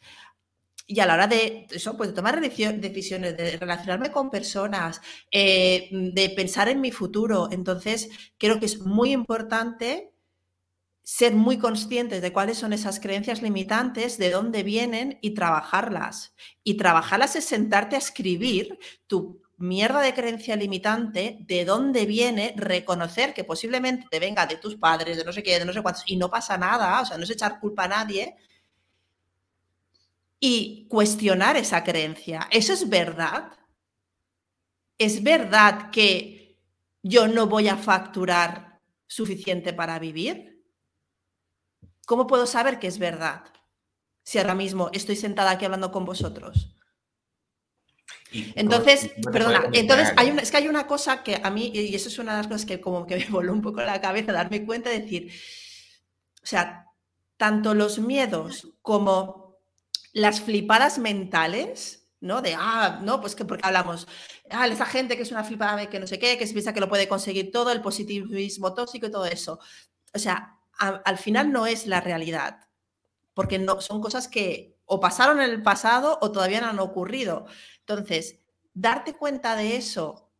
y 0.87 0.99
a 0.99 1.05
la 1.05 1.13
hora 1.13 1.27
de 1.27 1.67
eso, 1.71 1.95
pues 1.95 2.09
de 2.09 2.15
tomar 2.15 2.41
decisiones, 2.41 3.37
de 3.37 3.57
relacionarme 3.57 4.11
con 4.11 4.29
personas, 4.29 5.01
eh, 5.31 5.89
de 5.91 6.29
pensar 6.31 6.69
en 6.69 6.81
mi 6.81 6.91
futuro. 6.91 7.49
Entonces, 7.51 8.09
creo 8.37 8.59
que 8.59 8.65
es 8.65 8.79
muy 8.79 9.11
importante 9.11 10.12
ser 11.03 11.35
muy 11.35 11.57
conscientes 11.57 12.21
de 12.21 12.31
cuáles 12.31 12.57
son 12.57 12.73
esas 12.73 12.99
creencias 12.99 13.41
limitantes, 13.41 14.17
de 14.17 14.31
dónde 14.31 14.63
vienen 14.63 15.19
y 15.21 15.31
trabajarlas. 15.31 16.33
Y 16.63 16.75
trabajarlas 16.75 17.35
es 17.35 17.45
sentarte 17.45 17.95
a 17.95 17.99
escribir 17.99 18.79
tu 19.07 19.41
mierda 19.57 20.01
de 20.01 20.13
creencia 20.13 20.55
limitante, 20.55 21.37
de 21.41 21.65
dónde 21.65 22.05
viene, 22.05 22.53
reconocer 22.57 23.33
que 23.33 23.43
posiblemente 23.43 24.07
te 24.09 24.19
venga 24.19 24.45
de 24.45 24.57
tus 24.57 24.75
padres, 24.75 25.17
de 25.17 25.23
no 25.23 25.33
sé 25.33 25.43
qué, 25.43 25.59
de 25.59 25.65
no 25.65 25.73
sé 25.73 25.81
cuántos, 25.81 26.03
y 26.05 26.15
no 26.15 26.29
pasa 26.29 26.57
nada, 26.57 27.01
o 27.01 27.05
sea, 27.05 27.17
no 27.17 27.23
es 27.23 27.29
echar 27.29 27.59
culpa 27.59 27.83
a 27.85 27.87
nadie, 27.89 28.35
y 30.39 30.87
cuestionar 30.89 31.55
esa 31.55 31.83
creencia. 31.83 32.47
¿Eso 32.51 32.73
es 32.73 32.89
verdad? 32.89 33.53
¿Es 34.97 35.23
verdad 35.23 35.89
que 35.91 36.57
yo 37.01 37.27
no 37.27 37.47
voy 37.47 37.69
a 37.69 37.77
facturar 37.77 38.81
suficiente 39.07 39.71
para 39.71 39.99
vivir? 39.99 40.52
¿Cómo 42.05 42.27
puedo 42.27 42.45
saber 42.45 42.79
que 42.79 42.87
es 42.87 42.99
verdad 42.99 43.43
si 44.23 44.37
ahora 44.37 44.55
mismo 44.55 44.89
estoy 44.93 45.15
sentada 45.15 45.51
aquí 45.51 45.65
hablando 45.65 45.91
con 45.91 46.05
vosotros? 46.05 46.75
Entonces, 48.55 49.11
perdona, 49.31 49.69
entonces 49.73 50.11
hay 50.17 50.31
una, 50.31 50.41
es 50.41 50.49
que 50.49 50.57
hay 50.57 50.67
una 50.67 50.87
cosa 50.87 51.23
que 51.23 51.39
a 51.43 51.49
mí, 51.51 51.71
y 51.73 51.93
eso 51.93 52.09
es 52.09 52.17
una 52.17 52.31
de 52.31 52.37
las 52.39 52.47
cosas 52.47 52.65
que 52.65 52.81
como 52.81 53.05
que 53.05 53.17
me 53.17 53.29
voló 53.29 53.53
un 53.53 53.61
poco 53.61 53.81
la 53.81 54.01
cabeza, 54.01 54.31
darme 54.31 54.65
cuenta 54.65 54.89
de 54.89 55.01
decir, 55.01 55.31
o 56.41 56.45
sea, 56.45 56.87
tanto 57.37 57.73
los 57.73 57.99
miedos 57.99 58.69
como 58.81 59.59
las 60.13 60.41
flipadas 60.41 60.97
mentales, 60.97 62.07
¿no? 62.21 62.41
De, 62.41 62.55
ah, 62.57 62.99
no, 63.03 63.21
pues 63.21 63.35
que 63.35 63.45
porque 63.45 63.65
hablamos, 63.65 64.07
ah, 64.49 64.67
esa 64.67 64.85
gente 64.85 65.15
que 65.15 65.23
es 65.23 65.31
una 65.31 65.43
flipada 65.43 65.89
que 65.89 65.99
no 65.99 66.07
sé 66.07 66.19
qué, 66.19 66.37
que 66.37 66.47
se 66.47 66.53
piensa 66.53 66.73
que 66.73 66.79
lo 66.79 66.89
puede 66.89 67.07
conseguir 67.07 67.51
todo, 67.51 67.71
el 67.71 67.81
positivismo 67.81 68.73
tóxico 68.73 69.07
y 69.07 69.11
todo 69.11 69.25
eso. 69.25 69.59
O 70.13 70.19
sea, 70.19 70.57
al 70.77 71.17
final 71.17 71.51
no 71.51 71.67
es 71.67 71.87
la 71.87 72.01
realidad, 72.01 72.67
porque 73.33 73.59
no, 73.59 73.81
son 73.81 74.01
cosas 74.01 74.27
que 74.27 74.77
o 74.85 74.99
pasaron 74.99 75.41
en 75.41 75.49
el 75.49 75.63
pasado 75.63 76.19
o 76.21 76.31
todavía 76.31 76.61
no 76.61 76.67
han 76.67 76.79
ocurrido. 76.79 77.45
Entonces, 77.79 78.39
darte 78.73 79.13
cuenta 79.13 79.55
de 79.55 79.77
eso 79.77 80.31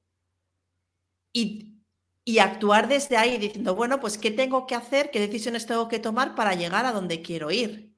y, 1.32 1.82
y 2.26 2.40
actuar 2.40 2.88
desde 2.88 3.18
ahí 3.18 3.38
diciendo, 3.38 3.76
bueno, 3.76 4.00
pues 4.00 4.18
¿qué 4.18 4.32
tengo 4.32 4.68
que 4.68 4.76
hacer? 4.76 5.12
¿Qué 5.12 5.20
decisiones 5.20 5.66
tengo 5.66 5.88
que 5.88 6.00
tomar 6.00 6.36
para 6.36 6.54
llegar 6.56 6.86
a 6.86 6.92
donde 6.92 7.22
quiero 7.22 7.52
ir? 7.52 7.94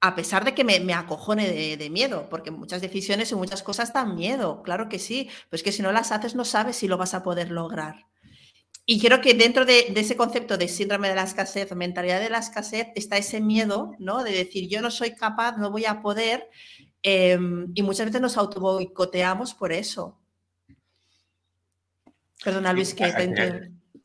a 0.00 0.14
pesar 0.14 0.44
de 0.44 0.54
que 0.54 0.64
me, 0.64 0.94
acojone 0.94 1.76
de, 1.76 1.90
miedo, 1.90 2.28
porque 2.30 2.50
muchas 2.50 2.80
decisiones 2.80 3.30
y 3.32 3.34
muchas 3.34 3.62
cosas 3.62 3.92
dan 3.92 4.14
miedo, 4.14 4.62
claro 4.62 4.88
que 4.88 4.98
sí, 4.98 5.28
pero 5.48 5.58
es 5.58 5.62
que 5.62 5.72
si 5.72 5.82
no 5.82 5.92
las 5.92 6.10
haces 6.10 6.34
no 6.34 6.44
sabes 6.44 6.76
si 6.76 6.88
lo 6.88 6.96
vas 6.96 7.14
a 7.14 7.22
poder 7.22 7.50
lograr. 7.50 8.09
Y 8.92 9.00
creo 9.00 9.20
que 9.20 9.34
dentro 9.34 9.64
de, 9.64 9.92
ese 9.94 10.16
concepto 10.16 10.58
de 10.58 10.66
síndrome 10.66 11.08
de 11.08 11.14
la 11.14 11.22
escasez, 11.22 11.72
mentalidad 11.76 12.18
de 12.18 12.28
la 12.28 12.38
escasez, 12.38 12.88
está 12.96 13.18
ese 13.18 13.40
miedo, 13.40 13.92
¿no? 14.00 14.24
De 14.24 14.32
decir, 14.32 14.68
yo 14.68 14.82
no 14.82 14.90
soy 14.90 15.14
capaz, 15.14 15.56
no 15.58 15.70
voy 15.70 15.84
a 15.84 16.02
poder, 16.02 16.50
em, 17.00 17.70
y 17.72 17.84
muchas 17.84 18.06
veces 18.06 18.20
nos 18.20 18.36
autoboicoteamos 18.36 19.54
por 19.54 19.70
eso. 19.70 20.18
Perdona, 22.42 22.72
Luis, 22.72 22.92
que 22.92 23.12
te 23.12 23.28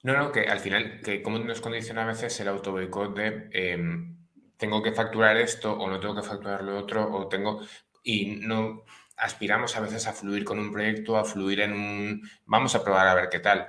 No, 0.03 0.13
no, 0.15 0.31
que 0.31 0.41
al 0.41 0.59
final, 0.59 1.01
que 1.01 1.23
como 1.23 1.39
nos 1.39 1.61
condiciona 1.61 2.03
a 2.03 2.05
veces 2.05 2.39
el 2.39 2.47
autoboicot 2.47 3.17
de... 3.17 3.49
Em, 3.53 4.15
tengo 4.55 4.83
que 4.83 4.91
facturar 4.91 5.35
esto 5.37 5.73
o 5.73 5.89
no 5.89 5.99
tengo 5.99 6.15
que 6.15 6.21
facturar 6.21 6.63
lo 6.63 6.77
otro 6.77 7.11
o 7.11 7.27
tengo... 7.27 7.59
Y 8.03 8.35
no 8.35 8.83
aspiramos 9.17 9.75
a 9.75 9.79
veces 9.79 10.05
a 10.05 10.13
fluir 10.13 10.43
con 10.43 10.59
un 10.59 10.71
proyecto, 10.71 11.17
a 11.17 11.25
fluir 11.25 11.61
en 11.61 11.73
un... 11.73 12.29
Vamos 12.45 12.75
a 12.75 12.83
probar 12.83 13.07
a 13.07 13.15
ver 13.15 13.29
qué 13.29 13.39
tal. 13.39 13.67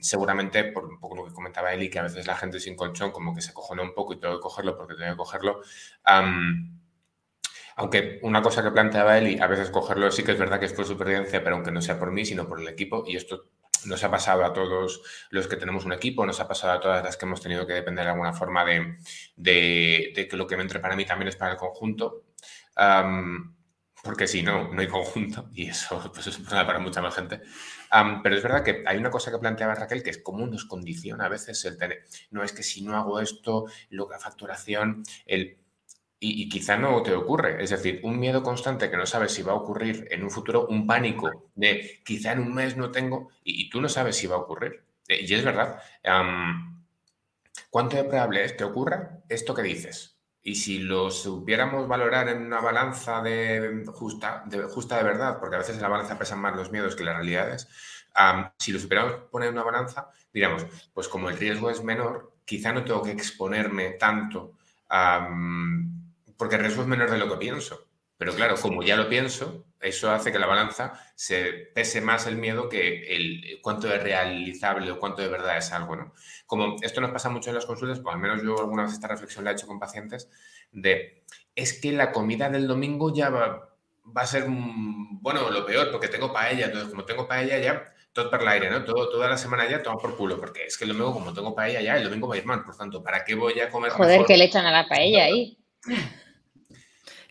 Seguramente, 0.00 0.64
por 0.64 0.84
un 0.84 1.00
poco 1.00 1.16
lo 1.16 1.24
que 1.24 1.32
comentaba 1.32 1.72
Eli, 1.72 1.88
que 1.90 1.98
a 1.98 2.02
veces 2.02 2.26
la 2.26 2.36
gente 2.36 2.60
sin 2.60 2.76
colchón 2.76 3.10
como 3.10 3.34
que 3.34 3.40
se 3.40 3.54
cojona 3.54 3.82
un 3.82 3.94
poco 3.94 4.12
y 4.12 4.20
tengo 4.20 4.34
que 4.36 4.40
cogerlo 4.40 4.76
porque 4.76 4.94
tengo 4.94 5.10
que 5.12 5.16
cogerlo. 5.16 5.62
aunque 7.76 8.18
una 8.22 8.42
cosa 8.42 8.62
que 8.62 8.70
planteaba 8.70 9.18
Eli, 9.18 9.38
a 9.40 9.46
veces 9.46 9.70
cogerlo 9.70 10.10
sí 10.10 10.24
que 10.24 10.32
es 10.32 10.38
verdad 10.38 10.58
que 10.58 10.66
es 10.66 10.72
por 10.72 10.84
supervivencia, 10.84 11.42
pero 11.42 11.56
aunque 11.56 11.70
no 11.70 11.80
sea 11.80 11.98
por 11.98 12.10
mí, 12.10 12.24
sino 12.24 12.48
por 12.48 12.60
el 12.60 12.68
equipo, 12.68 13.04
y 13.06 13.16
esto 13.16 13.50
nos 13.84 14.02
ha 14.04 14.10
pasado 14.10 14.44
a 14.44 14.52
todos 14.52 15.02
los 15.30 15.48
que 15.48 15.56
tenemos 15.56 15.84
un 15.84 15.92
equipo, 15.92 16.26
nos 16.26 16.40
ha 16.40 16.48
pasado 16.48 16.72
a 16.74 16.80
todas 16.80 17.04
las 17.04 17.16
que 17.16 17.26
hemos 17.26 17.40
tenido 17.40 17.66
que 17.66 17.74
depender 17.74 18.04
de 18.04 18.10
alguna 18.10 18.32
forma 18.32 18.64
de, 18.64 18.96
que 19.44 20.28
lo 20.32 20.46
que 20.46 20.56
me 20.56 20.62
entre 20.62 20.80
para 20.80 20.96
mí 20.96 21.04
también 21.04 21.28
es 21.28 21.36
para 21.36 21.52
el 21.52 21.56
conjunto. 21.56 22.24
porque 24.02 24.26
si 24.26 24.42
no, 24.42 24.72
no 24.72 24.80
hay 24.80 24.88
conjunto 24.88 25.48
y 25.52 25.68
eso 25.68 26.10
pues, 26.12 26.26
es 26.26 26.38
un 26.38 26.44
problema 26.44 26.66
para 26.66 26.78
mucha 26.78 27.02
más 27.02 27.14
gente. 27.14 27.40
Pero 28.22 28.36
es 28.36 28.42
verdad 28.42 28.64
que 28.64 28.82
hay 28.86 28.98
una 28.98 29.10
cosa 29.10 29.30
que 29.30 29.38
planteaba 29.38 29.74
Raquel 29.74 30.02
que 30.02 30.10
es 30.10 30.18
cómo 30.18 30.46
nos 30.46 30.64
condiciona 30.64 31.26
a 31.26 31.28
veces 31.28 31.64
el 31.64 31.78
tener, 31.78 32.04
no 32.30 32.42
es 32.42 32.52
que 32.52 32.62
si 32.62 32.82
no 32.82 32.96
hago 32.96 33.20
esto, 33.20 33.66
lo 33.90 34.08
que 34.08 34.18
facturación, 34.18 35.02
el 35.26 35.58
y, 36.20 36.48
quizá 36.48 36.76
no 36.76 37.02
te 37.02 37.14
ocurre. 37.14 37.62
Es 37.62 37.70
decir, 37.70 38.00
un 38.02 38.18
miedo 38.18 38.42
constante 38.42 38.90
que 38.90 38.96
no 38.96 39.06
sabes 39.06 39.32
si 39.32 39.42
va 39.42 39.52
a 39.52 39.56
ocurrir 39.56 40.08
en 40.10 40.24
un 40.24 40.30
futuro, 40.30 40.66
un 40.66 40.86
pánico 40.86 41.50
de 41.54 42.00
quizá 42.04 42.32
en 42.32 42.40
un 42.40 42.54
mes 42.54 42.76
no 42.76 42.90
tengo 42.90 43.30
y, 43.44 43.70
tú 43.70 43.80
no 43.80 43.88
sabes 43.88 44.16
si 44.16 44.26
va 44.26 44.36
a 44.36 44.40
ocurrir. 44.40 44.84
Eh, 45.08 45.24
y 45.26 45.34
es 45.34 45.44
verdad. 45.44 45.80
¿Cuánto 47.70 47.96
de 47.96 48.04
probable 48.04 48.44
es 48.44 48.52
que 48.54 48.64
ocurra 48.64 49.20
esto 49.28 49.54
que 49.54 49.62
dices? 49.62 50.17
Y 50.48 50.54
si 50.54 50.78
lo 50.78 51.10
supiéramos 51.10 51.86
valorar 51.86 52.26
en 52.30 52.46
una 52.46 52.62
balanza 52.62 53.20
de 53.20 53.84
justa, 53.92 54.44
de 54.46 54.62
justa 54.62 54.96
de 54.96 55.02
verdad, 55.02 55.38
porque 55.38 55.56
a 55.56 55.58
veces 55.58 55.76
en 55.76 55.82
la 55.82 55.88
balanza 55.88 56.18
pesan 56.18 56.38
más 56.38 56.56
los 56.56 56.72
miedos 56.72 56.96
que 56.96 57.04
las 57.04 57.16
realidades, 57.16 57.68
si 58.58 58.72
lo 58.72 58.78
supiéramos 58.78 59.12
poner 59.30 59.50
en 59.50 59.56
una 59.56 59.62
balanza, 59.62 60.08
diríamos, 60.32 60.64
pues 60.94 61.06
como 61.06 61.28
el 61.28 61.36
riesgo 61.36 61.68
es 61.68 61.84
menor, 61.84 62.32
quizá 62.46 62.72
no 62.72 62.82
tengo 62.82 63.02
que 63.02 63.10
exponerme 63.10 63.90
tanto 63.90 64.54
porque 66.38 66.54
el 66.54 66.62
riesgo 66.62 66.80
es 66.80 66.88
menor 66.88 67.10
de 67.10 67.18
lo 67.18 67.28
que 67.28 67.36
pienso. 67.36 67.86
Pero 68.16 68.32
claro, 68.32 68.54
como 68.56 68.82
ya 68.82 68.96
lo 68.96 69.06
pienso, 69.06 69.66
eso 69.80 70.10
hace 70.10 70.32
que 70.32 70.38
la 70.38 70.46
balanza 70.46 70.92
se 71.14 71.70
pese 71.74 72.00
más 72.00 72.26
el 72.26 72.36
miedo 72.36 72.68
que 72.68 73.14
el 73.14 73.60
cuánto 73.62 73.92
es 73.92 74.02
realizable 74.02 74.90
o 74.90 74.98
cuánto 74.98 75.22
de 75.22 75.28
verdad 75.28 75.56
es 75.56 75.72
algo, 75.72 75.96
¿no? 75.96 76.12
Como 76.46 76.76
esto 76.82 77.00
nos 77.00 77.10
pasa 77.10 77.28
mucho 77.28 77.50
en 77.50 77.56
las 77.56 77.66
consultas, 77.66 78.00
pues 78.00 78.14
al 78.14 78.20
menos 78.20 78.42
yo 78.42 78.58
alguna 78.58 78.84
vez 78.84 78.92
esta 78.92 79.08
reflexión 79.08 79.44
la 79.44 79.50
he 79.50 79.54
hecho 79.54 79.66
con 79.66 79.78
pacientes, 79.78 80.28
de 80.72 81.22
es 81.54 81.80
que 81.80 81.92
la 81.92 82.12
comida 82.12 82.50
del 82.50 82.66
domingo 82.66 83.12
ya 83.12 83.30
va, 83.30 83.68
a 84.14 84.26
ser, 84.26 84.44
bueno, 84.48 85.50
lo 85.50 85.66
peor, 85.66 85.90
porque 85.90 86.08
tengo 86.08 86.32
paella, 86.32 86.66
entonces 86.66 86.88
como 86.88 87.04
tengo 87.04 87.28
paella 87.28 87.58
ya, 87.58 87.84
todo 88.12 88.30
para 88.30 88.42
el 88.42 88.48
aire, 88.48 88.70
¿no? 88.70 88.84
Todo, 88.84 89.08
toda 89.10 89.28
la 89.28 89.36
semana 89.36 89.68
ya 89.68 89.82
toma 89.82 89.98
por 89.98 90.16
culo, 90.16 90.38
porque 90.38 90.64
es 90.66 90.76
que 90.76 90.84
el 90.84 90.90
domingo 90.90 91.12
como 91.12 91.32
tengo 91.32 91.54
paella 91.54 91.80
ya, 91.80 91.96
el 91.96 92.04
domingo 92.04 92.28
va 92.28 92.34
a 92.34 92.38
ir 92.38 92.46
mal, 92.46 92.64
por 92.64 92.76
tanto, 92.76 93.02
¿para 93.02 93.24
qué 93.24 93.34
voy 93.34 93.58
a 93.60 93.70
comer 93.70 93.92
Joder, 93.92 94.24
que 94.24 94.36
le 94.36 94.44
echan 94.44 94.66
a 94.66 94.72
la 94.72 94.88
paella 94.88 95.24
ahí. 95.24 95.58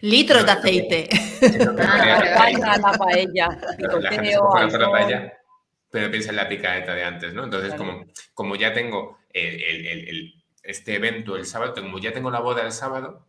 Litros 0.01 0.45
de 0.45 0.51
aceite. 0.51 1.09
pero 5.89 6.11
piensa 6.11 6.29
en 6.29 6.35
la 6.35 6.49
picaeta 6.49 6.93
de 6.93 7.03
antes, 7.03 7.33
¿no? 7.33 7.45
Entonces, 7.45 7.73
como, 7.73 8.05
como 8.33 8.55
ya 8.55 8.73
tengo 8.73 9.17
este 10.63 10.95
evento 10.95 11.35
el 11.35 11.45
sábado, 11.45 11.73
como 11.75 11.99
ya 11.99 12.13
tengo 12.13 12.29
la 12.29 12.39
boda 12.39 12.63
el 12.63 12.71
sábado, 12.71 13.27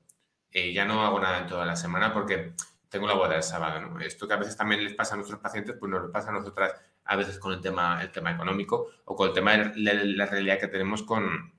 eh, 0.51 0.73
ya 0.73 0.85
no 0.85 1.05
hago 1.05 1.21
nada 1.21 1.39
en 1.39 1.47
toda 1.47 1.65
la 1.65 1.77
semana 1.77 2.13
porque 2.13 2.53
tengo 2.89 3.07
la 3.07 3.15
boda 3.15 3.37
el 3.37 3.43
sábado, 3.43 3.81
¿no? 3.81 4.01
Esto 4.01 4.27
que 4.27 4.35
a 4.35 4.39
veces 4.39 4.57
también 4.57 4.83
les 4.83 4.95
pasa 4.95 5.15
a 5.15 5.17
nuestros 5.17 5.41
pacientes, 5.41 5.77
pues 5.79 5.91
nos 5.91 6.03
lo 6.03 6.13
pasa 6.13 6.31
a 6.31 6.33
nosotras 6.33 6.75
a 7.05 7.17
veces 7.17 7.39
con 7.39 7.53
el 7.53 7.61
tema, 7.61 8.01
el 8.03 8.11
tema 8.11 8.33
económico 8.33 8.89
o 9.05 9.15
con 9.15 9.29
el 9.29 9.35
tema 9.35 9.57
de 9.57 9.73
la, 10.15 10.27
realidad 10.27 10.59
que 10.59 10.69
tenemos 10.69 11.03
con, 11.03 11.53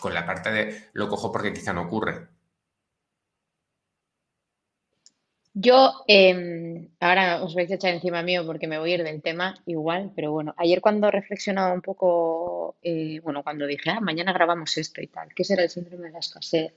con 0.00 0.14
la 0.14 0.26
parte 0.26 0.50
de 0.52 0.90
lo 0.92 1.08
cojo 1.08 1.32
porque 1.32 1.52
quizá 1.52 1.72
no 1.72 1.82
ocurre. 1.82 2.28
Yo, 5.52 6.04
em, 6.06 6.88
ahora 7.00 7.42
os 7.42 7.54
vais 7.54 7.70
a 7.70 7.74
echar 7.74 7.92
encima 7.92 8.22
mío 8.22 8.46
porque 8.46 8.68
me 8.68 8.78
voy 8.78 8.92
a 8.92 8.94
ir 8.94 9.02
del 9.02 9.20
tema 9.20 9.56
igual, 9.66 10.12
pero 10.14 10.30
bueno, 10.30 10.54
ayer 10.56 10.80
cuando 10.80 11.10
reflexionaba 11.10 11.74
un 11.74 11.82
poco, 11.82 12.76
eh, 12.82 13.18
bueno, 13.20 13.42
cuando 13.42 13.66
dije, 13.66 13.90
ah, 13.90 14.00
mañana 14.00 14.32
grabamos 14.32 14.76
esto 14.78 15.02
y 15.02 15.08
tal, 15.08 15.34
¿qué 15.34 15.42
será 15.42 15.64
el 15.64 15.70
síndrome 15.70 16.06
de 16.06 16.12
la 16.12 16.20
escasez? 16.20 16.72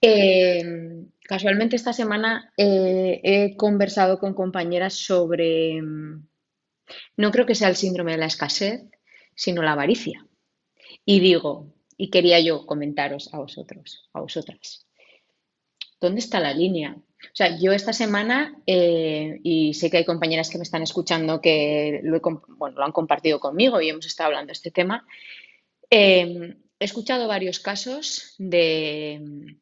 Em, 0.00 1.10
casualmente 1.22 1.76
esta 1.76 1.92
semana 1.92 2.52
eh, 2.56 3.20
he 3.22 3.56
conversado 3.56 4.18
con 4.18 4.34
compañeras 4.34 4.94
sobre, 4.94 5.76
em, 5.78 6.26
no 7.16 7.30
creo 7.30 7.46
que 7.46 7.54
sea 7.54 7.68
el 7.68 7.76
síndrome 7.76 8.12
de 8.12 8.18
la 8.18 8.26
escasez, 8.26 8.82
sino 9.34 9.62
la 9.62 9.72
avaricia. 9.72 10.26
Y 11.04 11.20
digo, 11.20 11.74
y 11.96 12.10
quería 12.10 12.40
yo 12.40 12.66
comentaros 12.66 13.32
a 13.34 13.38
vosotros, 13.38 14.08
a 14.14 14.20
vosotras, 14.20 14.86
¿dónde 16.00 16.20
está 16.20 16.40
la 16.40 16.52
línea? 16.54 16.96
O 17.32 17.36
sea, 17.36 17.58
yo 17.58 17.72
esta 17.72 17.92
semana, 17.92 18.54
eh, 18.66 19.40
y 19.42 19.74
sé 19.74 19.90
que 19.90 19.98
hay 19.98 20.04
compañeras 20.04 20.50
que 20.50 20.58
me 20.58 20.64
están 20.64 20.82
escuchando 20.82 21.40
que 21.40 22.00
lo, 22.02 22.20
han 22.82 22.92
compartido 22.92 23.40
conmigo 23.40 23.80
y 23.80 23.88
hemos 23.88 24.06
estado 24.06 24.28
hablando 24.28 24.48
de 24.48 24.52
este 24.54 24.70
tema, 24.70 25.06
em, 25.90 26.56
he 26.78 26.84
escuchado 26.84 27.28
varios 27.28 27.60
casos 27.60 28.34
de, 28.38 29.56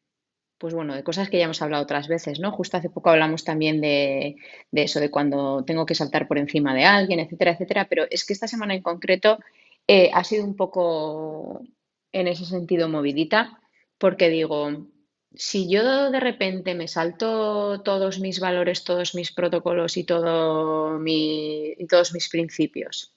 pues 0.63 0.73
bueno, 0.73 0.95
de 0.95 1.03
cosas 1.03 1.29
que 1.29 1.37
ya 1.37 1.43
hemos 1.43 1.61
hablado 1.61 1.83
otras 1.83 2.07
veces, 2.07 2.39
¿no? 2.39 2.51
Justo 2.51 2.77
hace 2.77 2.89
poco 2.89 3.09
hablamos 3.09 3.43
también 3.43 3.81
de, 3.81 4.37
eso, 4.71 4.99
de 5.01 5.11
cuando 5.11 5.65
tengo 5.65 5.85
que 5.85 5.93
saltar 5.93 6.27
por 6.27 6.37
encima 6.37 6.73
de 6.73 6.85
alguien, 6.85 7.19
etcétera, 7.19 7.51
etcétera, 7.51 7.87
pero 7.89 8.05
es 8.09 8.25
que 8.25 8.31
esta 8.31 8.47
semana 8.47 8.73
en 8.73 8.81
concreto 8.81 9.39
eh, 9.87 10.09
ha 10.13 10.23
sido 10.23 10.45
un 10.45 10.55
poco 10.55 11.63
en 12.13 12.29
ese 12.29 12.45
sentido 12.45 12.87
movidita, 12.87 13.59
porque 13.97 14.29
digo, 14.29 14.87
si 15.35 15.69
yo 15.69 16.11
de 16.11 16.19
repente 16.19 16.75
me 16.75 16.87
salto 16.87 17.81
todos 17.81 18.19
mis 18.19 18.39
valores, 18.39 18.83
todos 18.83 19.15
mis 19.15 19.31
protocolos 19.31 19.97
y, 19.97 20.03
todo 20.03 20.99
todos 21.89 22.13
mis 22.13 22.29
principios 22.29 23.13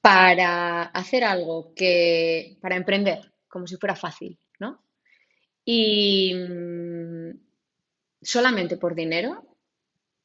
para 0.00 0.84
hacer 0.84 1.24
algo 1.24 1.74
que, 1.74 2.56
para 2.60 2.76
emprender, 2.76 3.32
como 3.48 3.66
si 3.66 3.76
fuera 3.76 3.96
fácil, 3.96 4.38
¿no? 4.58 4.82
Y 5.64 6.34
mm, 6.34 7.30
solamente 8.22 8.76
por 8.76 8.94
dinero, 8.94 9.44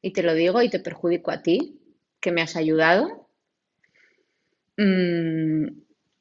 y 0.02 0.14
te 0.14 0.24
lo 0.24 0.36
digo 0.36 0.62
y 0.62 0.70
te 0.70 0.80
perjudico 0.80 1.32
a 1.32 1.42
ti, 1.42 1.82
que 2.22 2.32
me 2.32 2.42
has 2.42 2.56
ayudado, 2.56 3.28
mm, 4.78 5.68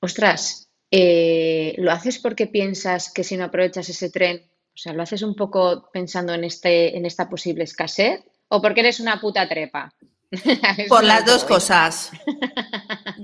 ostras, 0.01 0.72
eh, 0.95 1.75
¿lo 1.79 1.91
haces 1.91 2.19
porque 2.19 2.47
piensas 2.47 3.11
que 3.11 3.25
si 3.25 3.39
no 3.39 3.45
aprovechas 3.45 3.89
ese 3.89 4.11
tren, 4.11 4.43
o 4.75 4.77
sea, 4.77 4.93
lo 4.93 5.03
haces 5.03 5.23
un 5.23 5.35
poco 5.35 5.89
pensando 5.91 6.35
en, 6.35 6.45
este, 6.45 6.97
en 6.97 7.07
esta 7.07 7.31
posible 7.31 7.65
escasez 7.65 8.21
o 8.49 8.61
porque 8.61 8.81
eres 8.81 9.01
una 9.01 9.19
puta 9.19 9.49
trepa? 9.49 9.95
por 10.89 11.03
las 11.03 11.25
dos 11.25 11.45
cosas. 11.45 12.11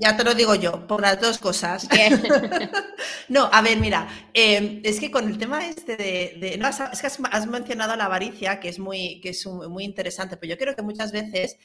Ya 0.01 0.17
te 0.17 0.23
lo 0.23 0.33
digo 0.33 0.55
yo, 0.55 0.87
por 0.87 1.01
las 1.01 1.21
dos 1.21 1.39
cosas. 1.39 1.89
no, 3.29 3.51
a 3.53 3.63
ver, 3.63 3.79
mira, 3.79 4.07
em, 4.33 4.81
es 4.85 5.01
que 5.01 5.11
con 5.11 5.27
el 5.27 5.39
tema 5.39 5.67
este 5.67 5.97
de... 5.97 6.57
no, 6.57 6.69
es 6.69 7.01
que 7.01 7.07
has, 7.09 7.47
mencionado 7.49 7.97
la 7.97 8.05
avaricia, 8.05 8.61
que 8.61 8.69
es, 8.69 8.79
muy, 8.79 9.21
que 9.21 9.31
es 9.31 9.45
muy 9.47 9.83
interesante, 9.83 10.37
pero 10.37 10.51
yo 10.51 10.59
creo 10.59 10.77
que 10.77 10.83
muchas 10.83 11.11
veces 11.11 11.57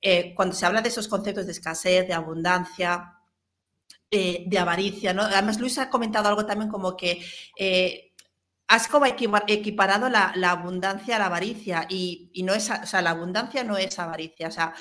eh, 0.00 0.32
cuando 0.34 0.54
se 0.54 0.64
habla 0.64 0.80
de 0.80 0.88
esos 0.88 1.08
conceptos 1.08 1.44
de 1.44 1.52
escasez, 1.52 2.08
de 2.08 2.14
abundancia, 2.14 3.13
eh, 4.10 4.44
de 4.46 4.58
avaricia, 4.58 5.12
¿no? 5.12 5.22
Además, 5.22 5.58
Luis 5.58 5.78
ha 5.78 5.90
comentado 5.90 6.28
algo 6.28 6.46
también 6.46 6.70
como 6.70 6.96
que 6.96 7.24
eh, 7.58 8.12
has 8.68 8.88
como 8.88 9.06
equiparado 9.06 10.08
la, 10.08 10.32
abundancia 10.50 11.16
a 11.16 11.18
la 11.18 11.26
avaricia 11.26 11.86
y, 11.88 12.30
no 12.44 12.54
es, 12.54 12.70
o 12.70 12.86
sea, 12.86 13.02
la 13.02 13.10
abundancia 13.10 13.64
no 13.64 13.76
es 13.76 13.98
avaricia, 13.98 14.48
o 14.48 14.50
sea, 14.50 14.74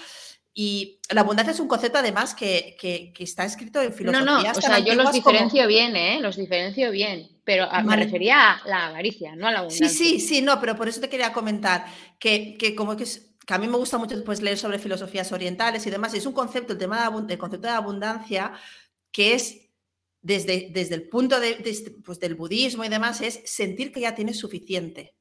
y 0.56 1.00
la 1.10 1.22
abundancia 1.22 1.52
es 1.52 1.60
un 1.60 1.68
concepto 1.68 1.98
además 1.98 2.36
que, 2.36 2.78
está 3.18 3.44
escrito 3.44 3.82
en 3.82 3.92
filosofía. 3.92 4.26
No, 4.26 4.44
no, 4.44 4.52
o 4.52 4.62
sea, 4.62 4.80
yo 4.80 4.94
los 4.94 5.12
diferencio 5.12 5.66
bien, 5.68 5.96
¿eh? 5.96 6.20
Los 6.22 6.38
diferencio 6.38 6.92
bien, 6.92 7.28
pero 7.44 7.68
me 7.84 7.96
refería 7.96 8.52
a 8.52 8.68
la 8.68 8.88
avaricia, 8.88 9.36
no 9.36 9.48
a 9.48 9.52
la 9.52 9.60
abundancia. 9.60 9.90
Sí, 9.90 10.20
sí, 10.20 10.20
sí, 10.20 10.42
no, 10.42 10.60
pero 10.60 10.76
por 10.76 10.88
eso 10.88 11.02
te 11.02 11.10
quería 11.10 11.34
comentar 11.34 11.86
que, 12.20 12.76
como 12.78 12.96
que, 12.96 13.06
que 13.06 13.54
a 13.54 13.58
mí 13.58 13.68
me 13.68 13.78
gusta 13.78 13.98
mucho 13.98 14.24
pues, 14.24 14.42
leer 14.42 14.58
sobre 14.58 14.78
filosofías 14.80 15.32
orientales 15.32 15.86
y 15.88 15.90
demás, 15.90 16.14
es 16.14 16.26
un 16.26 16.34
concepto, 16.34 16.74
el 16.74 16.80
tema 16.80 17.10
de, 17.28 17.38
concepto 17.38 17.68
de 17.68 17.74
abundancia, 17.74 18.54
que 19.14 19.36
es 19.36 19.70
desde, 20.22 20.70
desde 20.72 20.96
el 20.96 21.08
punto 21.08 21.40
de, 21.40 21.62
este, 21.64 21.92
pues, 21.92 22.20
del 22.20 22.36
budismo 22.36 22.84
y 22.84 22.90
demás, 22.90 23.22
es 23.22 23.42
sentir 23.46 23.94
que 23.94 24.02
ya 24.02 24.16
tienes 24.16 24.40
suficiente, 24.40 25.16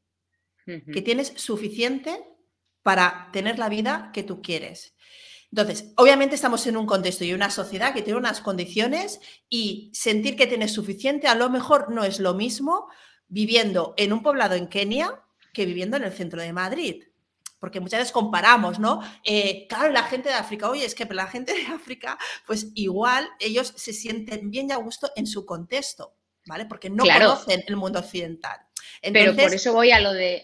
que 0.65 1.03
tienes 1.03 1.29
suficiente 1.37 2.25
para 2.83 3.31
tener 3.33 3.59
la 3.59 3.69
vida 3.69 4.11
que 4.13 4.23
tú 4.23 4.43
quieres. 4.43 4.95
Entonces, 5.51 5.93
obviamente 5.97 6.35
estamos 6.35 6.67
en 6.67 6.77
un 6.77 6.87
contexto 6.87 7.25
y 7.25 7.35
una 7.35 7.51
sociedad 7.51 7.93
que 7.93 8.03
tiene 8.03 8.19
unas 8.19 8.41
condiciones 8.41 9.21
y 9.49 9.91
sentir 9.93 10.35
que 10.35 10.47
tienes 10.47 10.73
suficiente 10.73 11.29
a 11.29 11.35
lo 11.35 11.51
mejor 11.51 11.93
no 11.93 12.05
es 12.05 12.21
lo 12.21 12.35
mismo 12.35 12.89
viviendo 13.29 13.93
en 13.99 14.13
un 14.13 14.23
poblado 14.23 14.55
en 14.55 14.69
Kenia 14.69 15.23
que 15.53 15.67
viviendo 15.67 15.97
en 15.99 16.05
el 16.05 16.13
centro 16.13 16.41
de 16.41 16.53
Madrid 16.53 17.05
porque 17.63 17.79
muchas 17.79 18.01
veces 18.01 18.13
comparamos, 18.13 18.81
¿no? 18.81 19.01
Eh, 19.23 19.69
claro, 19.69 19.93
la 19.93 20.03
gente 20.03 20.31
de 20.31 20.35
África, 20.35 20.69
oye, 20.69 20.85
es 20.85 20.97
que 20.97 21.05
la 21.05 21.29
gente 21.29 21.55
de 21.55 21.65
África, 21.69 22.19
pues 22.45 22.73
igual 22.75 23.29
ellos 23.39 23.73
se 23.77 23.93
sienten 23.93 24.51
bien 24.51 24.69
y 24.69 24.73
a 24.73 24.79
gusto 24.79 25.13
en 25.15 25.29
su 25.29 25.47
contexto, 25.47 26.13
¿vale? 26.45 26.67
Porque 26.67 26.91
no 26.91 27.05
conocen 27.05 27.63
el 27.69 27.77
mundo 27.77 28.01
occidental. 28.01 28.59
Pero 29.01 29.37
por 29.37 29.55
eso 29.55 29.73
voy 29.73 29.93
a 29.93 30.01
lo 30.01 30.13
de 30.13 30.43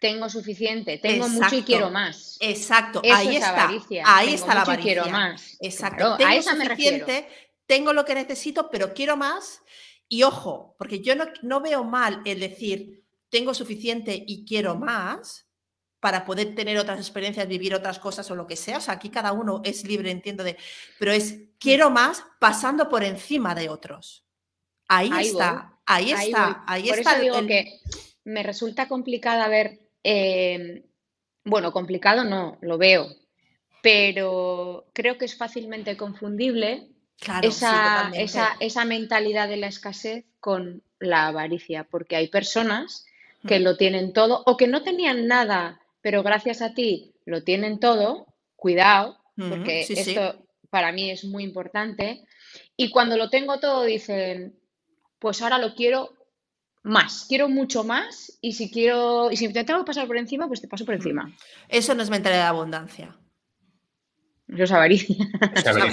tengo 0.00 0.28
suficiente, 0.28 0.98
tengo 0.98 1.28
mucho 1.28 1.54
y 1.54 1.62
quiero 1.62 1.88
más. 1.88 2.36
Exacto, 2.40 3.00
ahí 3.04 3.36
está. 3.36 3.70
Ahí 4.04 4.34
está 4.34 4.54
la 4.54 4.62
avaricia. 4.62 4.92
quiero 4.92 5.06
más. 5.12 5.56
Exacto, 5.60 6.16
tengo 6.16 6.32
a 6.32 6.34
esa 6.34 6.56
suficiente, 6.56 7.28
tengo 7.64 7.92
lo 7.92 8.04
que 8.04 8.16
necesito, 8.16 8.70
pero 8.70 8.92
quiero 8.92 9.16
más. 9.16 9.62
Y 10.08 10.24
ojo, 10.24 10.74
porque 10.80 10.98
yo 10.98 11.14
no, 11.14 11.26
no 11.42 11.60
veo 11.60 11.84
mal 11.84 12.22
el 12.24 12.40
decir 12.40 13.04
tengo 13.28 13.54
suficiente 13.54 14.24
y 14.26 14.44
quiero 14.44 14.74
más, 14.74 15.46
para 16.04 16.26
poder 16.26 16.54
tener 16.54 16.76
otras 16.76 16.98
experiencias, 16.98 17.48
vivir 17.48 17.74
otras 17.74 17.98
cosas 17.98 18.30
o 18.30 18.34
lo 18.36 18.46
que 18.46 18.56
sea. 18.56 18.76
O 18.76 18.80
sea, 18.82 18.92
aquí 18.92 19.08
cada 19.08 19.32
uno 19.32 19.62
es 19.64 19.84
libre, 19.84 20.10
entiendo, 20.10 20.44
de, 20.44 20.58
pero 20.98 21.12
es 21.12 21.38
quiero 21.58 21.88
más 21.88 22.22
pasando 22.38 22.90
por 22.90 23.02
encima 23.02 23.54
de 23.54 23.70
otros. 23.70 24.22
Ahí, 24.86 25.08
está, 25.18 25.78
ahí, 25.86 26.10
está, 26.10 26.62
ahí 26.66 26.90
por 26.90 26.98
está. 26.98 27.12
Eso 27.12 27.22
digo 27.22 27.46
que 27.46 27.80
me 28.24 28.42
resulta 28.42 28.86
complicado 28.86 29.48
ver, 29.48 29.80
eh, 30.02 30.84
bueno, 31.42 31.72
complicado 31.72 32.22
no, 32.22 32.58
lo 32.60 32.76
veo, 32.76 33.08
pero 33.82 34.84
creo 34.92 35.16
que 35.16 35.24
es 35.24 35.38
fácilmente 35.38 35.96
confundible 35.96 36.86
esa, 37.40 38.10
esa, 38.12 38.58
esa 38.60 38.84
mentalidad 38.84 39.48
de 39.48 39.56
la 39.56 39.68
escasez 39.68 40.26
con 40.38 40.82
la 40.98 41.28
avaricia, 41.28 41.84
porque 41.84 42.16
hay 42.16 42.28
personas 42.28 43.06
que 43.48 43.58
mm. 43.58 43.62
lo 43.62 43.78
tienen 43.78 44.12
todo 44.12 44.42
o 44.44 44.58
que 44.58 44.66
no 44.66 44.82
tenían 44.82 45.26
nada 45.26 45.80
pero 46.04 46.22
gracias 46.22 46.60
a 46.60 46.74
ti 46.74 47.14
lo 47.24 47.44
tienen 47.44 47.80
todo, 47.80 48.26
cuidado, 48.56 49.16
porque 49.36 49.86
esto 49.88 50.46
para 50.68 50.92
mí 50.92 51.10
es 51.10 51.24
muy 51.24 51.44
importante. 51.44 52.26
Y 52.76 52.90
cuando 52.90 53.16
lo 53.16 53.30
tengo 53.30 53.58
todo 53.58 53.84
dicen, 53.84 54.54
pues 55.18 55.40
ahora 55.40 55.56
lo 55.56 55.74
quiero 55.74 56.10
más, 56.82 57.24
quiero 57.26 57.48
mucho 57.48 57.84
más 57.84 58.36
y 58.42 58.52
si 58.52 58.70
quiero 58.70 59.30
y 59.30 59.38
si 59.38 59.50
te 59.50 59.64
tengo 59.64 59.80
que 59.80 59.86
pasar 59.86 60.06
por 60.06 60.18
encima, 60.18 60.46
pues 60.46 60.60
te 60.60 60.68
paso 60.68 60.84
por 60.84 60.94
encima. 60.94 61.34
Eso 61.70 61.94
no 61.94 62.02
es 62.02 62.10
mentalidad 62.10 62.42
de 62.42 62.48
abundancia. 62.48 63.16
Eso 64.46 64.64
es 64.64 64.72
avaricia. 64.72 65.16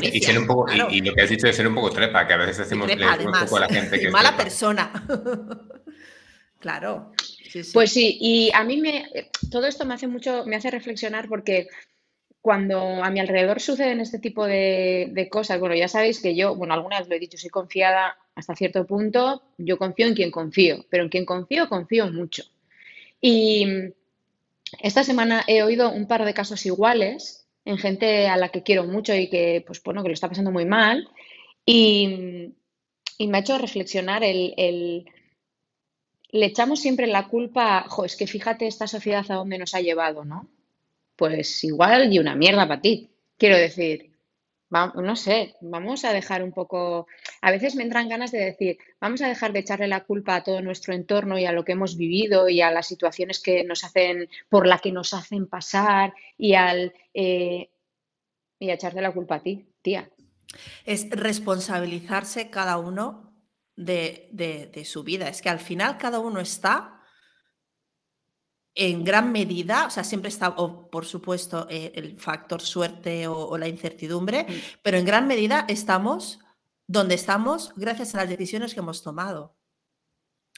Y, 0.02 0.38
un 0.38 0.46
poco, 0.46 0.66
y, 0.92 1.00
lo 1.00 1.14
que 1.14 1.22
has 1.22 1.30
dicho 1.30 1.48
de 1.48 1.54
ser 1.54 1.70
un 1.70 1.76
poco 1.76 1.90
trepa, 1.90 2.28
que 2.28 2.34
a 2.34 2.38
veces 2.38 2.58
decimos 2.58 2.92
un 2.92 3.32
poco 3.32 3.56
a 3.56 3.62
la 3.62 3.70
gente 3.70 3.98
que 3.98 4.12
mala 4.12 4.36
persona. 4.36 4.92
claro. 6.62 7.12
Pues 7.74 7.92
sí, 7.92 8.18
y 8.22 8.50
a 8.54 8.64
mí 8.64 8.78
me, 8.78 9.06
todo 9.52 9.68
esto 9.68 9.86
me 9.86 9.94
hace 9.94 10.08
mucho, 10.08 10.46
me 10.46 10.56
hace 10.56 10.72
reflexionar 10.72 11.28
porque 11.28 11.68
cuando 12.42 13.04
a 13.04 13.10
mi 13.12 13.20
alrededor 13.20 13.60
suceden 13.60 14.00
este 14.00 14.20
tipo 14.20 14.46
de, 14.46 15.28
cosas, 15.30 15.60
bueno, 15.60 15.76
ya 15.76 15.88
sabéis 15.88 16.22
que 16.22 16.36
yo, 16.36 16.56
bueno, 16.56 16.74
alguna 16.74 17.00
vez 17.00 17.10
lo 17.10 17.16
he 17.16 17.20
dicho, 17.20 17.38
soy 17.38 17.50
confiada 17.50 18.18
hasta 18.36 18.56
cierto 18.56 18.88
punto, 18.88 19.44
yo 19.58 19.78
confío 19.78 20.08
en 20.08 20.16
quien 20.16 20.32
confío, 20.32 20.86
pero 20.90 21.04
en 21.04 21.10
quien 21.10 21.26
confío, 21.26 21.68
confío 21.68 22.12
mucho. 22.12 22.44
Y 23.20 23.68
esta 24.82 25.04
semana 25.04 25.44
he 25.46 25.62
oído 25.62 25.92
un 25.92 26.08
par 26.08 26.26
de 26.26 26.34
casos 26.34 26.66
iguales 26.66 27.46
en 27.66 27.78
gente 27.78 28.28
a 28.28 28.38
la 28.38 28.50
que 28.50 28.64
quiero 28.64 28.86
mucho 28.86 29.14
y 29.14 29.30
que, 29.30 29.64
pues 29.68 29.84
bueno, 29.84 30.02
que 30.02 30.10
lo 30.10 30.14
está 30.14 30.30
pasando 30.30 30.52
muy 30.52 30.66
mal. 30.66 31.08
Y, 31.66 32.56
me 33.20 33.38
ha 33.38 33.42
hecho 33.42 33.60
reflexionar 33.60 34.24
el 34.24 35.06
le 36.32 36.46
echamos 36.46 36.80
siempre 36.80 37.08
la 37.08 37.28
culpa, 37.28 37.86
jo, 37.88 38.06
es 38.06 38.16
que 38.16 38.28
fíjate 38.28 38.68
esta 38.68 38.88
sociedad 38.88 39.26
a 39.30 39.36
dónde 39.36 39.58
nos 39.58 39.76
ha 39.76 39.82
llevado, 39.82 40.24
¿no? 40.24 40.48
Pues 41.16 41.64
igual 41.64 42.12
y 42.12 42.20
una 42.20 42.36
mierda 42.36 42.68
para 42.68 42.82
ti. 42.82 43.10
Quiero 43.38 43.58
decir, 43.58 44.12
no 44.70 45.16
sé, 45.16 45.56
vamos 45.62 46.06
a 46.06 46.14
dejar 46.14 46.44
un 46.44 46.54
poco, 46.54 47.08
a 47.42 47.52
veces 47.52 47.76
me 47.76 47.84
entran 47.84 48.08
ganas 48.08 48.32
de 48.32 48.40
decir, 48.40 48.78
vamos 49.02 49.22
a 49.22 49.28
dejar 49.28 49.52
de 49.52 49.60
echarle 49.60 49.88
la 49.88 50.06
culpa 50.06 50.36
a 50.36 50.44
todo 50.44 50.62
nuestro 50.62 50.94
entorno 50.94 51.38
y 51.38 51.46
a 51.46 51.52
lo 51.52 51.66
que 51.66 51.74
hemos 51.74 51.98
vivido 51.98 52.48
y 52.48 52.62
a 52.62 52.72
las 52.72 52.88
situaciones 52.88 53.42
que 53.42 53.64
nos 53.66 53.84
hacen, 53.84 54.30
por 54.48 54.68
la 54.68 54.80
que 54.80 54.92
nos 54.92 55.14
hacen 55.14 55.48
pasar 55.48 56.14
y 56.38 56.54
al 56.54 56.94
eh, 57.14 57.70
y 58.60 58.70
a 58.70 58.76
echarte 58.76 59.02
la 59.02 59.12
culpa 59.12 59.36
a 59.36 59.42
ti, 59.42 59.66
tía. 59.82 60.10
Es 60.86 61.10
responsabilizarse 61.10 62.50
cada 62.50 62.78
uno 62.78 63.31
de, 63.76 64.84
su 64.86 65.04
vida. 65.04 65.28
Es 65.28 65.42
que 65.42 65.50
al 65.50 65.60
final 65.60 65.98
cada 65.98 66.20
uno 66.20 66.40
está 66.40 67.02
en 68.74 69.04
gran 69.04 69.32
medida, 69.32 69.86
o 69.86 69.90
sea, 69.90 70.04
siempre 70.04 70.30
está, 70.30 70.50
o 70.50 70.90
por 70.90 71.06
supuesto, 71.06 71.68
eh, 71.70 71.92
el 71.96 72.20
factor 72.20 72.62
suerte 72.62 73.28
o, 73.28 73.58
la 73.58 73.68
incertidumbre, 73.68 74.48
pero 74.82 74.98
en 74.98 75.06
gran 75.06 75.28
medida 75.28 75.66
estamos 75.68 76.40
donde 76.88 77.16
estamos 77.16 77.74
gracias 77.76 78.16
a 78.16 78.20
las 78.20 78.30
decisiones 78.30 78.74
que 78.74 78.80
hemos 78.80 79.04
tomado. 79.04 79.58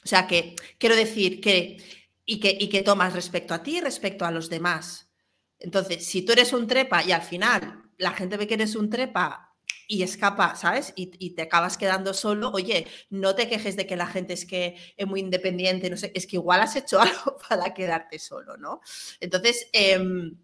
O 0.04 0.06
sea, 0.06 0.26
que 0.26 0.54
quiero 0.78 0.96
decir 0.96 1.40
que 1.40 1.78
y, 2.26 2.40
que, 2.40 2.56
y 2.58 2.68
que 2.68 2.82
tomas 2.82 3.12
respecto 3.12 3.54
a 3.54 3.62
ti 3.62 3.78
y 3.78 3.80
respecto 3.80 4.24
a 4.24 4.30
los 4.30 4.48
demás. 4.48 5.10
Entonces, 5.58 6.06
si 6.06 6.22
tú 6.22 6.32
eres 6.32 6.52
un 6.52 6.66
trepa 6.66 7.02
y 7.04 7.12
al 7.12 7.22
final 7.22 7.90
la 7.98 8.12
gente 8.12 8.36
ve 8.36 8.46
que 8.46 8.54
eres 8.54 8.76
un 8.76 8.90
trepa 8.90 9.53
y 9.88 10.02
escapa, 10.02 10.56
¿sabes? 10.56 10.92
Y, 10.96 11.30
te 11.34 11.42
acabas 11.42 11.76
quedando 11.76 12.14
solo. 12.14 12.50
Oye, 12.50 12.86
no 13.10 13.34
te 13.34 13.48
quejes 13.48 13.76
de 13.76 13.86
que 13.86 13.96
la 13.96 14.06
gente 14.06 14.32
es 14.34 14.46
que 14.46 14.76
es 14.96 15.06
muy 15.06 15.20
independiente, 15.20 15.90
no 15.90 15.96
sé, 15.96 16.12
es 16.14 16.26
que 16.26 16.36
igual 16.36 16.60
has 16.60 16.76
hecho 16.76 17.00
algo 17.00 17.36
para 17.48 17.74
quedarte 17.74 18.18
solo, 18.18 18.56
¿no? 18.56 18.80
Entonces, 19.20 19.68
em, 19.72 20.36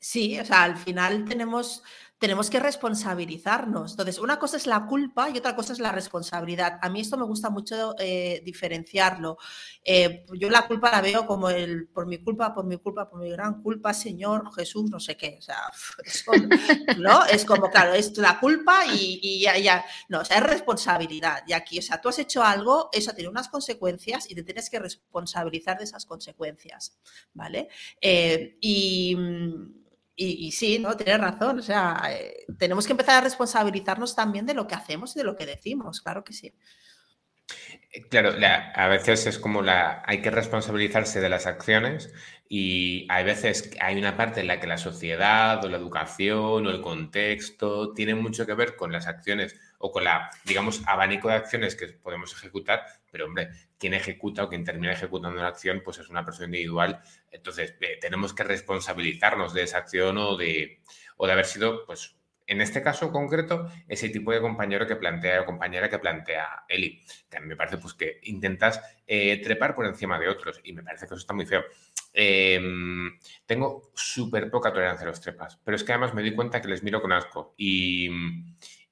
sí, 0.00 0.38
o 0.38 0.44
sea, 0.44 0.64
al 0.64 0.76
final 0.76 1.24
tenemos, 1.24 1.82
tenemos 2.18 2.48
que 2.48 2.60
responsabilizarnos. 2.60 3.92
Entonces, 3.92 4.18
una 4.18 4.38
cosa 4.38 4.56
es 4.56 4.66
la 4.66 4.86
culpa 4.86 5.28
y 5.28 5.36
otra 5.36 5.54
cosa 5.54 5.74
es 5.74 5.80
la 5.80 5.92
responsabilidad. 5.92 6.78
A 6.80 6.88
mí 6.88 7.00
esto 7.00 7.18
me 7.18 7.24
gusta 7.24 7.50
mucho 7.50 7.94
eh, 7.98 8.40
diferenciarlo. 8.44 9.36
Eh, 9.84 10.24
yo 10.34 10.48
la 10.48 10.66
culpa 10.66 10.90
la 10.90 11.02
veo 11.02 11.26
como 11.26 11.50
el 11.50 11.88
por 11.88 12.06
mi 12.06 12.18
culpa, 12.18 12.54
por 12.54 12.64
mi 12.64 12.78
culpa, 12.78 13.10
por 13.10 13.20
mi 13.20 13.30
gran 13.30 13.62
culpa, 13.62 13.92
Señor 13.92 14.50
Jesús, 14.54 14.90
no 14.90 14.98
sé 14.98 15.16
qué. 15.16 15.36
O 15.38 15.42
sea, 15.42 15.58
¿no? 16.98 17.24
Es 17.26 17.44
como, 17.44 17.70
claro, 17.70 17.92
es 17.92 18.16
la 18.16 18.40
culpa 18.40 18.84
y, 18.86 19.42
ya, 19.42 19.58
ya. 19.58 19.84
No, 20.08 20.20
o 20.20 20.24
sea, 20.24 20.38
es 20.38 20.42
responsabilidad. 20.42 21.42
Y 21.46 21.52
aquí, 21.52 21.78
o 21.78 21.82
sea, 21.82 22.00
tú 22.00 22.08
has 22.08 22.18
hecho 22.18 22.42
algo, 22.42 22.88
eso 22.92 23.12
tiene 23.12 23.28
unas 23.28 23.48
consecuencias 23.48 24.30
y 24.30 24.34
te 24.34 24.42
tienes 24.42 24.70
que 24.70 24.78
responsabilizar 24.78 25.76
de 25.76 25.84
esas 25.84 26.06
consecuencias. 26.06 26.96
¿Vale? 27.34 27.68
Eh, 28.00 28.56
y 28.60 29.16
y, 30.16 30.50
sí, 30.52 30.78
¿no? 30.78 30.96
Tienes 30.96 31.20
razón. 31.20 31.58
O 31.58 31.62
sea, 31.62 32.02
eh, 32.10 32.46
tenemos 32.58 32.86
que 32.86 32.92
empezar 32.92 33.16
a 33.16 33.20
responsabilizarnos 33.20 34.16
también 34.16 34.46
de 34.46 34.54
lo 34.54 34.66
que 34.66 34.74
hacemos 34.74 35.14
y 35.14 35.18
de 35.18 35.24
lo 35.24 35.36
que 35.36 35.46
decimos, 35.46 36.00
claro 36.00 36.24
que 36.24 36.32
sí. 36.32 36.54
Eh, 37.92 38.08
claro, 38.08 38.32
a 38.74 38.88
veces 38.88 39.26
es 39.26 39.38
como 39.38 39.62
la. 39.62 40.02
hay 40.06 40.22
que 40.22 40.30
responsabilizarse 40.30 41.20
de 41.20 41.28
las 41.28 41.46
acciones 41.46 42.12
y 42.48 43.06
hay 43.10 43.24
veces 43.24 43.70
hay 43.80 43.98
una 43.98 44.16
parte 44.16 44.40
en 44.40 44.46
la 44.46 44.60
que 44.60 44.66
la 44.66 44.78
sociedad 44.78 45.64
o 45.64 45.68
la 45.68 45.76
educación 45.76 46.66
o 46.66 46.70
el 46.70 46.80
contexto 46.80 47.92
tiene 47.92 48.14
mucho 48.14 48.46
que 48.46 48.54
ver 48.54 48.76
con 48.76 48.92
las 48.92 49.06
acciones 49.06 49.54
o 49.78 49.92
con 49.92 50.04
la, 50.04 50.30
digamos, 50.44 50.82
abanico 50.86 51.28
de 51.28 51.34
acciones 51.34 51.76
que 51.76 51.88
podemos 51.88 52.32
ejecutar, 52.32 52.84
pero 53.10 53.26
hombre, 53.26 53.50
quien 53.78 53.94
ejecuta 53.94 54.44
o 54.44 54.48
quien 54.48 54.64
termina 54.64 54.92
ejecutando 54.92 55.38
una 55.38 55.48
acción, 55.48 55.82
pues 55.84 55.98
es 55.98 56.08
una 56.08 56.24
persona 56.24 56.46
individual. 56.46 57.00
Entonces, 57.30 57.74
eh, 57.80 57.98
tenemos 58.00 58.32
que 58.32 58.44
responsabilizarnos 58.44 59.54
de 59.54 59.62
esa 59.62 59.78
acción 59.78 60.18
o 60.18 60.36
de, 60.36 60.80
o 61.16 61.26
de 61.26 61.32
haber 61.32 61.46
sido, 61.46 61.84
pues, 61.86 62.16
en 62.46 62.60
este 62.60 62.82
caso 62.82 63.10
concreto, 63.10 63.68
ese 63.88 64.08
tipo 64.08 64.32
de 64.32 64.40
compañero 64.40 64.86
que 64.86 64.96
plantea 64.96 65.42
o 65.42 65.44
compañera 65.44 65.90
que 65.90 65.98
plantea 65.98 66.64
Eli. 66.68 67.02
Que 67.28 67.38
a 67.38 67.40
mí 67.40 67.46
me 67.46 67.56
parece 67.56 67.78
pues, 67.78 67.94
que 67.94 68.20
intentas 68.22 68.80
eh, 69.06 69.40
trepar 69.42 69.74
por 69.74 69.86
encima 69.86 70.18
de 70.18 70.28
otros 70.28 70.60
y 70.62 70.72
me 70.72 70.82
parece 70.82 71.06
que 71.06 71.14
eso 71.14 71.20
está 71.20 71.34
muy 71.34 71.46
feo. 71.46 71.64
Em, 72.18 73.18
tengo 73.44 73.90
súper 73.94 74.50
poca 74.50 74.72
tolerancia 74.72 75.04
a 75.04 75.10
los 75.10 75.20
trepas, 75.20 75.58
pero 75.62 75.76
es 75.76 75.84
que 75.84 75.92
además 75.92 76.14
me 76.14 76.22
di 76.22 76.34
cuenta 76.34 76.62
que 76.62 76.68
les 76.68 76.82
miro 76.82 77.02
con 77.02 77.12
asco 77.12 77.54
y 77.58 78.08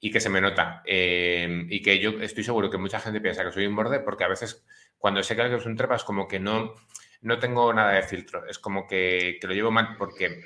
y 0.05 0.11
que 0.11 0.19
se 0.19 0.29
me 0.29 0.39
nota. 0.39 0.83
Em, 0.85 1.65
y 1.67 1.81
que 1.81 1.97
yo 1.97 2.11
estoy 2.21 2.43
seguro 2.43 2.69
que 2.69 2.77
mucha 2.77 2.99
gente 2.99 3.19
piensa 3.19 3.43
que 3.43 3.51
soy 3.51 3.65
un 3.65 3.75
borde 3.75 3.99
porque 4.01 4.23
a 4.23 4.27
veces 4.27 4.63
cuando 4.99 5.23
sé 5.23 5.35
que 5.35 5.41
algo 5.41 5.57
es 5.57 5.65
un 5.65 5.75
trepa 5.75 5.95
es 5.95 6.03
como 6.03 6.27
que 6.27 6.39
no, 6.39 6.75
no 7.21 7.39
tengo 7.39 7.73
nada 7.73 7.93
de 7.93 8.03
filtro. 8.03 8.45
Es 8.47 8.59
como 8.59 8.85
que, 8.85 9.39
que 9.41 9.47
lo 9.47 9.55
llevo 9.55 9.71
mal 9.71 9.95
porque, 9.97 10.43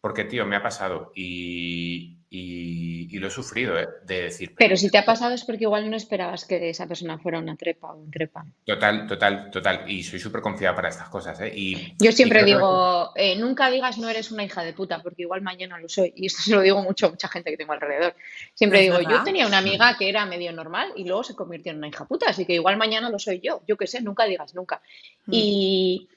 porque, 0.00 0.24
tío, 0.24 0.44
me 0.44 0.56
ha 0.56 0.62
pasado 0.62 1.12
y, 1.14 2.18
y, 2.32 3.18
lo 3.18 3.26
he 3.26 3.30
sufrido, 3.30 3.76
¿eh? 3.76 3.88
de 4.04 4.22
decir. 4.22 4.54
Pero 4.56 4.76
si 4.76 4.88
te 4.88 4.98
ha 4.98 5.04
pasado 5.04 5.34
es 5.34 5.44
porque 5.44 5.64
igual 5.64 5.90
no 5.90 5.96
esperabas 5.96 6.44
que 6.44 6.70
esa 6.70 6.86
persona 6.86 7.18
fuera 7.18 7.40
una 7.40 7.56
trepa 7.56 7.92
o 7.92 7.96
un 7.96 8.10
trepa. 8.10 8.46
Total, 8.64 9.06
total, 9.08 9.50
total. 9.50 9.90
Y 9.90 10.04
soy 10.04 10.20
súper 10.20 10.40
confiada 10.40 10.76
para 10.76 10.88
estas 10.88 11.08
cosas. 11.08 11.40
¿eh? 11.40 11.52
Y, 11.54 11.94
Yo 11.98 12.12
siempre 12.12 12.44
digo, 12.44 13.10
eh, 13.16 13.36
nunca 13.36 13.68
digas 13.68 13.98
no 13.98 14.08
eres 14.08 14.30
una 14.30 14.44
hija 14.44 14.62
de 14.62 14.72
puta, 14.72 15.02
porque 15.02 15.22
igual 15.22 15.42
mañana 15.42 15.78
lo 15.78 15.88
soy. 15.88 16.12
Y 16.14 16.26
esto 16.26 16.42
se 16.42 16.54
lo 16.54 16.60
digo 16.60 16.80
mucho 16.82 17.06
a 17.06 17.10
mucha 17.10 17.26
gente 17.26 17.50
que 17.50 17.56
tengo 17.56 17.72
alrededor. 17.72 18.14
Siempre 18.54 18.80
digo, 18.82 19.00
yo 19.00 19.24
tenía 19.24 19.46
una 19.46 19.58
amiga 19.58 19.96
que 19.98 20.08
era 20.08 20.24
medio 20.24 20.52
normal 20.52 20.92
y 20.94 21.04
luego 21.04 21.24
se 21.24 21.34
convirtió 21.34 21.72
en 21.72 21.78
una 21.78 21.88
hija 21.88 22.04
puta, 22.04 22.26
así 22.30 22.46
que 22.46 22.54
igual 22.54 22.76
mañana 22.76 23.10
lo 23.10 23.18
soy 23.18 23.40
yo. 23.40 23.62
Yo 23.66 23.76
qué 23.76 23.88
sé, 23.88 24.00
nunca 24.02 24.24
digas 24.24 24.54
nunca. 24.54 24.80
Mm. 25.26 25.32
Y 25.32 26.08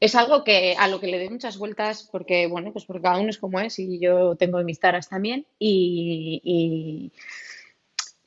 es 0.00 0.14
algo 0.14 0.42
que 0.44 0.74
a 0.78 0.88
lo 0.88 0.98
que 0.98 1.08
le 1.08 1.18
doy 1.18 1.28
muchas 1.28 1.58
vueltas 1.58 2.08
porque, 2.10 2.46
bueno, 2.46 2.72
pues 2.72 2.86
porque 2.86 3.02
cada 3.02 3.20
uno 3.20 3.28
es 3.28 3.38
como 3.38 3.60
es 3.60 3.78
y 3.78 4.00
yo 4.00 4.34
tengo 4.34 4.62
mis 4.62 4.80
taras 4.80 5.10
también 5.10 5.46
y, 5.58 7.12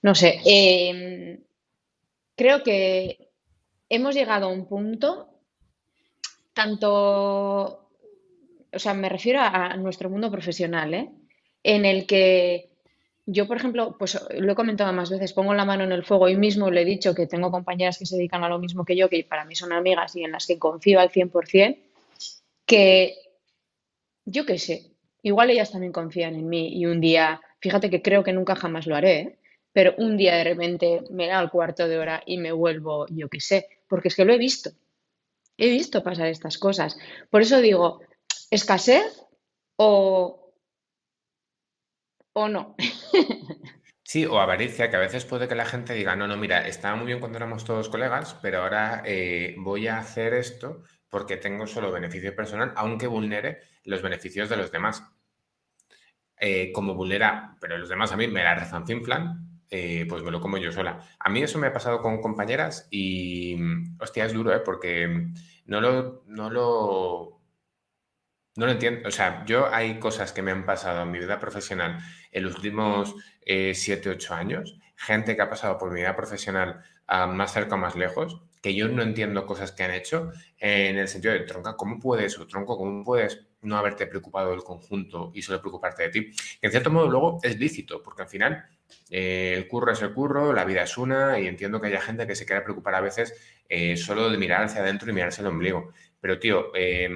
no 0.04 0.14
sé, 0.14 0.40
em, 0.46 1.40
creo 2.36 2.64
que 2.64 3.32
hemos 3.90 4.14
llegado 4.14 4.46
a 4.46 4.50
un 4.50 4.68
punto, 4.68 5.30
tanto, 6.54 7.90
o 8.72 8.80
sea, 8.80 8.94
me 8.94 9.10
refiero 9.10 9.40
a, 9.42 9.76
nuestro 9.78 10.12
mundo 10.12 10.30
profesional, 10.30 10.94
¿eh? 10.94 11.10
en 11.64 11.86
el 11.86 12.06
que 12.06 12.73
yo, 13.26 13.48
por 13.48 13.58
ejemplo, 13.58 13.96
pues 13.98 14.20
lo 14.32 14.52
he 14.52 14.56
comentado 14.56 14.92
más 14.92 15.10
veces, 15.10 15.34
pongo 15.34 15.54
la 15.54 15.66
mano 15.66 15.84
en 15.84 15.92
el 15.92 16.04
fuego 16.04 16.28
y 16.28 16.36
mismo 16.36 16.70
le 16.70 16.82
he 16.82 16.86
dicho 16.86 17.16
que 17.16 17.28
tengo 17.28 17.52
compañeras 17.52 17.98
que 17.98 18.06
se 18.06 18.18
dedican 18.18 18.44
a 18.44 18.50
lo 18.50 18.60
mismo 18.60 18.84
que 18.84 18.98
yo, 18.98 19.10
que 19.10 19.24
para 19.24 19.46
mí 19.46 19.56
son 19.56 19.72
amigas 19.72 20.16
y 20.16 20.24
en 20.24 20.32
las 20.32 20.46
que 20.46 20.60
confío 20.60 21.00
al 21.00 21.10
100%, 21.10 21.78
que 22.66 23.16
yo 24.26 24.46
qué 24.46 24.58
sé, 24.58 24.92
igual 25.22 25.50
ellas 25.50 25.72
también 25.72 25.94
confían 25.94 26.36
en 26.36 26.50
mí 26.50 26.78
y 26.78 26.86
un 26.86 27.00
día, 27.00 27.42
fíjate 27.60 27.90
que 27.90 28.02
creo 28.02 28.24
que 28.24 28.34
nunca 28.34 28.56
jamás 28.56 28.88
lo 28.88 28.96
haré, 28.96 29.20
¿eh? 29.20 29.40
pero 29.72 29.96
un 29.98 30.18
día 30.18 30.36
de 30.36 30.44
repente 30.44 31.02
me 31.10 31.28
da 31.28 31.42
el 31.42 31.50
cuarto 31.50 31.88
de 31.88 31.98
hora 31.98 32.24
y 32.26 32.38
me 32.38 32.52
vuelvo, 32.52 33.08
yo 33.10 33.30
qué 33.30 33.40
sé, 33.40 33.68
porque 33.88 34.10
es 34.10 34.16
que 34.16 34.26
lo 34.26 34.34
he 34.34 34.38
visto. 34.38 34.72
He 35.58 35.70
visto 35.70 36.04
pasar 36.04 36.28
estas 36.28 36.58
cosas. 36.58 36.98
Por 37.30 37.42
eso 37.42 37.62
digo, 37.62 38.02
escasez 38.50 39.26
o 39.76 40.43
o 42.34 42.48
no. 42.48 42.76
Sí, 44.06 44.26
o 44.26 44.38
avaricia, 44.40 44.90
que 44.90 44.98
a 44.98 45.00
veces 45.00 45.24
puede 45.26 45.48
que 45.48 45.56
la 45.56 45.66
gente 45.66 45.94
diga, 45.94 46.16
no, 46.16 46.28
no, 46.28 46.36
mira, 46.38 46.68
estaba 46.68 46.96
muy 46.96 47.08
bien 47.08 47.20
cuando 47.20 47.38
éramos 47.38 47.64
todos 47.64 47.90
colegas, 47.90 48.38
pero 48.42 48.62
ahora 48.62 49.02
eh, 49.06 49.56
voy 49.58 49.88
a 49.88 49.98
hacer 49.98 50.34
esto 50.34 50.84
porque 51.10 51.38
tengo 51.38 51.66
solo 51.68 51.92
beneficio 51.92 52.36
personal, 52.36 52.74
aunque 52.76 53.08
vulnere 53.08 53.62
los 53.86 54.02
beneficios 54.02 54.50
de 54.50 54.58
los 54.58 54.72
demás. 54.72 55.04
Eh, 56.38 56.72
como 56.74 56.94
vulnera, 56.94 57.56
pero 57.62 57.78
los 57.78 57.88
demás 57.88 58.12
a 58.12 58.18
mí 58.18 58.28
me 58.28 58.44
la 58.44 58.56
rezancinflan, 58.56 59.62
eh, 59.70 60.06
pues 60.10 60.22
me 60.22 60.32
lo 60.32 60.42
como 60.42 60.58
yo 60.58 60.72
sola. 60.72 61.00
A 61.20 61.30
mí 61.30 61.42
eso 61.42 61.58
me 61.58 61.68
ha 61.68 61.74
pasado 61.74 62.02
con 62.02 62.22
compañeras 62.22 62.88
y, 62.92 63.56
hostia, 64.00 64.26
es 64.26 64.34
duro, 64.34 64.54
¿eh? 64.54 64.60
porque 64.60 65.32
no 65.66 65.80
lo, 65.80 66.24
no 66.28 66.50
lo 66.50 67.33
no 68.56 68.66
lo 68.66 68.72
entiendo. 68.72 69.08
O 69.08 69.12
sea, 69.12 69.44
yo 69.46 69.74
hay 69.74 70.00
cosas 70.00 70.32
que 70.32 70.42
me 70.42 70.52
han 70.52 70.66
pasado 70.66 71.04
en 71.04 71.12
mi 71.12 71.20
vida 71.20 71.40
profesional 71.40 72.00
en 72.32 72.44
los 72.44 72.56
últimos 72.56 73.16
7, 73.46 74.10
eh, 74.10 74.14
8 74.14 74.34
años, 74.34 74.80
gente 74.96 75.36
que 75.36 75.42
ha 75.42 75.50
pasado 75.50 75.78
por 75.78 75.92
mi 75.92 76.00
vida 76.02 76.16
profesional 76.16 76.82
ah, 77.08 77.28
más 77.28 77.54
cerca 77.54 77.76
o 77.76 77.78
más 77.78 77.96
lejos, 77.96 78.42
que 78.62 78.74
yo 78.74 78.88
no 78.88 79.04
entiendo 79.04 79.46
cosas 79.46 79.74
que 79.74 79.84
han 79.84 79.92
hecho 79.92 80.32
en 80.58 80.98
el 80.98 81.10
sentido 81.10 81.34
de, 81.34 81.42
tronca, 81.42 81.76
¿cómo 81.76 82.00
puedes, 82.00 82.40
o 82.40 82.48
tronco, 82.48 82.78
cómo 82.78 83.04
puedes 83.04 83.46
no 83.62 83.78
haberte 83.78 84.08
preocupado 84.08 84.52
del 84.52 84.64
conjunto 84.64 85.32
y 85.34 85.42
solo 85.42 85.60
preocuparte 85.60 86.04
de 86.04 86.10
ti? 86.10 86.32
Que 86.62 86.68
en 86.68 86.72
cierto 86.72 86.90
modo 86.90 87.10
luego 87.10 87.40
es 87.44 87.60
lícito, 87.60 88.02
porque 88.02 88.22
al 88.22 88.30
final 88.30 88.66
eh, 89.10 89.54
el 89.58 89.68
curro 89.68 89.92
es 89.92 90.02
el 90.02 90.14
curro, 90.14 90.54
la 90.54 90.64
vida 90.64 90.84
es 90.84 90.98
una, 90.98 91.38
y 91.40 91.48
entiendo 91.48 91.82
que 91.82 91.88
haya 91.88 92.00
gente 92.00 92.26
que 92.26 92.36
se 92.36 92.46
quiera 92.46 92.64
preocupar 92.64 92.96
a 92.96 93.02
veces 93.02 93.34
eh, 93.68 93.98
solo 93.98 94.30
de 94.30 94.38
mirar 94.38 94.64
hacia 94.64 94.82
adentro 94.82 95.10
y 95.10 95.14
mirarse 95.14 95.42
el 95.42 95.48
ombligo. 95.48 95.92
Pero, 96.24 96.40
tío, 96.40 96.72
eh, 96.74 97.10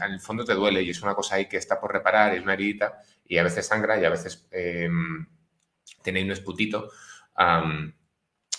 al 0.00 0.18
fondo 0.18 0.42
te 0.42 0.54
duele 0.54 0.82
y 0.82 0.88
es 0.88 1.02
una 1.02 1.14
cosa 1.14 1.34
ahí 1.34 1.50
que 1.50 1.58
está 1.58 1.78
por 1.78 1.92
reparar, 1.92 2.34
es 2.34 2.42
una 2.42 2.54
heridita 2.54 3.02
y 3.28 3.36
a 3.36 3.42
veces 3.42 3.66
sangra 3.66 4.00
y 4.00 4.06
a 4.06 4.08
veces 4.08 4.48
eh, 4.50 4.88
tiene 6.02 6.24
un 6.24 6.30
esputito. 6.30 6.88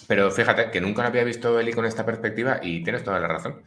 pero 0.07 0.29
fíjate 0.29 0.69
que 0.69 0.79
nunca 0.79 1.01
lo 1.01 1.07
había 1.07 1.23
visto 1.23 1.59
Eli 1.59 1.73
con 1.73 1.85
esta 1.85 2.05
perspectiva 2.05 2.59
y 2.61 2.83
tienes 2.83 3.03
toda 3.03 3.19
la 3.19 3.27
razón. 3.27 3.63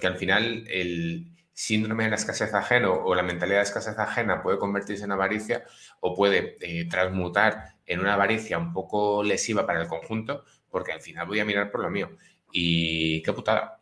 que 0.00 0.06
al 0.06 0.16
final 0.16 0.68
el 0.68 1.32
síndrome 1.52 2.04
de 2.04 2.10
la 2.10 2.16
escasez 2.16 2.54
ajeno 2.54 2.94
o 2.94 3.14
la 3.16 3.24
mentalidad 3.24 3.58
de 3.58 3.64
escasez 3.64 3.98
ajena 3.98 4.40
puede 4.40 4.58
convertirse 4.58 5.04
en 5.04 5.10
avaricia 5.10 5.64
o 5.98 6.14
puede 6.14 6.58
eh, 6.60 6.88
transmutar 6.88 7.74
en 7.86 7.98
una 7.98 8.14
avaricia 8.14 8.56
un 8.56 8.72
poco 8.72 9.24
lesiva 9.24 9.66
para 9.66 9.82
el 9.82 9.88
conjunto, 9.88 10.44
porque 10.70 10.92
al 10.92 11.00
final 11.00 11.26
voy 11.26 11.40
a 11.40 11.44
mirar 11.44 11.72
por 11.72 11.82
lo 11.82 11.90
mío. 11.90 12.10
Y 12.52 13.20
qué 13.24 13.32
putada 13.32 13.81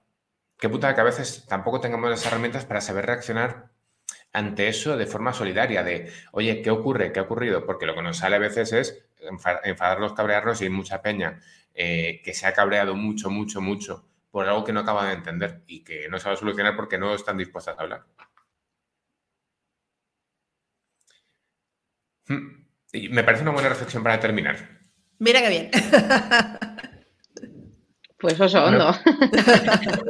qué 0.61 0.69
puta 0.69 0.95
que 0.95 1.01
a 1.01 1.05
veces 1.05 1.47
tampoco 1.49 1.81
tengamos 1.81 2.11
las 2.11 2.25
herramientas 2.27 2.65
para 2.65 2.81
saber 2.81 3.07
reaccionar 3.07 3.71
ante 4.33 4.69
eso 4.69 4.97
de 4.97 5.07
forma 5.07 5.33
solidaria, 5.33 5.83
de, 5.83 6.13
oye, 6.33 6.63
¿qué 6.63 6.71
ocurre? 6.71 7.13
¿Qué 7.13 7.19
ha 7.19 7.23
ocurrido? 7.23 7.67
Porque 7.67 7.87
lo 7.87 7.95
que 7.95 8.03
nos 8.03 8.19
sale 8.19 8.37
a 8.37 8.39
veces 8.39 8.73
es 8.73 9.05
enfadarlos, 9.65 10.13
cabrearnos 10.13 10.61
y 10.61 10.65
hay 10.65 10.71
mucha 10.71 11.03
peña 11.03 11.41
eh, 11.75 12.21
que 12.25 12.35
se 12.35 12.47
ha 12.47 12.53
cabreado 12.53 12.95
mucho, 12.95 13.31
mucho, 13.31 13.61
mucho 13.61 14.05
por 14.31 14.47
algo 14.47 14.65
que 14.65 14.73
no 14.73 14.81
acaba 14.81 15.07
de 15.07 15.15
entender 15.15 15.63
y 15.67 15.83
que 15.83 16.09
no 16.09 16.17
a 16.17 16.21
solucionar 16.21 16.77
porque 16.77 16.99
no 16.99 17.15
están 17.15 17.37
dispuestas 17.37 17.77
a 17.79 17.83
hablar. 17.83 18.05
Hmm. 22.29 22.67
Y 22.93 23.09
me 23.09 23.25
parece 23.25 23.43
una 23.43 23.53
buena 23.53 23.69
reflexión 23.69 24.03
para 24.03 24.21
terminar. 24.21 24.81
Mira 25.19 25.41
qué 25.41 25.49
bien. 25.49 25.71
Pues 28.21 28.39
oso 28.39 28.65
hondo. 28.65 28.95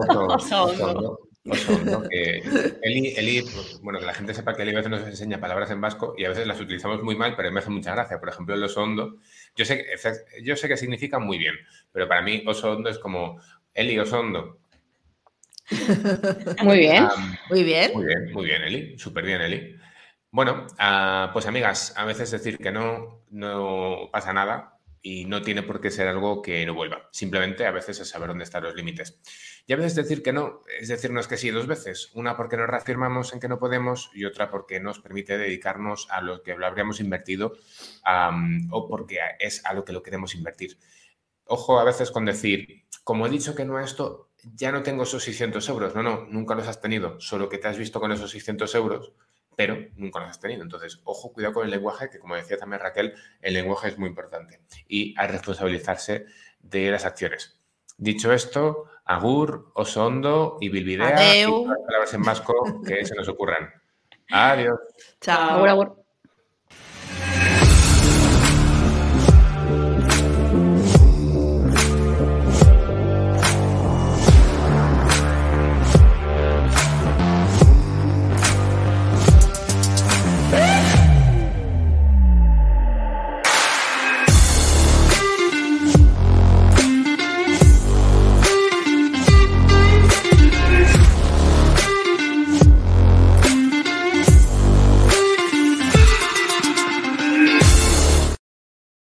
Oso, 0.08 0.64
hondo. 0.64 1.20
Oso 1.48 1.72
hondo. 1.72 2.08
Eli, 2.10 3.42
pues, 3.42 3.80
bueno, 3.82 4.00
que 4.00 4.06
la 4.06 4.14
gente 4.14 4.34
sepa 4.34 4.54
que 4.54 4.62
Eli 4.62 4.72
a 4.72 4.76
veces 4.76 4.90
nos 4.90 5.02
enseña 5.02 5.40
palabras 5.40 5.70
en 5.70 5.80
vasco 5.80 6.14
y 6.18 6.24
a 6.24 6.28
veces 6.28 6.46
las 6.46 6.60
utilizamos 6.60 7.02
muy 7.02 7.14
mal, 7.14 7.36
pero 7.36 7.52
me 7.52 7.60
hace 7.60 7.70
mucha 7.70 7.94
gracia. 7.94 8.18
Por 8.18 8.28
ejemplo, 8.28 8.54
el 8.54 8.64
oso 8.64 8.82
hondo, 8.82 9.18
yo 9.54 9.64
sé, 9.64 9.86
yo 10.42 10.56
sé 10.56 10.68
que 10.68 10.76
significa 10.76 11.20
muy 11.20 11.38
bien, 11.38 11.54
pero 11.92 12.08
para 12.08 12.22
mí 12.22 12.42
oso 12.46 12.72
hondo 12.72 12.90
es 12.90 12.98
como 12.98 13.40
Eli 13.74 13.98
oso 13.98 14.18
hondo. 14.18 14.58
Muy 16.64 16.78
bien. 16.78 17.06
muy 17.48 17.62
bien. 17.62 17.92
Muy 17.94 18.04
bien, 18.04 18.32
muy 18.32 18.44
bien, 18.44 18.62
Eli. 18.62 18.98
Súper 18.98 19.24
bien, 19.24 19.40
Eli. 19.40 19.76
Bueno, 20.32 20.66
ah, 20.80 21.30
pues 21.32 21.46
amigas, 21.46 21.94
a 21.96 22.04
veces 22.04 22.28
decir 22.32 22.58
que 22.58 22.72
no, 22.72 23.22
no 23.30 24.08
pasa 24.10 24.32
nada 24.32 24.79
y 25.02 25.24
no 25.24 25.42
tiene 25.42 25.62
por 25.62 25.80
qué 25.80 25.90
ser 25.90 26.08
algo 26.08 26.42
que 26.42 26.64
no 26.66 26.74
vuelva. 26.74 27.08
Simplemente 27.10 27.66
a 27.66 27.70
veces 27.70 28.00
es 28.00 28.08
saber 28.08 28.28
dónde 28.28 28.44
están 28.44 28.64
los 28.64 28.74
límites. 28.74 29.18
Y 29.66 29.72
a 29.72 29.76
veces 29.76 29.94
decir 29.94 30.22
que 30.22 30.32
no 30.32 30.62
es 30.78 30.88
decirnos 30.88 31.26
que 31.26 31.36
sí 31.36 31.50
dos 31.50 31.66
veces. 31.66 32.10
Una 32.14 32.36
porque 32.36 32.56
nos 32.56 32.68
reafirmamos 32.68 33.32
en 33.32 33.40
que 33.40 33.48
no 33.48 33.58
podemos 33.58 34.10
y 34.14 34.24
otra 34.24 34.50
porque 34.50 34.80
nos 34.80 35.00
permite 35.00 35.38
dedicarnos 35.38 36.08
a 36.10 36.20
lo 36.20 36.42
que 36.42 36.56
lo 36.56 36.66
habríamos 36.66 37.00
invertido 37.00 37.54
o 38.70 38.88
porque 38.88 39.18
es 39.38 39.64
a 39.64 39.72
lo 39.72 39.84
que 39.84 39.92
lo 39.92 40.02
queremos 40.02 40.34
invertir. 40.34 40.78
Ojo 41.44 41.80
a 41.80 41.84
veces 41.84 42.10
con 42.10 42.26
decir, 42.26 42.84
como 43.02 43.26
he 43.26 43.30
dicho 43.30 43.54
que 43.54 43.64
no 43.64 43.78
a 43.78 43.84
esto, 43.84 44.30
ya 44.54 44.70
no 44.70 44.82
tengo 44.82 45.04
esos 45.04 45.22
600 45.24 45.68
euros. 45.68 45.94
No, 45.94 46.02
no, 46.02 46.26
nunca 46.28 46.54
los 46.54 46.68
has 46.68 46.80
tenido, 46.80 47.18
solo 47.20 47.48
que 47.48 47.58
te 47.58 47.68
has 47.68 47.78
visto 47.78 48.00
con 48.00 48.12
esos 48.12 48.30
600 48.30 48.74
euros 48.74 49.12
pero 49.60 49.76
nunca 49.96 50.20
los 50.20 50.30
has 50.30 50.40
tenido. 50.40 50.62
Entonces, 50.62 51.02
ojo, 51.04 51.34
cuidado 51.34 51.52
con 51.52 51.66
el 51.66 51.70
lenguaje, 51.70 52.08
que 52.08 52.18
como 52.18 52.34
decía 52.34 52.56
también 52.56 52.80
Raquel, 52.80 53.12
el 53.42 53.52
lenguaje 53.52 53.88
es 53.88 53.98
muy 53.98 54.08
importante 54.08 54.62
y 54.88 55.14
hay 55.18 55.28
responsabilizarse 55.28 56.24
de 56.60 56.90
las 56.90 57.04
acciones. 57.04 57.60
Dicho 57.98 58.32
esto, 58.32 58.86
agur, 59.04 59.70
osondo 59.74 60.56
y 60.62 60.70
bilbidea 60.70 61.42
y 61.42 61.46
palabras 61.46 62.14
en 62.14 62.22
vasco 62.22 62.80
que 62.86 63.04
se 63.04 63.14
nos 63.14 63.28
ocurran. 63.28 63.70
Adiós. 64.30 64.78
Chao. 65.20 65.99